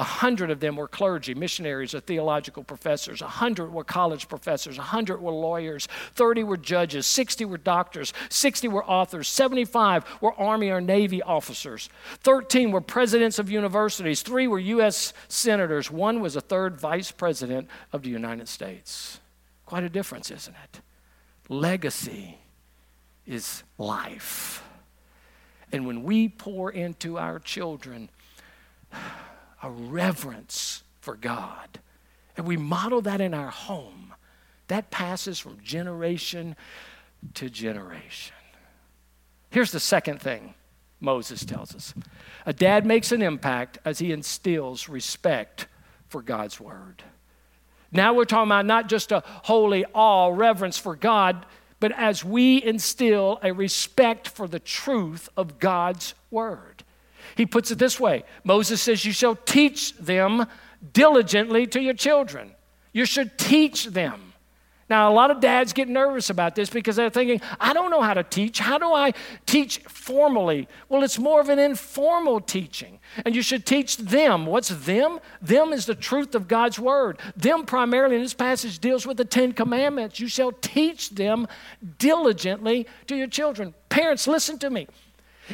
A 0.00 0.02
hundred 0.02 0.50
of 0.50 0.60
them 0.60 0.76
were 0.76 0.88
clergy, 0.88 1.34
missionaries, 1.34 1.94
or 1.94 2.00
theological 2.00 2.64
professors. 2.64 3.20
A 3.20 3.28
hundred 3.28 3.70
were 3.70 3.84
college 3.84 4.28
professors. 4.28 4.78
A 4.78 4.82
hundred 4.82 5.20
were 5.20 5.30
lawyers. 5.30 5.88
Thirty 6.14 6.42
were 6.42 6.56
judges. 6.56 7.06
Sixty 7.06 7.44
were 7.44 7.58
doctors. 7.58 8.14
Sixty 8.30 8.66
were 8.66 8.82
authors. 8.82 9.28
Seventy-five 9.28 10.06
were 10.22 10.32
Army 10.40 10.70
or 10.70 10.80
Navy 10.80 11.22
officers. 11.22 11.90
Thirteen 12.20 12.70
were 12.70 12.80
presidents 12.80 13.38
of 13.38 13.50
universities. 13.50 14.22
Three 14.22 14.48
were 14.48 14.58
U.S. 14.58 15.12
senators. 15.28 15.90
One 15.90 16.22
was 16.22 16.34
a 16.34 16.40
third 16.40 16.80
vice 16.80 17.10
president 17.10 17.68
of 17.92 18.02
the 18.02 18.08
United 18.08 18.48
States. 18.48 19.20
Quite 19.66 19.84
a 19.84 19.90
difference, 19.90 20.30
isn't 20.30 20.56
it? 20.64 20.80
Legacy 21.50 22.38
is 23.26 23.64
life. 23.76 24.64
And 25.70 25.86
when 25.86 26.04
we 26.04 26.30
pour 26.30 26.70
into 26.70 27.18
our 27.18 27.38
children, 27.38 28.08
a 29.62 29.70
reverence 29.70 30.82
for 31.00 31.16
God, 31.16 31.80
and 32.36 32.46
we 32.46 32.56
model 32.56 33.00
that 33.02 33.20
in 33.20 33.34
our 33.34 33.50
home, 33.50 34.14
that 34.68 34.90
passes 34.90 35.38
from 35.38 35.58
generation 35.62 36.56
to 37.34 37.50
generation. 37.50 38.36
Here's 39.50 39.72
the 39.72 39.80
second 39.80 40.20
thing 40.20 40.54
Moses 41.00 41.44
tells 41.44 41.74
us 41.74 41.94
a 42.46 42.52
dad 42.52 42.86
makes 42.86 43.12
an 43.12 43.22
impact 43.22 43.78
as 43.84 43.98
he 43.98 44.12
instills 44.12 44.88
respect 44.88 45.66
for 46.08 46.22
God's 46.22 46.60
word. 46.60 47.02
Now 47.92 48.14
we're 48.14 48.24
talking 48.24 48.48
about 48.48 48.66
not 48.66 48.88
just 48.88 49.10
a 49.10 49.22
holy 49.26 49.84
awe, 49.92 50.28
reverence 50.28 50.78
for 50.78 50.94
God, 50.94 51.44
but 51.80 51.92
as 51.92 52.24
we 52.24 52.62
instill 52.62 53.38
a 53.42 53.52
respect 53.52 54.28
for 54.28 54.46
the 54.46 54.60
truth 54.60 55.28
of 55.36 55.58
God's 55.58 56.14
word. 56.30 56.84
He 57.36 57.46
puts 57.46 57.70
it 57.70 57.78
this 57.78 57.98
way 57.98 58.24
Moses 58.44 58.80
says, 58.80 59.04
You 59.04 59.12
shall 59.12 59.36
teach 59.36 59.96
them 59.96 60.46
diligently 60.92 61.66
to 61.68 61.80
your 61.80 61.94
children. 61.94 62.52
You 62.92 63.04
should 63.04 63.38
teach 63.38 63.86
them. 63.86 64.30
Now, 64.90 65.08
a 65.08 65.14
lot 65.14 65.30
of 65.30 65.38
dads 65.38 65.72
get 65.72 65.88
nervous 65.88 66.30
about 66.30 66.56
this 66.56 66.68
because 66.68 66.96
they're 66.96 67.10
thinking, 67.10 67.40
I 67.60 67.72
don't 67.72 67.92
know 67.92 68.00
how 68.00 68.12
to 68.12 68.24
teach. 68.24 68.58
How 68.58 68.76
do 68.76 68.92
I 68.92 69.12
teach 69.46 69.78
formally? 69.86 70.66
Well, 70.88 71.04
it's 71.04 71.16
more 71.16 71.40
of 71.40 71.48
an 71.48 71.60
informal 71.60 72.40
teaching. 72.40 72.98
And 73.24 73.36
you 73.36 73.40
should 73.40 73.64
teach 73.64 73.98
them. 73.98 74.46
What's 74.46 74.70
them? 74.70 75.20
Them 75.40 75.72
is 75.72 75.86
the 75.86 75.94
truth 75.94 76.34
of 76.34 76.48
God's 76.48 76.80
word. 76.80 77.20
Them, 77.36 77.66
primarily 77.66 78.16
in 78.16 78.22
this 78.22 78.34
passage, 78.34 78.80
deals 78.80 79.06
with 79.06 79.16
the 79.16 79.24
Ten 79.24 79.52
Commandments. 79.52 80.18
You 80.18 80.26
shall 80.26 80.50
teach 80.50 81.10
them 81.10 81.46
diligently 81.98 82.88
to 83.06 83.14
your 83.14 83.28
children. 83.28 83.74
Parents, 83.90 84.26
listen 84.26 84.58
to 84.58 84.70
me. 84.70 84.88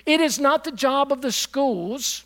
It 0.05 0.21
is 0.21 0.39
not 0.39 0.65
the 0.65 0.73
job 0.73 1.13
of 1.13 1.23
the 1.23 1.33
schools 1.33 2.25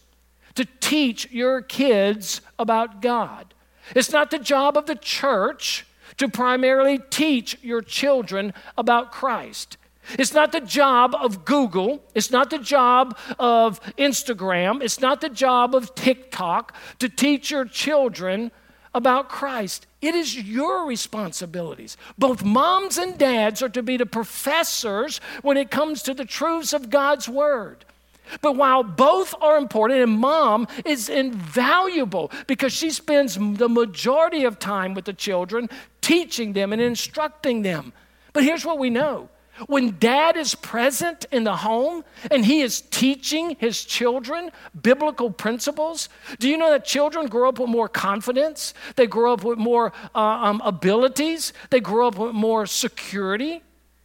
to 0.55 0.65
teach 0.81 1.31
your 1.31 1.63
kids 1.63 2.41
about 2.59 3.01
God. 3.01 3.55
It's 3.95 4.13
not 4.13 4.31
the 4.31 4.39
job 4.39 4.77
of 4.77 4.87
the 4.87 4.97
church 4.97 5.87
to 6.17 6.29
primarily 6.29 6.99
teach 7.11 7.57
your 7.63 7.83
children 7.83 8.53
about 8.77 9.13
Christ. 9.13 9.77
It's 10.19 10.35
not 10.35 10.53
the 10.53 10.61
job 10.61 11.15
of 11.15 11.45
Google. 11.45 12.03
It's 12.15 12.31
not 12.31 12.51
the 12.51 12.59
job 12.59 13.17
of 13.39 13.81
Instagram. 13.97 14.83
It's 14.83 15.01
not 15.01 15.21
the 15.21 15.29
job 15.29 15.75
of 15.75 15.95
TikTok 15.95 16.75
to 16.99 17.09
teach 17.09 17.51
your 17.51 17.65
children 17.65 18.51
about 18.95 19.29
Christ. 19.29 19.87
It 20.01 20.15
is 20.15 20.37
your 20.37 20.87
responsibilities. 20.87 21.97
Both 22.19 22.45
moms 22.45 22.99
and 22.99 23.17
dads 23.17 23.63
are 23.63 23.69
to 23.69 23.83
be 23.83 23.97
the 23.97 24.07
professors 24.07 25.21
when 25.43 25.57
it 25.57 25.71
comes 25.71 26.03
to 26.03 26.15
the 26.15 26.25
truths 26.25 26.73
of 26.73 26.91
God's 26.91 27.29
Word. 27.29 27.85
But 28.43 28.57
while 28.57 28.83
both 28.83 29.35
are 29.41 29.59
important, 29.59 30.01
and 30.01 30.13
mom 30.13 30.69
is 30.85 31.09
invaluable 31.09 32.31
because 32.47 32.73
she 32.73 32.91
spends 32.91 33.35
the 33.35 33.69
majority 33.69 34.45
of 34.45 34.59
time 34.59 34.95
with 34.95 35.05
the 35.05 35.13
children, 35.13 35.69
teaching 36.01 36.53
them 36.53 36.73
and 36.73 36.81
instructing 36.81 37.63
them. 37.63 37.93
But 38.33 38.45
here's 38.45 38.65
what 38.65 38.79
we 38.79 38.91
know 38.91 39.29
when 39.67 39.99
dad 39.99 40.37
is 40.37 40.55
present 40.55 41.27
in 41.31 41.45
the 41.45 41.57
home 41.57 42.05
and 42.31 42.45
he 42.45 42.61
is 42.61 42.81
teaching 42.81 43.57
his 43.59 43.85
children 43.85 44.51
biblical 44.81 45.31
principles, 45.31 46.09
do 46.39 46.49
you 46.49 46.57
know 46.57 46.71
that 46.71 46.85
children 46.85 47.27
grow 47.27 47.49
up 47.49 47.59
with 47.59 47.69
more 47.69 47.89
confidence? 47.89 48.75
They 48.97 49.07
grow 49.07 49.33
up 49.33 49.45
with 49.45 49.59
more 49.59 49.93
uh, 50.15 50.19
um, 50.19 50.61
abilities, 50.65 51.53
they 51.71 51.81
grow 51.81 52.09
up 52.09 52.17
with 52.17 52.33
more 52.33 52.67
security. 52.67 53.63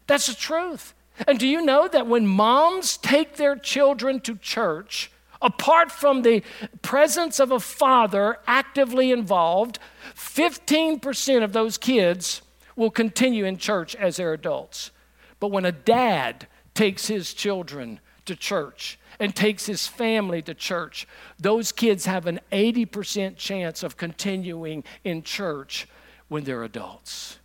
That's 0.07 0.27
the 0.27 0.35
truth. 0.35 0.93
And 1.27 1.39
do 1.39 1.47
you 1.47 1.65
know 1.65 1.87
that 1.87 2.07
when 2.07 2.27
moms 2.27 2.97
take 2.97 3.37
their 3.37 3.55
children 3.55 4.19
to 4.21 4.35
church, 4.35 5.11
apart 5.41 5.91
from 5.91 6.21
the 6.21 6.43
presence 6.81 7.39
of 7.39 7.51
a 7.51 7.59
father 7.59 8.37
actively 8.47 9.11
involved, 9.11 9.79
15% 10.15 11.43
of 11.43 11.53
those 11.53 11.77
kids 11.77 12.41
will 12.75 12.91
continue 12.91 13.45
in 13.45 13.57
church 13.57 13.95
as 13.95 14.17
their 14.17 14.33
adults. 14.33 14.91
But 15.39 15.51
when 15.51 15.65
a 15.65 15.71
dad 15.71 16.47
takes 16.73 17.07
his 17.07 17.33
children 17.33 17.99
to 18.25 18.35
church 18.35 18.99
and 19.19 19.35
takes 19.35 19.65
his 19.65 19.87
family 19.87 20.41
to 20.41 20.53
church, 20.53 21.07
those 21.39 21.71
kids 21.71 22.05
have 22.05 22.27
an 22.27 22.39
80% 22.51 23.37
chance 23.37 23.83
of 23.83 23.97
continuing 23.97 24.83
in 25.03 25.23
church 25.23 25.87
when 26.27 26.43
they're 26.43 26.63
adults. 26.63 27.39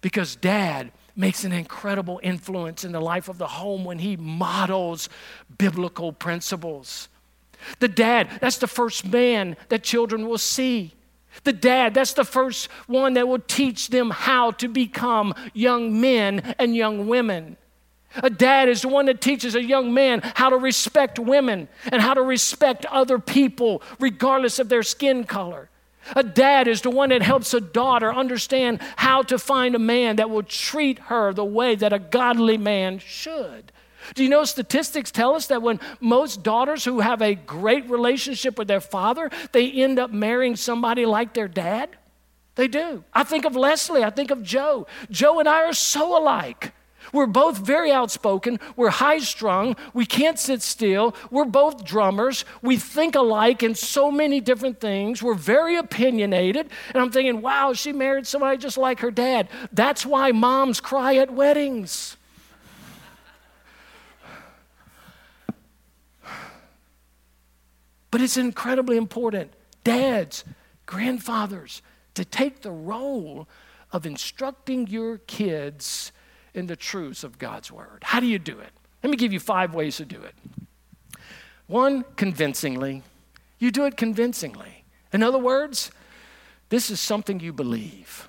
Because 0.00 0.36
dad 0.36 0.92
makes 1.14 1.44
an 1.44 1.52
incredible 1.52 2.20
influence 2.22 2.84
in 2.84 2.92
the 2.92 3.00
life 3.00 3.28
of 3.28 3.38
the 3.38 3.46
home 3.46 3.84
when 3.84 3.98
he 3.98 4.16
models 4.16 5.08
biblical 5.58 6.12
principles. 6.12 7.08
The 7.78 7.88
dad, 7.88 8.28
that's 8.40 8.58
the 8.58 8.66
first 8.66 9.06
man 9.06 9.56
that 9.68 9.82
children 9.82 10.28
will 10.28 10.38
see. 10.38 10.94
The 11.44 11.52
dad, 11.52 11.94
that's 11.94 12.12
the 12.12 12.24
first 12.24 12.68
one 12.86 13.14
that 13.14 13.26
will 13.26 13.40
teach 13.40 13.88
them 13.88 14.10
how 14.10 14.52
to 14.52 14.68
become 14.68 15.34
young 15.52 16.00
men 16.00 16.54
and 16.58 16.76
young 16.76 17.06
women. 17.08 17.56
A 18.16 18.30
dad 18.30 18.68
is 18.68 18.82
the 18.82 18.88
one 18.88 19.06
that 19.06 19.20
teaches 19.20 19.54
a 19.54 19.62
young 19.62 19.94
man 19.94 20.20
how 20.34 20.50
to 20.50 20.56
respect 20.56 21.18
women 21.18 21.68
and 21.90 22.02
how 22.02 22.14
to 22.14 22.22
respect 22.22 22.84
other 22.86 23.18
people, 23.18 23.82
regardless 23.98 24.58
of 24.58 24.68
their 24.68 24.82
skin 24.82 25.24
color. 25.24 25.70
A 26.16 26.22
dad 26.22 26.68
is 26.68 26.82
the 26.82 26.90
one 26.90 27.10
that 27.10 27.22
helps 27.22 27.54
a 27.54 27.60
daughter 27.60 28.12
understand 28.12 28.80
how 28.96 29.22
to 29.22 29.38
find 29.38 29.74
a 29.74 29.78
man 29.78 30.16
that 30.16 30.30
will 30.30 30.42
treat 30.42 30.98
her 30.98 31.32
the 31.32 31.44
way 31.44 31.74
that 31.76 31.92
a 31.92 31.98
godly 31.98 32.58
man 32.58 32.98
should. 32.98 33.72
Do 34.14 34.22
you 34.22 34.28
know 34.28 34.44
statistics 34.44 35.10
tell 35.10 35.34
us 35.34 35.46
that 35.46 35.62
when 35.62 35.80
most 36.00 36.42
daughters 36.42 36.84
who 36.84 37.00
have 37.00 37.22
a 37.22 37.34
great 37.34 37.88
relationship 37.88 38.58
with 38.58 38.68
their 38.68 38.80
father, 38.80 39.30
they 39.52 39.70
end 39.70 39.98
up 39.98 40.10
marrying 40.10 40.56
somebody 40.56 41.06
like 41.06 41.34
their 41.34 41.48
dad? 41.48 41.90
They 42.54 42.68
do. 42.68 43.04
I 43.14 43.24
think 43.24 43.44
of 43.44 43.56
Leslie, 43.56 44.04
I 44.04 44.10
think 44.10 44.30
of 44.30 44.42
Joe. 44.42 44.86
Joe 45.10 45.40
and 45.40 45.48
I 45.48 45.64
are 45.64 45.72
so 45.72 46.20
alike. 46.20 46.72
We're 47.12 47.26
both 47.26 47.58
very 47.58 47.90
outspoken. 47.90 48.60
We're 48.76 48.90
high 48.90 49.18
strung. 49.18 49.76
We 49.92 50.06
can't 50.06 50.38
sit 50.38 50.62
still. 50.62 51.16
We're 51.30 51.44
both 51.44 51.84
drummers. 51.84 52.44
We 52.62 52.76
think 52.76 53.14
alike 53.14 53.62
in 53.62 53.74
so 53.74 54.10
many 54.10 54.40
different 54.40 54.80
things. 54.80 55.22
We're 55.22 55.34
very 55.34 55.76
opinionated. 55.76 56.70
And 56.94 57.02
I'm 57.02 57.10
thinking, 57.10 57.42
wow, 57.42 57.72
she 57.72 57.92
married 57.92 58.26
somebody 58.26 58.56
just 58.58 58.78
like 58.78 59.00
her 59.00 59.10
dad. 59.10 59.48
That's 59.72 60.06
why 60.06 60.32
moms 60.32 60.80
cry 60.80 61.16
at 61.16 61.32
weddings. 61.32 62.16
But 68.12 68.20
it's 68.20 68.36
incredibly 68.36 68.96
important, 68.96 69.52
dads, 69.82 70.44
grandfathers, 70.86 71.82
to 72.14 72.24
take 72.24 72.60
the 72.60 72.70
role 72.70 73.48
of 73.90 74.06
instructing 74.06 74.86
your 74.86 75.18
kids 75.18 76.12
in 76.54 76.66
the 76.66 76.76
truths 76.76 77.24
of 77.24 77.38
God's 77.38 77.72
word. 77.72 78.00
How 78.02 78.20
do 78.20 78.26
you 78.26 78.38
do 78.38 78.58
it? 78.60 78.70
Let 79.02 79.10
me 79.10 79.16
give 79.16 79.32
you 79.32 79.40
five 79.40 79.74
ways 79.74 79.96
to 79.96 80.04
do 80.04 80.20
it. 80.20 80.34
One, 81.66 82.04
convincingly. 82.16 83.02
You 83.58 83.70
do 83.70 83.86
it 83.86 83.96
convincingly. 83.96 84.84
In 85.12 85.22
other 85.22 85.38
words, 85.38 85.90
this 86.68 86.90
is 86.90 87.00
something 87.00 87.40
you 87.40 87.52
believe. 87.52 88.28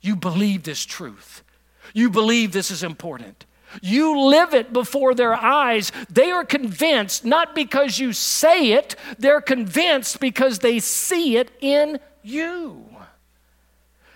You 0.00 0.16
believe 0.16 0.64
this 0.64 0.84
truth. 0.84 1.44
You 1.92 2.10
believe 2.10 2.50
this 2.50 2.72
is 2.72 2.82
important. 2.82 3.46
You 3.82 4.20
live 4.20 4.54
it 4.54 4.72
before 4.72 5.14
their 5.14 5.34
eyes. 5.34 5.92
They 6.10 6.30
are 6.30 6.44
convinced, 6.44 7.24
not 7.24 7.54
because 7.54 7.98
you 7.98 8.12
say 8.12 8.72
it, 8.72 8.96
they're 9.18 9.40
convinced 9.40 10.20
because 10.20 10.60
they 10.60 10.78
see 10.78 11.36
it 11.36 11.50
in 11.60 11.98
you. 12.22 12.84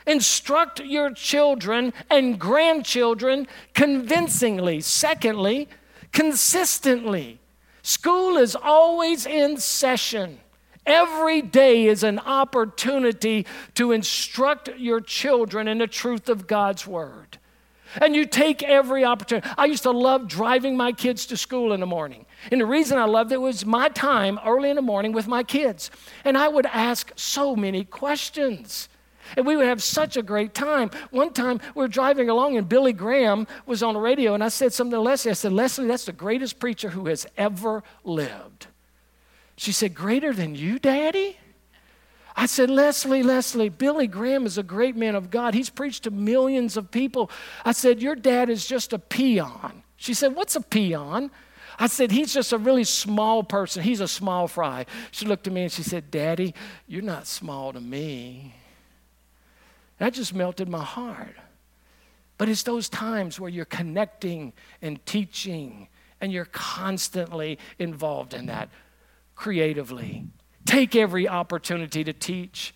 Instruct 0.07 0.81
your 0.81 1.11
children 1.13 1.93
and 2.09 2.39
grandchildren 2.39 3.47
convincingly. 3.75 4.81
Secondly, 4.81 5.69
consistently. 6.13 7.41
School 7.83 8.39
is 8.39 8.57
always 8.57 9.27
in 9.27 9.59
session. 9.59 10.41
Every 10.87 11.43
day 11.43 11.87
is 11.87 12.03
an 12.03 12.19
opportunity 12.21 13.47
to 13.75 13.93
instruct 13.93 14.71
your 14.79 15.03
children 15.03 15.69
in 15.69 15.79
the 15.79 15.87
truth 15.87 16.31
of 16.31 16.47
God's 16.47 16.87
Word. 16.87 17.39
And 17.97 18.15
you 18.15 18.27
take 18.27 18.63
every 18.63 19.05
opportunity. 19.05 19.49
I 19.57 19.65
used 19.67 19.83
to 19.85 19.91
love 19.91 20.29
driving 20.29 20.77
my 20.77 20.93
kids 20.93 21.27
to 21.27 21.37
school 21.37 21.73
in 21.73 21.81
the 21.81 21.87
morning. 21.87 22.27
And 22.51 22.61
the 22.61 22.67
reason 22.67 22.99
I 22.99 23.05
loved 23.05 23.33
it 23.33 23.41
was 23.41 23.65
my 23.65 23.89
time 23.89 24.39
early 24.45 24.71
in 24.71 24.77
the 24.77 24.83
morning 24.83 25.13
with 25.13 25.27
my 25.27 25.43
kids. 25.43 25.91
And 26.25 26.37
I 26.37 26.49
would 26.49 26.67
ask 26.67 27.13
so 27.17 27.57
many 27.57 27.85
questions. 27.85 28.89
And 29.37 29.47
we 29.47 29.57
would 29.57 29.67
have 29.67 29.83
such 29.83 30.17
a 30.17 30.23
great 30.23 30.55
time. 30.55 30.91
One 31.11 31.33
time 31.33 31.61
we 31.75 31.83
were 31.83 31.89
driving 31.89 32.31
along 32.31 32.57
and 32.57 32.69
Billy 32.69 32.93
Graham 32.93 33.47
was 33.67 33.83
on 33.83 33.95
the 33.95 34.01
radio, 34.01 34.35
and 34.35 34.43
I 34.43 34.49
said 34.49 34.73
something 34.73 34.93
to 34.93 35.01
Leslie. 35.01 35.31
I 35.31 35.35
said, 35.35 35.53
Leslie, 35.53 35.87
that's 35.87 36.07
the 36.07 36.13
greatest 36.13 36.59
preacher 36.59 36.91
who 36.91 37.07
has 37.07 37.27
ever 37.37 37.83
lived. 38.05 38.69
She 39.57 39.73
said, 39.73 39.95
Greater 39.95 40.33
than 40.33 40.55
you, 40.55 40.79
Daddy? 40.79 41.37
I 42.39 42.47
said, 42.47 42.71
Leslie, 42.71 43.25
Leslie, 43.25 43.69
Billy 43.69 44.07
Graham 44.07 44.47
is 44.47 44.59
a 44.59 44.63
great 44.63 44.95
man 44.95 45.17
of 45.17 45.29
God. 45.29 45.55
He's 45.55 45.71
preached 45.71 46.05
to 46.05 46.13
millions 46.13 46.77
of 46.77 46.89
people. 46.89 47.33
I 47.65 47.73
said, 47.73 48.01
Your 48.01 48.15
dad 48.15 48.49
is 48.49 48.65
just 48.65 48.93
a 48.93 48.99
peon. 49.01 49.83
She 49.97 50.15
said, 50.15 50.37
What's 50.37 50.55
a 50.55 50.61
peon? 50.61 51.33
I 51.81 51.89
said, 51.89 52.13
He's 52.13 52.33
just 52.33 52.53
a 52.53 52.59
really 52.59 52.85
small 52.85 53.43
person. 53.43 53.83
He's 53.83 54.01
a 54.01 54.07
small 54.07 54.47
fry. 54.47 54.87
She 55.11 55.27
looked 55.27 55.49
at 55.49 55.53
me 55.53 55.63
and 55.63 55.73
she 55.73 55.83
said, 55.83 56.13
Daddy, 56.13 56.55
you're 56.87 57.03
not 57.03 57.27
small 57.27 57.73
to 57.73 57.81
me. 57.81 58.55
That 59.99 60.13
just 60.13 60.33
melted 60.33 60.69
my 60.69 60.85
heart. 60.85 61.35
But 62.37 62.49
it's 62.49 62.63
those 62.63 62.89
times 62.89 63.41
where 63.41 63.51
you're 63.51 63.65
connecting 63.65 64.53
and 64.81 65.05
teaching 65.07 65.89
and 66.21 66.33
you're 66.33 66.45
constantly 66.45 67.59
involved 67.81 68.33
in 68.33 68.47
that 68.47 68.69
creatively. 69.35 70.25
Take 70.69 70.95
every 70.97 71.27
opportunity 71.27 72.05
to 72.05 72.13
teach. 72.13 72.75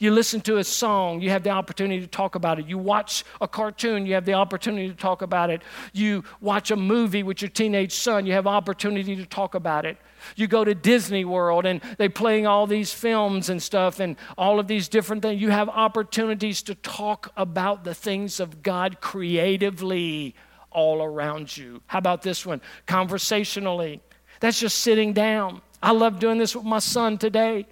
You 0.00 0.10
listen 0.10 0.40
to 0.40 0.56
a 0.56 0.64
song, 0.64 1.20
you 1.20 1.30
have 1.30 1.44
the 1.44 1.50
opportunity 1.50 2.00
to 2.00 2.08
talk 2.08 2.34
about 2.34 2.58
it. 2.58 2.66
You 2.66 2.76
watch 2.76 3.22
a 3.40 3.46
cartoon, 3.46 4.04
you 4.04 4.14
have 4.14 4.24
the 4.24 4.32
opportunity 4.32 4.88
to 4.88 4.96
talk 4.96 5.22
about 5.22 5.48
it. 5.48 5.62
You 5.92 6.24
watch 6.40 6.72
a 6.72 6.76
movie 6.76 7.22
with 7.22 7.40
your 7.40 7.48
teenage 7.48 7.92
son, 7.92 8.26
you 8.26 8.32
have 8.32 8.48
opportunity 8.48 9.14
to 9.14 9.24
talk 9.24 9.54
about 9.54 9.86
it. 9.86 9.96
You 10.34 10.48
go 10.48 10.64
to 10.64 10.74
Disney 10.74 11.24
World 11.24 11.66
and 11.66 11.80
they're 11.98 12.10
playing 12.10 12.48
all 12.48 12.66
these 12.66 12.92
films 12.92 13.48
and 13.48 13.62
stuff 13.62 14.00
and 14.00 14.16
all 14.36 14.58
of 14.58 14.66
these 14.66 14.88
different 14.88 15.22
things. 15.22 15.40
You 15.40 15.50
have 15.50 15.68
opportunities 15.68 16.62
to 16.62 16.74
talk 16.74 17.32
about 17.36 17.84
the 17.84 17.94
things 17.94 18.40
of 18.40 18.64
God 18.64 19.00
creatively 19.00 20.34
all 20.72 21.00
around 21.00 21.56
you. 21.56 21.80
How 21.86 22.00
about 22.00 22.22
this 22.22 22.44
one? 22.44 22.60
Conversationally. 22.86 24.00
That's 24.40 24.58
just 24.58 24.80
sitting 24.80 25.12
down. 25.12 25.62
I 25.82 25.92
love 25.92 26.18
doing 26.18 26.38
this 26.38 26.54
with 26.54 26.64
my 26.64 26.78
son 26.78 27.18
today. 27.18 27.66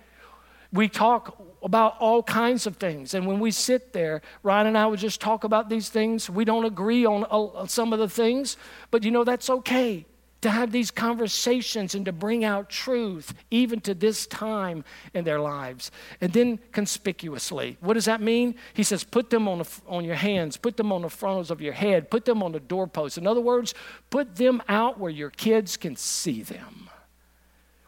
We 0.73 0.89
talk 0.89 1.43
about 1.63 1.97
all 1.99 2.23
kinds 2.23 2.67
of 2.67 2.77
things. 2.77 3.15
And 3.15 3.27
when 3.27 3.41
we 3.41 3.51
sit 3.51 3.93
there, 3.93 4.23
Ryan 4.43 4.69
and 4.69 4.79
I 4.79 4.87
would 4.87 5.01
just 5.01 5.21
talk 5.21 5.45
about 5.45 5.69
these 5.69 5.89
things. 5.89 6.31
We 6.31 6.45
don't 6.45 6.65
agree 6.65 7.05
on, 7.05 7.25
on 7.25 7.69
some 7.69 7.93
of 7.93 7.99
the 7.99 8.09
things, 8.09 8.57
but 8.91 9.03
you 9.03 9.11
know, 9.11 9.25
that's 9.25 9.51
okay 9.51 10.07
to 10.41 10.51
have 10.51 10.71
these 10.71 10.91
conversations 10.91 11.95
and 11.95 12.05
to 12.05 12.13
bring 12.13 12.45
out 12.45 12.71
truth 12.71 13.35
even 13.51 13.81
to 13.81 13.95
this 13.95 14.27
time 14.27 14.85
in 15.13 15.25
their 15.25 15.41
lives. 15.41 15.91
And 16.21 16.33
then 16.33 16.61
conspicuously, 16.71 17.77
what 17.81 17.95
does 17.95 18.05
that 18.05 18.21
mean? 18.21 18.55
He 18.75 18.85
says, 18.85 19.03
put 19.03 19.31
them 19.31 19.49
on, 19.49 19.59
the, 19.59 19.69
on 19.89 20.05
your 20.05 20.15
hands, 20.15 20.57
put 20.57 20.77
them 20.77 20.93
on 20.93 21.03
the 21.03 21.09
frontals 21.09 21.51
of 21.51 21.61
your 21.61 21.73
head, 21.73 22.11
put 22.11 22.25
them 22.25 22.43
on 22.43 22.53
the 22.53 22.61
doorposts. 22.61 23.19
In 23.19 23.27
other 23.27 23.41
words, 23.41 23.75
put 24.11 24.37
them 24.37 24.63
out 24.69 25.01
where 25.01 25.11
your 25.11 25.31
kids 25.31 25.77
can 25.77 25.97
see 25.97 26.43
them, 26.43 26.89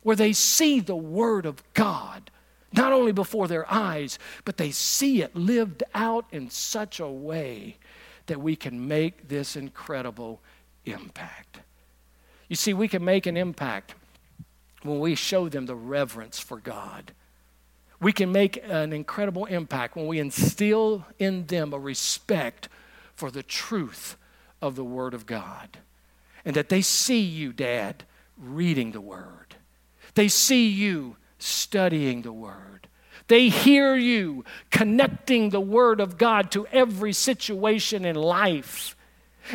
where 0.03 0.17
they 0.17 0.33
see 0.33 0.81
the 0.81 0.97
Word 0.97 1.47
of 1.47 1.63
God 1.75 2.31
not 2.73 2.93
only 2.93 3.13
before 3.13 3.49
their 3.49 3.71
eyes, 3.71 4.19
but 4.45 4.57
they 4.57 4.71
see 4.71 5.23
it 5.23 5.35
lived 5.35 5.83
out 5.95 6.25
in 6.31 6.51
such 6.51 7.01
a 7.01 7.09
way 7.09 7.77
that 8.27 8.41
we 8.41 8.55
can 8.55 8.87
make 8.87 9.29
this 9.29 9.57
incredible 9.57 10.41
impact. 10.85 11.61
You 12.49 12.57
see, 12.57 12.73
we 12.73 12.89
can 12.89 13.05
make 13.05 13.27
an 13.27 13.37
impact 13.37 13.95
when 14.83 15.01
we 15.01 15.15
show 15.15 15.49
them 15.49 15.67
the 15.67 15.75
reverence 15.75 16.39
for 16.39 16.59
God. 16.59 17.13
We 18.01 18.13
can 18.13 18.33
make 18.33 18.59
an 18.65 18.93
incredible 18.93 19.47
impact 19.47 19.97
when 19.97 20.07
we 20.07 20.19
instill 20.19 21.05
in 21.19 21.47
them 21.47 21.73
a 21.73 21.79
respect 21.79 22.69
for 23.15 23.31
the 23.31 23.43
truth 23.43 24.17
of 24.63 24.77
the 24.77 24.85
Word 24.85 25.13
of 25.13 25.27
God. 25.27 25.79
And 26.45 26.57
that 26.57 26.71
they 26.71 26.81
see 26.81 27.21
you, 27.21 27.53
Dad, 27.53 28.05
reading 28.39 28.93
the 28.93 29.01
Word. 29.01 29.57
They 30.15 30.29
see 30.29 30.69
you 30.69 31.17
studying 31.39 32.23
the 32.23 32.33
Word. 32.33 32.89
They 33.29 33.49
hear 33.49 33.95
you 33.95 34.45
connecting 34.71 35.51
the 35.51 35.61
Word 35.61 36.01
of 36.01 36.19
God 36.19 36.51
to 36.53 36.67
every 36.69 37.13
situation 37.13 38.05
in 38.05 38.17
life. 38.17 38.97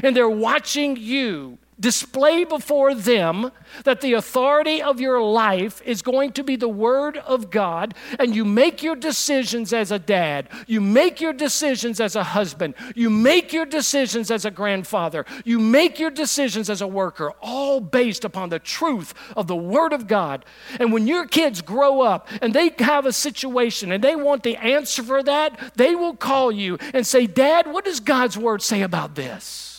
And 0.02 0.16
they're 0.16 0.30
watching 0.30 0.96
you 0.96 1.58
display 1.80 2.44
before 2.44 2.96
them 2.96 3.52
that 3.84 4.02
the 4.02 4.14
authority 4.14 4.82
of 4.82 5.00
your 5.00 5.22
life 5.22 5.82
is 5.86 6.02
going 6.02 6.32
to 6.34 6.44
be 6.44 6.56
the 6.56 6.70
Word 6.70 7.18
of 7.18 7.50
God, 7.50 7.94
and 8.20 8.36
you 8.36 8.46
make 8.46 8.82
your 8.82 8.96
decisions 8.96 9.74
as 9.74 9.92
a 9.92 10.00
dad, 10.00 10.48
you 10.68 10.80
make 10.80 11.20
your 11.20 11.34
decisions 11.34 12.00
as 12.00 12.16
a 12.16 12.24
husband, 12.24 12.76
you 12.96 13.10
make 13.10 13.52
your 13.52 13.66
decisions 13.66 14.32
as 14.32 14.46
a 14.46 14.52
grandfather, 14.52 15.26
you 15.44 15.60
make 15.60 16.00
your 16.00 16.12
decisions 16.12 16.70
as 16.70 16.82
a 16.82 16.88
worker, 16.88 17.34
all 17.42 17.80
based 17.80 18.24
upon 18.24 18.50
the 18.50 18.60
truth 18.60 19.14
of 19.36 19.48
the 19.48 19.56
Word 19.56 19.92
of 19.94 20.08
God. 20.08 20.46
And 20.80 20.94
when 20.94 21.08
your 21.08 21.26
kids 21.26 21.62
grow 21.62 22.02
up 22.02 22.30
and 22.42 22.54
they 22.54 22.74
have 22.80 23.06
a 23.06 23.14
situation 23.14 23.92
and 23.92 24.04
they 24.04 24.16
want 24.16 24.44
the 24.44 24.58
answer 24.58 25.04
for 25.04 25.22
that, 25.24 25.74
they 25.76 25.96
will 25.96 26.16
call 26.16 26.52
you 26.52 26.78
and 26.94 27.06
say, 27.06 27.28
Dad, 27.28 27.68
what 27.68 27.86
does 27.86 28.00
God's 28.00 28.38
Word 28.38 28.62
say 28.62 28.82
about 28.82 29.16
this? 29.16 29.75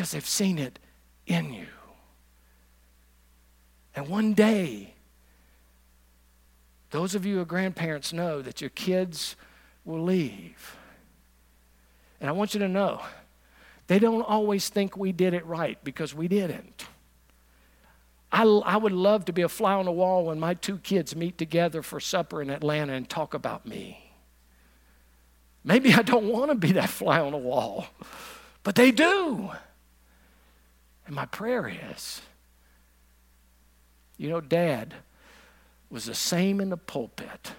Because 0.00 0.12
they've 0.12 0.26
seen 0.26 0.58
it 0.58 0.78
in 1.26 1.52
you. 1.52 1.66
And 3.94 4.08
one 4.08 4.32
day, 4.32 4.94
those 6.88 7.14
of 7.14 7.26
you 7.26 7.34
who 7.34 7.42
are 7.42 7.44
grandparents 7.44 8.10
know 8.10 8.40
that 8.40 8.62
your 8.62 8.70
kids 8.70 9.36
will 9.84 10.02
leave. 10.02 10.78
And 12.18 12.30
I 12.30 12.32
want 12.32 12.54
you 12.54 12.60
to 12.60 12.68
know, 12.68 13.02
they 13.88 13.98
don't 13.98 14.22
always 14.22 14.70
think 14.70 14.96
we 14.96 15.12
did 15.12 15.34
it 15.34 15.44
right 15.44 15.76
because 15.84 16.14
we 16.14 16.28
didn't. 16.28 16.86
I, 18.32 18.44
I 18.44 18.78
would 18.78 18.92
love 18.92 19.26
to 19.26 19.34
be 19.34 19.42
a 19.42 19.50
fly 19.50 19.74
on 19.74 19.84
the 19.84 19.92
wall 19.92 20.24
when 20.24 20.40
my 20.40 20.54
two 20.54 20.78
kids 20.78 21.14
meet 21.14 21.36
together 21.36 21.82
for 21.82 22.00
supper 22.00 22.40
in 22.40 22.48
Atlanta 22.48 22.94
and 22.94 23.06
talk 23.06 23.34
about 23.34 23.66
me. 23.66 24.14
Maybe 25.62 25.92
I 25.92 26.00
don't 26.00 26.32
want 26.32 26.50
to 26.52 26.54
be 26.54 26.72
that 26.72 26.88
fly 26.88 27.20
on 27.20 27.32
the 27.32 27.36
wall, 27.36 27.88
but 28.62 28.76
they 28.76 28.92
do. 28.92 29.50
And 31.10 31.16
my 31.16 31.26
prayer 31.26 31.68
is 31.90 32.22
you 34.16 34.28
know, 34.28 34.40
dad 34.40 34.94
was 35.90 36.04
the 36.04 36.14
same 36.14 36.60
in 36.60 36.70
the 36.70 36.76
pulpit 36.76 37.50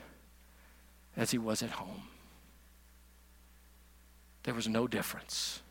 as 1.18 1.32
he 1.32 1.38
was 1.38 1.62
at 1.62 1.72
home. 1.72 2.04
There 4.44 4.54
was 4.54 4.70
no 4.70 4.88
difference. 4.88 5.62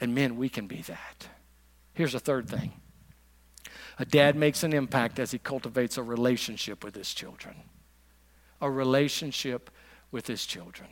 And 0.00 0.12
men, 0.12 0.36
we 0.36 0.48
can 0.48 0.66
be 0.66 0.82
that. 0.82 1.28
Here's 1.94 2.16
a 2.16 2.18
third 2.18 2.48
thing 2.48 2.72
a 3.96 4.04
dad 4.04 4.34
makes 4.34 4.64
an 4.64 4.72
impact 4.72 5.20
as 5.20 5.30
he 5.30 5.38
cultivates 5.38 5.96
a 5.96 6.02
relationship 6.02 6.82
with 6.82 6.96
his 6.96 7.14
children. 7.14 7.54
A 8.60 8.68
relationship 8.68 9.70
with 10.10 10.26
his 10.26 10.44
children. 10.44 10.88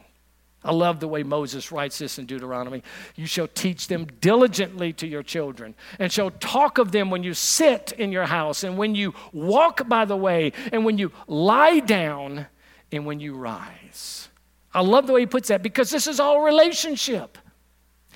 I 0.65 0.73
love 0.73 0.99
the 0.99 1.09
way 1.09 1.23
Moses 1.23 1.71
writes 1.71 1.99
this 1.99 2.19
in 2.19 2.27
Deuteronomy. 2.27 2.83
You 3.15 3.27
shall 3.27 3.47
teach 3.47 3.87
them 3.87 4.07
diligently 4.21 4.93
to 4.95 5.07
your 5.07 5.23
children, 5.23 5.75
and 5.99 6.13
shall 6.13 6.31
talk 6.31 6.79
of 6.79 6.91
them 6.91 7.11
when 7.11 7.23
you 7.23 7.33
sit 7.33 7.93
in 7.93 8.11
your 8.11 8.27
house, 8.27 8.65
and 8.65 8.77
when 8.77 8.95
you 8.95 9.15
walk 9.33 9.89
by 9.89 10.05
the 10.05 10.17
way, 10.17 10.53
and 10.73 10.85
when 10.85 10.99
you 10.99 11.13
lie 11.27 11.79
down, 11.81 12.47
and 12.91 13.07
when 13.07 13.21
you 13.21 13.35
rise. 13.35 14.29
I 14.75 14.81
love 14.81 15.07
the 15.07 15.13
way 15.13 15.21
he 15.21 15.27
puts 15.27 15.49
that 15.49 15.63
because 15.63 15.91
this 15.91 16.07
is 16.07 16.21
all 16.21 16.43
relationship. 16.43 17.39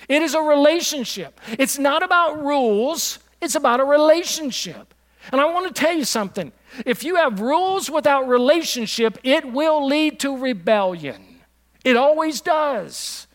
It 0.08 0.22
is 0.22 0.34
a 0.34 0.40
relationship. 0.40 1.40
It's 1.58 1.78
not 1.78 2.02
about 2.02 2.42
rules, 2.42 3.18
it's 3.40 3.54
about 3.54 3.80
a 3.80 3.84
relationship. 3.84 4.94
And 5.30 5.40
I 5.40 5.44
want 5.44 5.72
to 5.72 5.80
tell 5.80 5.92
you 5.92 6.04
something. 6.04 6.50
If 6.84 7.04
you 7.04 7.16
have 7.16 7.40
rules 7.40 7.88
without 7.88 8.26
relationship, 8.26 9.18
it 9.22 9.52
will 9.52 9.86
lead 9.86 10.18
to 10.20 10.36
rebellion. 10.36 11.31
It 11.84 11.96
always 11.96 12.40
does. 12.40 13.26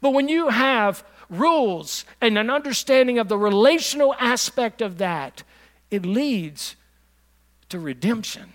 But 0.00 0.10
when 0.10 0.28
you 0.28 0.48
have 0.48 1.04
rules 1.28 2.04
and 2.20 2.36
an 2.36 2.50
understanding 2.50 3.18
of 3.18 3.28
the 3.28 3.38
relational 3.38 4.14
aspect 4.18 4.82
of 4.82 4.98
that, 4.98 5.42
it 5.90 6.04
leads 6.04 6.76
to 7.68 7.78
redemption. 7.78 8.52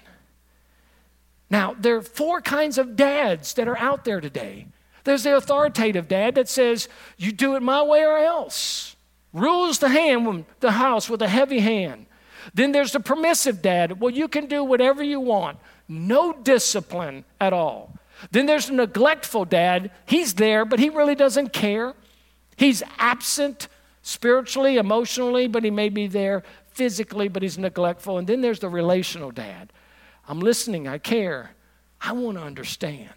Now, 1.50 1.76
there 1.80 1.96
are 1.96 2.02
four 2.02 2.42
kinds 2.42 2.78
of 2.78 2.96
dads 2.96 3.54
that 3.54 3.68
are 3.68 3.78
out 3.78 4.06
there 4.06 4.20
today. 4.20 4.68
There's 5.04 5.24
the 5.24 5.38
authoritative 5.38 6.08
dad 6.08 6.36
that 6.36 6.50
says, 6.50 6.90
You 7.18 7.32
do 7.32 7.56
it 7.56 7.62
my 7.62 7.84
way 7.84 8.04
or 8.04 8.18
else. 8.18 8.96
Rules 9.34 9.80
the 9.80 9.90
hand, 9.90 10.46
the 10.60 10.72
house 10.72 11.10
with 11.10 11.22
a 11.22 11.28
heavy 11.28 11.60
hand. 11.60 12.08
Then 12.54 12.72
there's 12.72 12.92
the 12.92 13.00
permissive 13.00 13.62
dad. 13.62 14.00
Well, 14.00 14.12
you 14.12 14.28
can 14.28 14.48
do 14.48 14.64
whatever 14.64 15.04
you 15.04 15.20
want. 15.20 15.58
No 15.88 16.34
discipline 16.34 17.26
at 17.40 17.54
all. 17.54 17.95
Then 18.32 18.46
there's 18.46 18.70
a 18.70 18.74
neglectful 18.74 19.46
dad. 19.46 19.92
He's 20.06 20.36
there, 20.36 20.66
but 20.66 20.80
he 20.80 20.90
really 20.90 21.16
doesn't 21.16 21.54
care. 21.54 21.94
He's 22.56 22.82
absent 22.98 23.68
spiritually, 24.02 24.78
emotionally, 24.78 25.48
but 25.48 25.64
he 25.64 25.72
may 25.72 25.90
be 25.90 26.08
there 26.08 26.44
physically, 26.68 27.28
but 27.28 27.42
he's 27.42 27.58
neglectful. 27.58 28.18
And 28.18 28.28
then 28.28 28.42
there's 28.42 28.60
the 28.60 28.70
relational 28.70 29.32
dad. 29.32 29.72
I'm 30.28 30.40
listening, 30.40 30.88
I 30.88 30.98
care, 30.98 31.52
I 32.02 32.12
want 32.14 32.38
to 32.38 32.44
understand. 32.44 33.10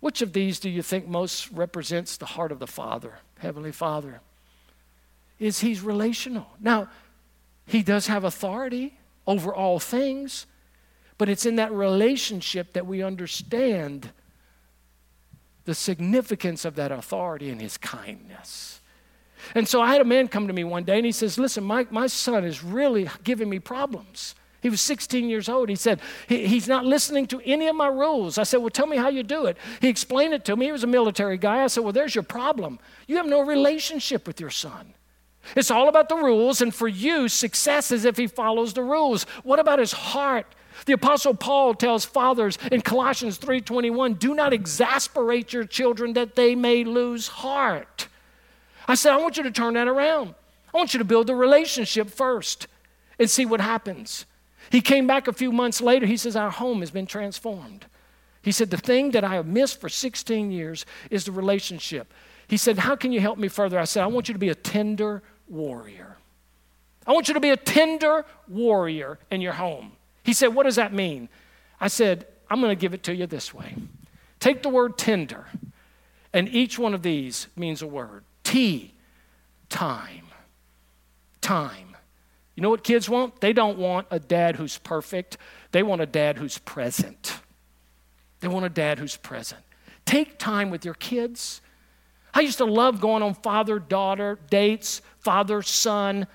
Which 0.00 0.22
of 0.22 0.32
these 0.32 0.60
do 0.60 0.70
you 0.70 0.82
think 0.82 1.06
most 1.06 1.50
represents 1.50 2.16
the 2.16 2.26
heart 2.26 2.52
of 2.52 2.58
the 2.58 2.66
Father, 2.66 3.18
Heavenly 3.38 3.72
Father? 3.72 4.20
Is 5.38 5.60
he's 5.60 5.82
relational. 5.82 6.46
Now, 6.60 6.88
he 7.66 7.82
does 7.82 8.06
have 8.06 8.24
authority 8.24 8.98
over 9.26 9.54
all 9.54 9.78
things, 9.78 10.46
but 11.18 11.28
it's 11.28 11.44
in 11.44 11.56
that 11.56 11.72
relationship 11.72 12.72
that 12.72 12.86
we 12.86 13.02
understand 13.02 14.10
the 15.64 15.74
significance 15.74 16.64
of 16.64 16.76
that 16.76 16.90
authority 16.90 17.50
and 17.50 17.60
his 17.60 17.76
kindness. 17.76 18.80
And 19.54 19.68
so 19.68 19.80
I 19.80 19.92
had 19.92 20.00
a 20.00 20.04
man 20.04 20.28
come 20.28 20.46
to 20.46 20.52
me 20.52 20.64
one 20.64 20.84
day 20.84 20.96
and 20.96 21.06
he 21.06 21.12
says, 21.12 21.38
Listen, 21.38 21.64
my, 21.64 21.86
my 21.90 22.06
son 22.06 22.44
is 22.44 22.64
really 22.64 23.08
giving 23.24 23.48
me 23.48 23.58
problems. 23.58 24.34
He 24.60 24.70
was 24.70 24.80
16 24.80 25.28
years 25.28 25.48
old. 25.48 25.68
He 25.68 25.76
said, 25.76 26.00
he, 26.26 26.46
He's 26.46 26.68
not 26.68 26.84
listening 26.84 27.26
to 27.28 27.40
any 27.44 27.68
of 27.68 27.76
my 27.76 27.86
rules. 27.86 28.38
I 28.38 28.42
said, 28.44 28.58
Well, 28.58 28.70
tell 28.70 28.86
me 28.86 28.96
how 28.96 29.08
you 29.08 29.22
do 29.22 29.46
it. 29.46 29.56
He 29.80 29.88
explained 29.88 30.34
it 30.34 30.44
to 30.46 30.56
me. 30.56 30.66
He 30.66 30.72
was 30.72 30.84
a 30.84 30.88
military 30.88 31.38
guy. 31.38 31.62
I 31.62 31.66
said, 31.66 31.84
Well, 31.84 31.92
there's 31.92 32.14
your 32.14 32.24
problem. 32.24 32.78
You 33.06 33.16
have 33.16 33.26
no 33.26 33.40
relationship 33.40 34.26
with 34.26 34.40
your 34.40 34.50
son. 34.50 34.94
It's 35.56 35.70
all 35.70 35.88
about 35.88 36.08
the 36.08 36.16
rules, 36.16 36.60
and 36.60 36.74
for 36.74 36.88
you, 36.88 37.28
success 37.28 37.90
is 37.90 38.04
if 38.04 38.16
he 38.16 38.26
follows 38.26 38.74
the 38.74 38.82
rules. 38.82 39.24
What 39.44 39.58
about 39.58 39.78
his 39.78 39.92
heart? 39.92 40.46
The 40.88 40.94
apostle 40.94 41.34
Paul 41.34 41.74
tells 41.74 42.06
fathers 42.06 42.56
in 42.72 42.80
Colossians 42.80 43.36
3:21, 43.36 44.14
"Do 44.14 44.34
not 44.34 44.54
exasperate 44.54 45.52
your 45.52 45.66
children 45.66 46.14
that 46.14 46.34
they 46.34 46.54
may 46.54 46.82
lose 46.82 47.28
heart." 47.28 48.08
I 48.86 48.94
said, 48.94 49.12
"I 49.12 49.18
want 49.18 49.36
you 49.36 49.42
to 49.42 49.50
turn 49.50 49.74
that 49.74 49.86
around. 49.86 50.34
I 50.72 50.78
want 50.78 50.94
you 50.94 50.98
to 50.98 51.04
build 51.04 51.28
a 51.28 51.34
relationship 51.34 52.08
first 52.08 52.68
and 53.18 53.28
see 53.28 53.44
what 53.44 53.60
happens." 53.60 54.24
He 54.70 54.80
came 54.80 55.06
back 55.06 55.28
a 55.28 55.34
few 55.34 55.52
months 55.52 55.82
later. 55.82 56.06
He 56.06 56.16
says, 56.16 56.34
"Our 56.34 56.50
home 56.50 56.80
has 56.80 56.90
been 56.90 57.06
transformed." 57.06 57.84
He 58.40 58.50
said, 58.50 58.70
"The 58.70 58.78
thing 58.78 59.10
that 59.10 59.24
I 59.24 59.34
have 59.34 59.46
missed 59.46 59.82
for 59.82 59.90
16 59.90 60.50
years 60.50 60.86
is 61.10 61.26
the 61.26 61.32
relationship." 61.32 62.14
He 62.46 62.56
said, 62.56 62.78
"How 62.78 62.96
can 62.96 63.12
you 63.12 63.20
help 63.20 63.36
me 63.36 63.48
further?" 63.48 63.78
I 63.78 63.84
said, 63.84 64.04
"I 64.04 64.06
want 64.06 64.28
you 64.28 64.32
to 64.32 64.38
be 64.38 64.48
a 64.48 64.54
tender 64.54 65.22
warrior. 65.48 66.16
I 67.06 67.12
want 67.12 67.28
you 67.28 67.34
to 67.34 67.40
be 67.40 67.50
a 67.50 67.58
tender 67.58 68.24
warrior 68.48 69.18
in 69.30 69.42
your 69.42 69.52
home." 69.52 69.97
He 70.28 70.34
said, 70.34 70.48
What 70.48 70.64
does 70.64 70.76
that 70.76 70.92
mean? 70.92 71.30
I 71.80 71.88
said, 71.88 72.26
I'm 72.50 72.60
going 72.60 72.70
to 72.70 72.78
give 72.78 72.92
it 72.92 73.02
to 73.04 73.14
you 73.14 73.26
this 73.26 73.54
way. 73.54 73.74
Take 74.40 74.62
the 74.62 74.68
word 74.68 74.98
tender, 74.98 75.46
and 76.34 76.50
each 76.50 76.78
one 76.78 76.92
of 76.92 77.02
these 77.02 77.46
means 77.56 77.80
a 77.80 77.86
word. 77.86 78.24
T, 78.44 78.92
time. 79.70 80.26
Time. 81.40 81.96
You 82.54 82.62
know 82.62 82.68
what 82.68 82.84
kids 82.84 83.08
want? 83.08 83.40
They 83.40 83.54
don't 83.54 83.78
want 83.78 84.06
a 84.10 84.20
dad 84.20 84.56
who's 84.56 84.76
perfect, 84.76 85.38
they 85.72 85.82
want 85.82 86.02
a 86.02 86.06
dad 86.06 86.36
who's 86.36 86.58
present. 86.58 87.38
They 88.40 88.48
want 88.48 88.66
a 88.66 88.68
dad 88.68 88.98
who's 88.98 89.16
present. 89.16 89.62
Take 90.04 90.38
time 90.38 90.68
with 90.68 90.84
your 90.84 90.92
kids. 90.92 91.62
I 92.34 92.40
used 92.40 92.58
to 92.58 92.66
love 92.66 93.00
going 93.00 93.22
on 93.22 93.32
father 93.32 93.78
daughter 93.78 94.38
dates, 94.50 95.00
father 95.20 95.62
son 95.62 96.26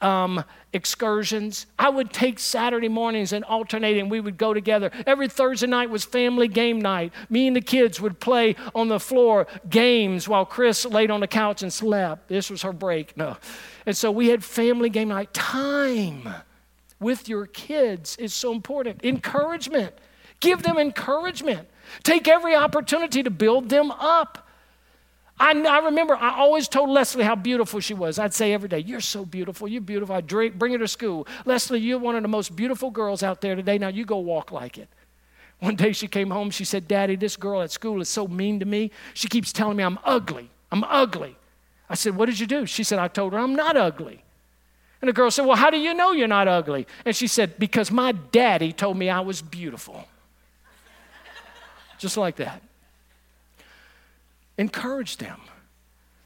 um, 0.00 0.44
excursions. 0.72 1.66
I 1.78 1.88
would 1.88 2.12
take 2.12 2.38
Saturday 2.38 2.88
mornings 2.88 3.32
and 3.32 3.44
alternate, 3.44 3.96
and 3.96 4.10
we 4.10 4.20
would 4.20 4.36
go 4.36 4.54
together. 4.54 4.90
Every 5.06 5.28
Thursday 5.28 5.66
night 5.66 5.90
was 5.90 6.04
family 6.04 6.48
game 6.48 6.80
night. 6.80 7.12
Me 7.30 7.46
and 7.46 7.56
the 7.56 7.60
kids 7.60 8.00
would 8.00 8.20
play 8.20 8.56
on 8.74 8.88
the 8.88 9.00
floor 9.00 9.46
games 9.68 10.28
while 10.28 10.44
Chris 10.44 10.84
laid 10.84 11.10
on 11.10 11.20
the 11.20 11.26
couch 11.26 11.62
and 11.62 11.72
slept. 11.72 12.28
This 12.28 12.50
was 12.50 12.62
her 12.62 12.72
break. 12.72 13.16
No. 13.16 13.36
And 13.86 13.96
so 13.96 14.10
we 14.10 14.28
had 14.28 14.44
family 14.44 14.90
game 14.90 15.08
night. 15.08 15.32
Time 15.32 16.28
with 17.00 17.28
your 17.28 17.46
kids 17.46 18.16
is 18.16 18.34
so 18.34 18.52
important. 18.52 19.04
Encouragement. 19.04 19.94
Give 20.40 20.62
them 20.62 20.78
encouragement. 20.78 21.68
Take 22.02 22.28
every 22.28 22.54
opportunity 22.54 23.22
to 23.22 23.30
build 23.30 23.68
them 23.68 23.90
up. 23.90 24.47
I, 25.40 25.52
I, 25.52 25.78
remember 25.86 26.16
I 26.16 26.36
always 26.36 26.68
told 26.68 26.90
Leslie 26.90 27.24
how 27.24 27.36
beautiful 27.36 27.80
she 27.80 27.94
was. 27.94 28.18
I'd 28.18 28.34
say 28.34 28.52
every 28.52 28.68
day, 28.68 28.80
You're 28.80 29.00
so 29.00 29.24
beautiful. 29.24 29.68
You're 29.68 29.80
beautiful. 29.80 30.14
I'd 30.14 30.26
bring 30.26 30.72
her 30.72 30.78
to 30.78 30.88
school. 30.88 31.26
Leslie, 31.44 31.80
you're 31.80 31.98
one 31.98 32.16
of 32.16 32.22
the 32.22 32.28
most 32.28 32.56
beautiful 32.56 32.90
girls 32.90 33.22
out 33.22 33.40
there 33.40 33.54
today. 33.54 33.78
Now 33.78 33.88
you 33.88 34.04
go 34.04 34.18
walk 34.18 34.50
like 34.50 34.78
it. 34.78 34.88
One 35.60 35.76
day 35.76 35.92
she 35.92 36.06
came 36.06 36.30
home. 36.30 36.50
She 36.50 36.64
said, 36.64 36.86
Daddy, 36.86 37.16
this 37.16 37.36
girl 37.36 37.62
at 37.62 37.70
school 37.70 38.00
is 38.00 38.08
so 38.08 38.28
mean 38.28 38.60
to 38.60 38.66
me. 38.66 38.90
She 39.14 39.28
keeps 39.28 39.52
telling 39.52 39.76
me 39.76 39.84
I'm 39.84 39.98
ugly. 40.04 40.50
I'm 40.70 40.84
ugly. 40.84 41.36
I 41.88 41.94
said, 41.94 42.16
What 42.16 42.26
did 42.26 42.38
you 42.38 42.46
do? 42.46 42.66
She 42.66 42.84
said, 42.84 42.98
I 42.98 43.08
told 43.08 43.32
her 43.32 43.38
I'm 43.38 43.54
not 43.54 43.76
ugly. 43.76 44.24
And 45.00 45.08
the 45.08 45.12
girl 45.12 45.30
said, 45.30 45.46
Well, 45.46 45.56
how 45.56 45.70
do 45.70 45.78
you 45.78 45.94
know 45.94 46.12
you're 46.12 46.28
not 46.28 46.48
ugly? 46.48 46.86
And 47.04 47.14
she 47.14 47.26
said, 47.26 47.58
Because 47.58 47.90
my 47.90 48.12
daddy 48.12 48.72
told 48.72 48.96
me 48.96 49.08
I 49.08 49.20
was 49.20 49.42
beautiful. 49.42 50.06
Just 51.98 52.16
like 52.16 52.36
that. 52.36 52.62
Encourage 54.58 55.16
them. 55.16 55.40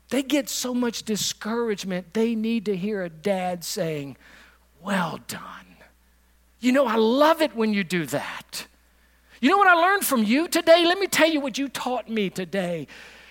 They 0.08 0.22
get 0.22 0.48
so 0.48 0.74
much 0.74 1.04
discouragement, 1.04 2.12
they 2.12 2.34
need 2.34 2.66
to 2.66 2.76
hear 2.76 3.02
a 3.02 3.08
dad 3.08 3.62
saying, 3.64 4.16
Well 4.82 5.20
done. 5.28 5.66
You 6.60 6.72
know, 6.72 6.86
I 6.86 6.96
love 6.96 7.42
it 7.42 7.54
when 7.54 7.72
you 7.72 7.84
do 7.84 8.06
that. 8.06 8.66
You 9.40 9.50
know 9.50 9.56
what 9.56 9.68
I 9.68 9.74
learned 9.74 10.04
from 10.04 10.22
you 10.22 10.48
today? 10.48 10.84
Let 10.84 10.98
me 10.98 11.08
tell 11.08 11.28
you 11.28 11.40
what 11.40 11.58
you 11.58 11.68
taught 11.68 12.08
me 12.08 12.30
today. 12.30 12.86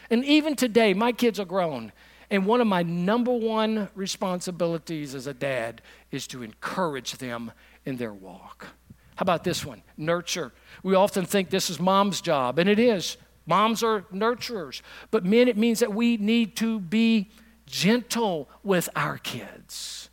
And 0.10 0.26
even 0.26 0.56
today, 0.58 0.94
my 0.94 1.14
kids 1.14 1.40
are 1.40 1.46
grown. 1.46 1.94
And 2.30 2.46
one 2.46 2.60
of 2.60 2.68
my 2.68 2.84
number 2.84 3.32
one 3.32 3.90
responsibilities 3.96 5.16
as 5.16 5.28
a 5.28 5.34
dad 5.34 5.82
is 6.12 6.28
to 6.28 6.44
encourage 6.44 7.14
them 7.18 7.52
in 7.86 7.96
their 7.98 8.14
walk. 8.14 8.68
How 9.16 9.24
about 9.24 9.44
this 9.44 9.66
one? 9.66 9.82
Nurture. 9.98 10.52
We 10.84 10.96
often 10.96 11.26
think 11.26 11.50
this 11.50 11.70
is 11.70 11.80
mom's 11.80 12.20
job, 12.20 12.60
and 12.60 12.70
it 12.70 12.80
is. 12.80 13.18
Moms 13.52 13.84
are 13.84 14.04
nurturers. 14.14 14.82
But 15.12 15.26
men, 15.26 15.50
it 15.50 15.58
means 15.58 15.80
that 15.80 15.94
we 15.94 16.16
need 16.16 16.56
to 16.56 16.80
be 16.80 17.30
gentle 17.66 18.48
with 18.64 18.88
our 18.96 19.18
kids. 19.18 20.10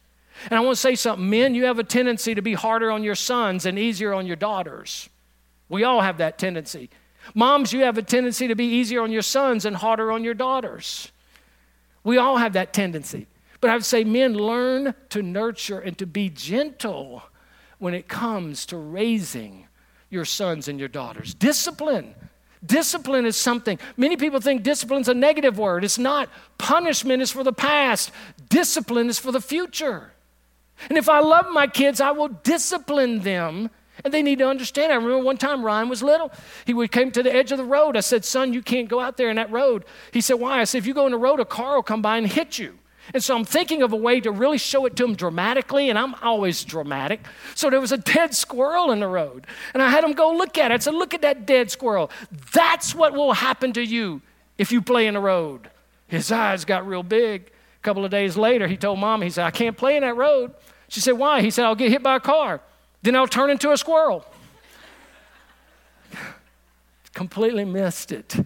And 0.51 0.55
I 0.59 0.61
want 0.61 0.75
to 0.75 0.81
say 0.81 0.97
something 0.97 1.31
men, 1.31 1.55
you 1.55 1.67
have 1.67 1.79
a 1.79 1.85
tendency 1.85 2.35
to 2.35 2.43
be 2.43 2.55
harder 2.55 2.91
on 2.91 3.05
your 3.05 3.15
sons 3.15 3.65
and 3.65 3.79
easier 3.79 4.13
on 4.13 4.27
your 4.27 4.35
daughters. 4.35 5.09
We 5.69 5.85
all 5.85 6.01
have 6.01 6.19
that 6.19 6.37
tendency. 6.37 6.91
Moms, 7.33 7.73
you 7.73 7.85
have 7.85 7.97
a 7.97 8.03
tendency 8.03 8.49
to 8.49 8.57
be 8.57 8.65
easier 8.65 9.03
on 9.03 9.13
your 9.13 9.23
sons 9.23 9.65
and 9.65 9.77
harder 9.77 10.11
on 10.11 10.25
your 10.25 10.35
daughters. 10.35 11.13
We 12.03 12.19
all 12.19 12.39
have 12.39 12.55
that 12.55 12.73
tendency. 12.73 13.29
But 13.61 13.71
I 13.71 13.75
would 13.75 13.85
say, 13.85 14.03
men, 14.03 14.35
learn 14.35 14.97
to 15.11 15.23
nurture 15.23 15.79
and 15.79 15.97
to 15.99 16.07
be 16.07 16.29
gentle 16.29 17.23
when 17.79 17.95
it 17.95 18.09
comes 18.09 18.67
to 18.67 18.77
raising 18.77 19.69
your 20.11 20.25
sons 20.25 20.67
and 20.67 20.81
your 20.81 20.89
daughters. 20.89 21.35
Discipline. 21.35 22.17
Discipline 22.65 23.27
is 23.27 23.37
something. 23.37 23.79
Many 23.97 24.17
people 24.17 24.41
think 24.41 24.63
discipline 24.63 25.01
is 25.01 25.09
a 25.09 25.15
negative 25.15 25.59
word. 25.59 25.85
It's 25.85 25.99
not. 25.99 26.29
Punishment 26.59 27.23
is 27.23 27.31
for 27.31 27.45
the 27.45 27.53
past, 27.53 28.11
discipline 28.49 29.09
is 29.09 29.19
for 29.19 29.33
the 29.33 29.41
future. 29.41 30.13
And 30.89 30.97
if 30.97 31.09
I 31.09 31.21
love 31.21 31.47
my 31.51 31.67
kids, 31.67 32.01
I 32.01 32.13
will 32.13 32.29
discipline 32.29 33.21
them 33.21 33.71
and 34.05 34.15
they 34.15 34.23
need 34.23 34.39
to 34.39 34.49
understand. 34.49 34.93
I 34.93 34.97
remember 34.97 35.19
one 35.19 35.37
time 35.37 35.65
Ryan 35.65 35.89
was 35.89 36.03
little. 36.03 36.33
He 36.67 36.89
came 36.89 37.11
to 37.13 37.23
the 37.23 37.35
edge 37.35 37.53
of 37.53 37.59
the 37.59 37.65
road. 37.65 37.97
I 37.97 38.01
said, 38.01 38.25
Son, 38.25 38.53
you 38.53 38.63
can't 38.63 38.89
go 38.89 39.01
out 39.01 39.17
there 39.17 39.31
in 39.31 39.37
that 39.37 39.51
road. 39.51 39.85
He 40.13 40.21
said, 40.21 40.35
Why? 40.35 40.61
I 40.61 40.65
said, 40.65 40.79
If 40.79 40.87
you 40.87 40.95
go 40.95 41.07
in 41.07 41.13
the 41.13 41.19
road, 41.19 41.41
a 41.41 41.45
car 41.45 41.77
will 41.77 41.83
come 41.83 42.03
by 42.03 42.19
and 42.19 42.27
hit 42.27 42.59
you. 42.59 42.79
And 43.15 43.23
so 43.23 43.37
I'm 43.37 43.45
thinking 43.45 43.83
of 43.83 43.93
a 43.93 43.97
way 43.97 44.21
to 44.21 44.31
really 44.31 44.59
show 44.59 44.87
it 44.87 44.97
to 44.97 45.05
him 45.05 45.15
dramatically, 45.15 45.91
and 45.91 45.99
I'm 45.99 46.15
always 46.17 46.65
dramatic. 46.65 47.21
So 47.55 47.71
there 47.71 47.81
was 47.81 47.93
a 47.93 47.99
dead 47.99 48.35
squirrel 48.35 48.91
in 48.91 49.01
the 49.01 49.09
road. 49.09 49.47
And 49.75 49.83
I 49.83 49.89
had 49.91 50.05
him 50.05 50.13
go 50.13 50.33
look 50.33 50.59
at 50.59 50.71
it. 50.71 50.75
I 50.75 50.79
said, 50.79 50.95
Look 50.95 51.15
at 51.15 51.23
that 51.23 51.47
dead 51.47 51.71
squirrel. 51.71 52.11
That's 52.53 52.95
what 52.95 53.13
will 53.13 53.33
happen 53.33 53.73
to 53.75 53.83
you 53.83 54.23
if 54.59 54.73
you 54.73 54.83
play 54.83 55.07
in 55.07 55.15
the 55.15 55.21
road. 55.21 55.71
His 56.07 56.33
eyes 56.33 56.65
got 56.65 56.87
real 56.87 57.03
big. 57.03 57.51
A 57.81 57.83
couple 57.83 58.05
of 58.05 58.11
days 58.11 58.37
later, 58.37 58.67
he 58.67 58.77
told 58.77 58.99
mom, 58.99 59.23
he 59.23 59.31
said, 59.31 59.45
I 59.45 59.51
can't 59.51 59.77
play 59.77 59.97
in 59.97 60.03
that 60.03 60.17
road. 60.17 60.53
She 60.89 61.01
said, 61.01 61.13
Why? 61.13 61.43
He 61.43 61.51
said, 61.51 61.65
I'll 61.65 61.75
get 61.75 61.91
hit 61.91 62.03
by 62.03 62.17
a 62.17 62.21
car 62.21 62.61
then 63.03 63.17
I'll 63.17 63.29
turn 63.29 63.51
into 63.51 63.73
a 63.73 63.77
squirrel. 63.77 64.25
Completely 67.15 67.65
missed 67.65 68.13
it. 68.13 68.37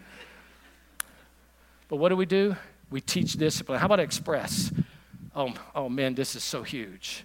But 1.89 1.97
what 1.97 2.11
do 2.11 2.17
we 2.17 2.27
do? 2.27 2.57
We 2.93 3.01
teach 3.01 3.33
discipline. 3.33 3.81
How 3.81 3.87
about 3.87 4.01
express? 4.01 4.71
Oh, 5.35 5.55
oh 5.75 5.89
man, 5.89 6.15
this 6.15 6.37
is 6.37 6.45
so 6.45 6.63
huge. 6.63 7.25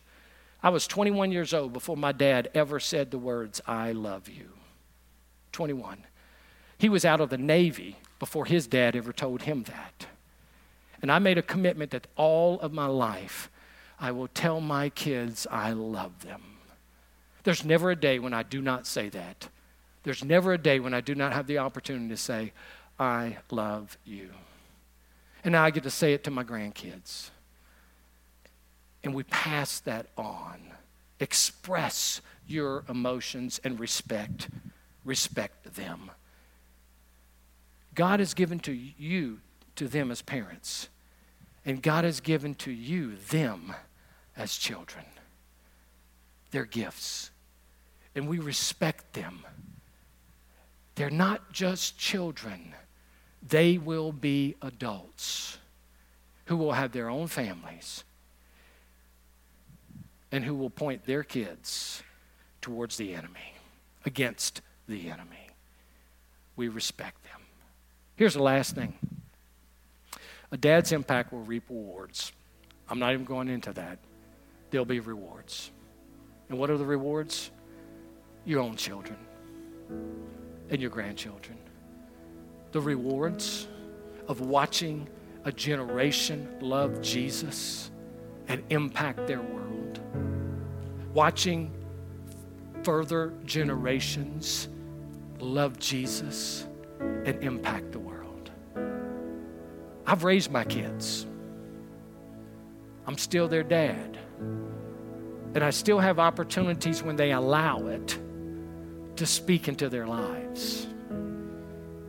I 0.63 0.70
was 0.70 0.88
21 0.88 1.32
years 1.32 1.53
old 1.53 1.74
before 1.74 1.97
my 1.97 2.13
dad 2.13 2.49
ever 2.55 2.80
said 2.80 3.11
the 3.11 3.20
words, 3.20 3.61
I 3.68 3.91
love 3.91 4.30
you. 4.30 4.49
21. 5.51 6.05
He 6.78 6.89
was 6.89 7.03
out 7.05 7.20
of 7.20 7.30
the 7.30 7.38
Navy 7.38 7.97
before 8.18 8.45
his 8.45 8.65
dad 8.65 8.95
ever 8.95 9.11
told 9.11 9.43
him 9.43 9.63
that. 9.63 10.07
And 11.01 11.11
I 11.11 11.20
made 11.20 11.38
a 11.38 11.43
commitment 11.43 11.91
that 11.91 12.07
all 12.15 12.59
of 12.61 12.72
my 12.72 12.88
life 12.88 13.51
I 13.99 14.11
will 14.11 14.28
tell 14.28 14.61
my 14.61 14.89
kids 14.89 15.47
I 15.51 15.72
love 15.74 16.24
them. 16.24 16.41
There's 17.43 17.65
never 17.65 17.91
a 17.91 17.95
day 17.95 18.20
when 18.20 18.34
I 18.34 18.43
do 18.43 18.61
not 18.61 18.88
say 18.88 19.09
that. 19.09 19.49
There's 20.03 20.24
never 20.24 20.53
a 20.53 20.57
day 20.57 20.80
when 20.80 20.93
I 20.93 21.01
do 21.01 21.15
not 21.15 21.34
have 21.34 21.47
the 21.47 21.57
opportunity 21.57 22.09
to 22.09 22.18
say, 22.18 22.53
I 22.99 23.38
love 23.51 23.97
you. 24.05 24.30
And 25.48 25.54
now 25.54 25.64
I 25.64 25.70
get 25.70 25.84
to 25.84 25.89
say 25.89 26.12
it 26.12 26.26
to 26.26 26.30
my 26.30 26.43
grandkids. 26.43 27.30
And 29.02 29.14
we 29.14 29.24
pass 29.24 29.80
that 29.80 30.08
on. 30.18 30.60
Express 31.22 32.20
your 32.45 32.84
emotions 32.89 33.62
and 33.64 33.80
respect. 33.80 34.50
Respect 35.06 35.74
them. 35.76 36.12
God 37.95 38.20
has 38.20 38.34
given 38.34 38.60
to 38.60 38.74
you, 38.74 39.39
to 39.78 39.88
them 39.88 40.12
as 40.12 40.22
parents. 40.22 40.89
And 41.66 41.82
God 41.82 42.04
has 42.04 42.20
given 42.20 42.54
to 42.56 42.72
you, 42.72 43.16
them 43.16 43.74
as 44.36 44.58
children. 44.58 45.06
They're 46.52 46.66
gifts 46.66 47.32
and 48.16 48.28
we 48.28 48.39
respect 48.39 49.14
them. 49.14 49.45
They're 50.95 51.10
not 51.10 51.54
just 51.54 51.98
children, 51.98 52.76
they 53.50 53.78
will 53.78 54.12
be 54.12 54.56
adults 54.62 55.58
who 56.45 56.58
will 56.58 56.74
have 56.74 56.91
their 56.91 57.10
own 57.10 57.28
families 57.28 58.04
and 60.32 60.43
who 60.43 60.56
will 60.56 60.70
point 60.70 61.06
their 61.06 61.24
kids 61.24 62.04
towards 62.62 62.98
the 62.98 63.14
enemy, 63.14 63.54
against 64.06 64.62
the 64.88 65.10
enemy. 65.10 65.50
We 66.56 66.68
respect 66.68 67.24
them. 67.24 67.41
Here's 68.16 68.34
the 68.34 68.43
last 68.43 68.76
thing 68.76 68.98
a 70.52 70.58
dad's 70.58 70.91
impact 70.91 71.32
will 71.32 71.43
reap 71.43 71.64
rewards. 71.70 72.32
I'm 72.89 73.00
not 73.00 73.14
even 73.14 73.26
going 73.26 73.50
into 73.50 73.74
that. 73.74 74.00
There'll 74.72 74.86
be 74.86 75.00
rewards. 75.00 75.72
And 76.50 76.58
what 76.58 76.70
are 76.70 76.78
the 76.78 76.86
rewards? 76.86 77.52
your 78.48 78.62
own 78.62 78.78
children 78.78 79.18
and 80.70 80.82
your 80.82 80.89
grandchildren. 80.89 81.58
The 82.72 82.82
rewards 82.82 83.68
of 84.28 84.41
watching 84.41 85.07
a 85.45 85.51
generation 85.51 86.47
love 86.59 87.01
Jesus 87.01 87.89
and 88.47 88.63
impact 88.70 89.28
their 89.28 89.41
world. 89.41 89.99
Watching 91.13 91.72
further 92.84 93.34
generations 93.45 94.68
love 95.39 95.80
Jesus 95.80 96.68
and 96.99 97.43
impact 97.43 97.91
the 97.91 97.99
world. 97.99 98.51
I've 100.05 100.24
raised 100.24 100.51
my 100.51 100.63
kids. 100.63 101.26
I'm 103.05 103.18
still 103.18 103.47
their 103.47 103.63
dad. 103.63 104.18
And 105.55 105.63
I 105.63 105.70
still 105.70 105.99
have 105.99 106.20
opportunities 106.20 107.01
when 107.03 107.15
they 107.15 107.32
allow 107.32 107.88
it 107.88 108.18
to 109.15 109.26
speak 109.26 109.68
into 109.68 109.89
their 109.89 110.05
lives. 110.05 110.88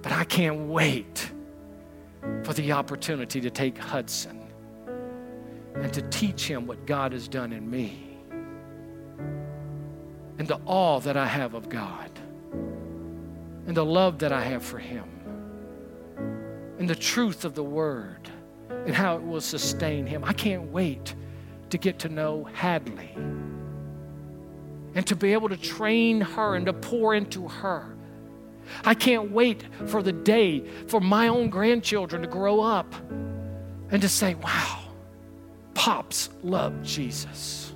But 0.09 0.17
I 0.17 0.25
can't 0.25 0.69
wait 0.69 1.31
for 2.43 2.55
the 2.55 2.73
opportunity 2.73 3.43
to 3.43 3.51
take 3.51 3.77
Hudson 3.77 4.41
and 5.75 5.93
to 5.93 6.01
teach 6.01 6.49
him 6.49 6.67
what 6.67 6.87
God 6.87 7.13
has 7.13 7.29
done 7.29 7.53
in 7.53 7.69
me 7.69 8.17
and 10.39 10.49
the 10.49 10.59
awe 10.65 10.99
that 11.01 11.19
I 11.19 11.27
have 11.27 11.53
of 11.53 11.69
God 11.69 12.11
and 13.67 13.77
the 13.77 13.85
love 13.85 14.21
that 14.21 14.33
I 14.33 14.41
have 14.41 14.63
for 14.63 14.79
him 14.79 15.05
and 16.79 16.89
the 16.89 16.95
truth 16.95 17.45
of 17.45 17.55
the 17.55 17.63
word 17.63 18.31
and 18.71 18.95
how 18.95 19.17
it 19.17 19.23
will 19.23 19.43
sustain 19.43 20.07
him. 20.07 20.25
I 20.25 20.33
can't 20.33 20.73
wait 20.73 21.15
to 21.69 21.77
get 21.77 21.99
to 21.99 22.09
know 22.09 22.45
Hadley 22.55 23.11
and 24.95 25.07
to 25.07 25.15
be 25.15 25.35
able 25.35 25.51
to 25.51 25.57
train 25.59 26.23
her 26.23 26.55
and 26.55 26.65
to 26.65 26.73
pour 26.73 27.15
into 27.15 27.47
her. 27.47 27.95
I 28.85 28.95
can't 28.95 29.31
wait 29.31 29.65
for 29.87 30.03
the 30.03 30.13
day 30.13 30.65
for 30.87 31.01
my 31.01 31.29
own 31.29 31.51
grandchildren 31.51 32.23
to 32.23 32.29
grow 32.29 32.61
up 32.61 32.95
and 33.91 34.03
to 34.03 34.09
say, 34.09 34.35
wow, 34.35 34.81
Pops 35.75 36.31
loved 36.43 36.85
Jesus. 36.85 37.75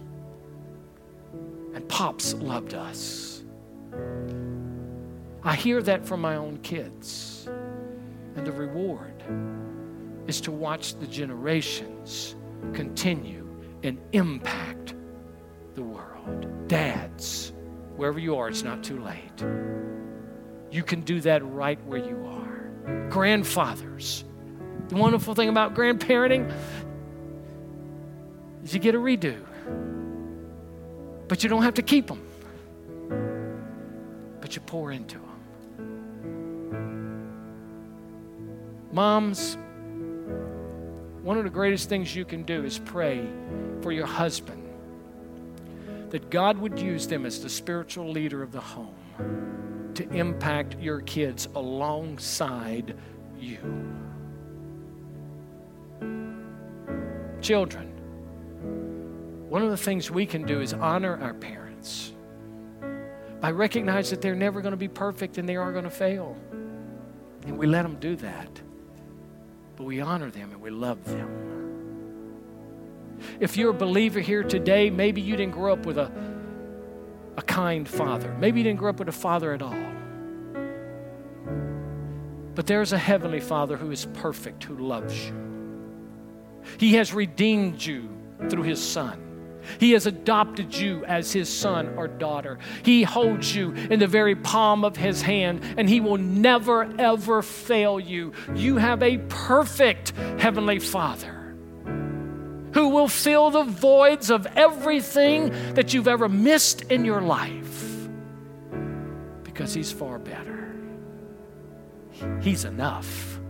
And 1.74 1.88
Pops 1.88 2.34
loved 2.34 2.74
us. 2.74 3.42
I 5.44 5.54
hear 5.54 5.82
that 5.82 6.06
from 6.06 6.20
my 6.20 6.36
own 6.36 6.58
kids. 6.58 7.48
And 8.36 8.46
the 8.46 8.52
reward 8.52 9.22
is 10.26 10.40
to 10.42 10.52
watch 10.52 10.94
the 10.96 11.06
generations 11.06 12.36
continue 12.72 13.48
and 13.82 13.98
impact 14.12 14.94
the 15.74 15.82
world. 15.82 16.68
Dads, 16.68 17.52
wherever 17.96 18.18
you 18.18 18.36
are, 18.36 18.48
it's 18.48 18.62
not 18.62 18.82
too 18.82 19.00
late. 19.00 19.44
You 20.72 20.82
can 20.82 21.02
do 21.02 21.20
that 21.20 21.44
right 21.44 21.78
where 21.84 21.98
you 21.98 22.26
are. 22.26 23.08
Grandfathers, 23.10 24.24
The 24.88 24.96
wonderful 24.96 25.34
thing 25.34 25.50
about 25.50 25.74
grandparenting 25.74 26.50
is 28.64 28.72
you 28.72 28.80
get 28.80 28.94
a 28.94 28.98
redo, 28.98 29.44
but 31.28 31.42
you 31.42 31.50
don't 31.50 31.62
have 31.62 31.74
to 31.74 31.82
keep 31.82 32.06
them, 32.06 32.26
but 34.40 34.56
you 34.56 34.62
pour 34.62 34.92
into 34.92 35.18
them. 35.18 35.28
Moms, 38.92 39.58
one 41.22 41.36
of 41.36 41.44
the 41.44 41.50
greatest 41.50 41.90
things 41.90 42.16
you 42.16 42.24
can 42.24 42.44
do 42.44 42.64
is 42.64 42.78
pray 42.78 43.26
for 43.82 43.92
your 43.92 44.06
husband 44.06 44.62
that 46.08 46.30
God 46.30 46.56
would 46.56 46.78
use 46.78 47.06
them 47.06 47.26
as 47.26 47.42
the 47.42 47.50
spiritual 47.50 48.10
leader 48.10 48.42
of 48.42 48.52
the 48.52 48.60
home 48.60 48.94
to 49.94 50.08
impact 50.10 50.76
your 50.80 51.00
kids 51.00 51.48
alongside 51.54 52.96
you. 53.38 53.58
Children, 57.40 57.88
one 59.48 59.62
of 59.62 59.70
the 59.70 59.76
things 59.76 60.10
we 60.10 60.26
can 60.26 60.44
do 60.44 60.60
is 60.60 60.72
honor 60.74 61.20
our 61.20 61.34
parents 61.34 62.12
by 63.40 63.50
recognizing 63.50 64.16
that 64.16 64.22
they're 64.22 64.36
never 64.36 64.60
going 64.60 64.70
to 64.70 64.76
be 64.76 64.88
perfect 64.88 65.36
and 65.38 65.48
they 65.48 65.56
are 65.56 65.72
going 65.72 65.84
to 65.84 65.90
fail. 65.90 66.36
And 67.46 67.58
we 67.58 67.66
let 67.66 67.82
them 67.82 67.96
do 67.96 68.14
that. 68.16 68.48
But 69.76 69.84
we 69.84 70.00
honor 70.00 70.30
them 70.30 70.52
and 70.52 70.60
we 70.60 70.70
love 70.70 71.04
them. 71.04 71.52
If 73.40 73.56
you're 73.56 73.70
a 73.70 73.74
believer 73.74 74.20
here 74.20 74.44
today, 74.44 74.90
maybe 74.90 75.20
you 75.20 75.36
didn't 75.36 75.54
grow 75.54 75.72
up 75.72 75.86
with 75.86 75.98
a, 75.98 76.10
a 77.36 77.42
kind 77.42 77.88
father. 77.88 78.34
Maybe 78.38 78.60
you 78.60 78.64
didn't 78.64 78.78
grow 78.78 78.90
up 78.90 78.98
with 78.98 79.08
a 79.08 79.12
father 79.12 79.52
at 79.52 79.62
all. 79.62 79.92
But 82.54 82.66
there's 82.66 82.92
a 82.92 82.98
heavenly 82.98 83.40
father 83.40 83.76
who 83.76 83.90
is 83.90 84.06
perfect, 84.14 84.64
who 84.64 84.76
loves 84.76 85.26
you. 85.26 85.34
He 86.78 86.94
has 86.94 87.12
redeemed 87.12 87.84
you 87.84 88.08
through 88.48 88.62
his 88.62 88.82
son. 88.82 89.18
He 89.78 89.92
has 89.92 90.06
adopted 90.06 90.74
you 90.74 91.04
as 91.04 91.32
his 91.32 91.48
son 91.48 91.94
or 91.96 92.08
daughter. 92.08 92.58
He 92.84 93.04
holds 93.04 93.54
you 93.54 93.72
in 93.72 94.00
the 94.00 94.06
very 94.06 94.34
palm 94.34 94.84
of 94.84 94.96
his 94.96 95.22
hand, 95.22 95.62
and 95.76 95.88
he 95.88 96.00
will 96.00 96.18
never, 96.18 96.92
ever 96.98 97.42
fail 97.42 98.00
you. 98.00 98.32
You 98.54 98.76
have 98.76 99.02
a 99.02 99.18
perfect 99.28 100.10
heavenly 100.38 100.80
father 100.80 101.41
who 102.74 102.88
will 102.88 103.08
fill 103.08 103.50
the 103.50 103.64
voids 103.64 104.30
of 104.30 104.46
everything 104.56 105.50
that 105.74 105.92
you've 105.92 106.08
ever 106.08 106.28
missed 106.28 106.82
in 106.82 107.04
your 107.04 107.20
life 107.20 108.08
because 109.42 109.74
He's 109.74 109.92
far 109.92 110.18
better. 110.18 110.74
He's 112.40 112.64
enough. 112.64 113.40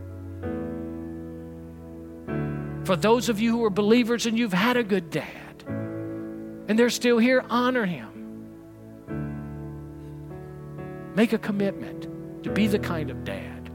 For 2.84 2.96
those 2.96 3.28
of 3.28 3.40
you 3.40 3.52
who 3.52 3.64
are 3.64 3.70
believers 3.70 4.26
and 4.26 4.36
you've 4.36 4.52
had 4.52 4.76
a 4.76 4.82
good 4.82 5.10
dad 5.10 5.64
and 5.66 6.78
they're 6.78 6.90
still 6.90 7.18
here, 7.18 7.44
honor 7.48 7.84
him. 7.84 8.08
Make 11.14 11.32
a 11.32 11.38
commitment 11.38 12.08
to 12.42 12.50
be 12.50 12.66
the 12.66 12.78
kind 12.78 13.10
of 13.10 13.24
dad 13.24 13.70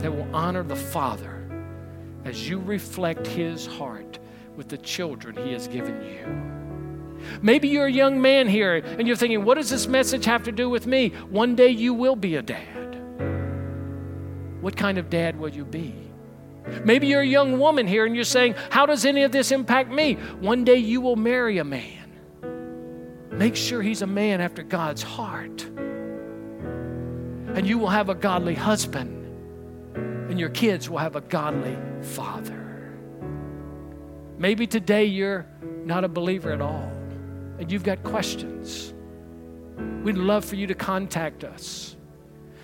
that 0.00 0.14
will 0.14 0.28
honor 0.34 0.62
the 0.62 0.76
Father 0.76 1.33
as 2.24 2.48
you 2.48 2.58
reflect 2.58 3.26
His 3.26 3.66
heart 3.66 4.18
with 4.56 4.68
the 4.68 4.78
children 4.78 5.36
He 5.36 5.52
has 5.52 5.68
given 5.68 6.02
you. 6.02 6.54
Maybe 7.42 7.68
you're 7.68 7.86
a 7.86 7.92
young 7.92 8.20
man 8.20 8.48
here 8.48 8.76
and 8.76 9.06
you're 9.06 9.16
thinking, 9.16 9.44
what 9.44 9.54
does 9.54 9.70
this 9.70 9.86
message 9.86 10.24
have 10.24 10.42
to 10.44 10.52
do 10.52 10.68
with 10.68 10.86
me? 10.86 11.10
One 11.30 11.54
day 11.54 11.68
you 11.68 11.94
will 11.94 12.16
be 12.16 12.36
a 12.36 12.42
dad. 12.42 13.00
What 14.60 14.76
kind 14.76 14.98
of 14.98 15.10
dad 15.10 15.38
will 15.38 15.50
you 15.50 15.64
be? 15.64 15.94
Maybe 16.84 17.08
you're 17.08 17.20
a 17.20 17.26
young 17.26 17.58
woman 17.58 17.86
here 17.86 18.06
and 18.06 18.14
you're 18.14 18.24
saying, 18.24 18.54
How 18.70 18.86
does 18.86 19.04
any 19.04 19.22
of 19.22 19.32
this 19.32 19.52
impact 19.52 19.90
me? 19.90 20.14
One 20.40 20.64
day 20.64 20.76
you 20.76 21.02
will 21.02 21.16
marry 21.16 21.58
a 21.58 21.64
man. 21.64 22.00
Make 23.30 23.56
sure 23.56 23.82
he's 23.82 24.00
a 24.00 24.06
man 24.06 24.40
after 24.40 24.62
God's 24.62 25.02
heart. 25.02 25.64
And 27.54 27.66
you 27.66 27.76
will 27.78 27.90
have 27.90 28.08
a 28.08 28.14
godly 28.14 28.54
husband 28.54 29.23
and 30.28 30.38
your 30.38 30.48
kids 30.50 30.88
will 30.88 30.98
have 30.98 31.16
a 31.16 31.20
godly 31.20 31.76
father. 32.02 32.94
Maybe 34.38 34.66
today 34.66 35.04
you're 35.04 35.46
not 35.84 36.04
a 36.04 36.08
believer 36.08 36.52
at 36.52 36.60
all 36.60 36.90
and 37.58 37.70
you've 37.70 37.84
got 37.84 38.02
questions. 38.02 38.92
We'd 40.02 40.16
love 40.16 40.44
for 40.44 40.56
you 40.56 40.66
to 40.66 40.74
contact 40.74 41.44
us. 41.44 41.96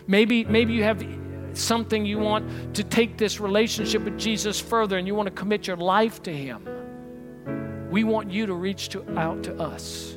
Maybe, 0.07 0.45
maybe 0.45 0.73
you 0.73 0.83
have 0.83 1.05
something 1.53 2.05
you 2.05 2.19
want 2.19 2.75
to 2.75 2.85
take 2.85 3.17
this 3.19 3.41
relationship 3.41 4.03
with 4.03 4.19
Jesus 4.19 4.61
further 4.61 4.99
and 4.99 5.07
you 5.07 5.15
want 5.15 5.27
to 5.27 5.35
commit 5.35 5.67
your 5.67 5.77
life 5.77 6.23
to 6.25 6.33
Him. 6.33 7.89
We 7.91 8.05
want 8.05 8.31
you 8.31 8.47
to 8.47 8.55
reach 8.55 8.91
to, 8.91 9.19
out 9.19 9.43
to 9.45 9.57
us 9.57 10.17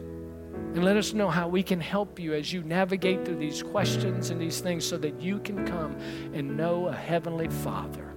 and 0.73 0.83
let 0.83 0.97
us 0.97 1.13
know 1.13 1.29
how 1.29 1.47
we 1.47 1.61
can 1.61 1.79
help 1.79 2.19
you 2.19 2.33
as 2.33 2.51
you 2.51 2.63
navigate 2.63 3.23
through 3.23 3.37
these 3.37 3.61
questions 3.61 4.31
and 4.31 4.41
these 4.41 4.59
things 4.59 4.83
so 4.83 4.97
that 4.97 5.21
you 5.21 5.39
can 5.39 5.67
come 5.67 5.95
and 6.33 6.57
know 6.57 6.87
a 6.87 6.93
heavenly 6.93 7.47
Father 7.47 8.13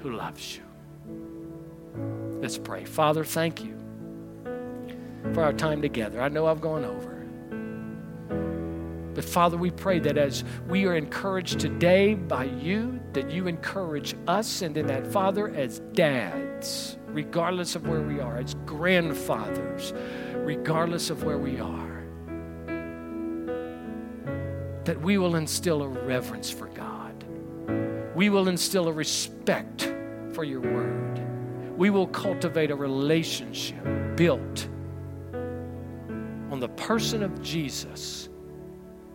who 0.00 0.12
loves 0.12 0.56
you. 0.56 0.62
Let's 2.40 2.58
pray. 2.58 2.84
Father, 2.84 3.24
thank 3.24 3.64
you 3.64 3.74
for 5.32 5.42
our 5.42 5.52
time 5.52 5.80
together. 5.80 6.20
I 6.20 6.28
know 6.28 6.46
I've 6.46 6.60
gone 6.60 6.84
over. 6.84 7.14
But 9.14 9.24
Father, 9.24 9.56
we 9.56 9.70
pray 9.70 9.98
that 10.00 10.16
as 10.16 10.44
we 10.68 10.84
are 10.84 10.94
encouraged 10.94 11.58
today 11.58 12.14
by 12.14 12.44
you, 12.44 13.00
that 13.14 13.30
you 13.30 13.48
encourage 13.48 14.14
us, 14.28 14.62
and 14.62 14.76
in 14.76 14.86
that, 14.86 15.06
Father, 15.08 15.48
as 15.48 15.80
dads, 15.92 16.98
regardless 17.08 17.74
of 17.74 17.88
where 17.88 18.02
we 18.02 18.20
are, 18.20 18.36
as 18.36 18.54
grandfathers, 18.64 19.92
regardless 20.48 21.10
of 21.10 21.24
where 21.24 21.36
we 21.36 21.60
are. 21.60 22.04
That 24.84 24.98
we 24.98 25.18
will 25.18 25.36
instill 25.36 25.82
a 25.82 25.88
reverence 25.88 26.50
for 26.50 26.68
God. 26.68 27.22
We 28.14 28.30
will 28.30 28.48
instill 28.48 28.88
a 28.88 28.92
respect 28.92 29.92
for 30.32 30.44
your 30.44 30.62
word. 30.62 31.20
We 31.76 31.90
will 31.90 32.06
cultivate 32.06 32.70
a 32.70 32.74
relationship 32.74 33.84
built 34.16 34.66
on 36.50 36.60
the 36.60 36.70
person 36.70 37.22
of 37.22 37.42
Jesus 37.42 38.30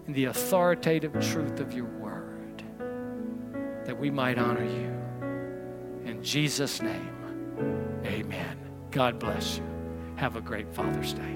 and 0.05 0.13
the 0.13 0.25
authoritative 0.25 1.13
truth 1.13 1.59
of 1.59 1.73
your 1.73 1.87
word, 1.97 2.63
that 3.85 3.99
we 3.99 4.11
might 4.11 4.37
honor 4.37 4.65
you. 4.65 6.07
In 6.07 6.21
Jesus' 6.21 6.79
name, 6.79 8.03
amen. 8.05 8.55
God 8.91 9.17
bless 9.17 9.57
you. 9.57 9.72
Have 10.23 10.37
a 10.37 10.41
great 10.41 10.73
Father's 10.73 11.11
Day. 11.11 11.35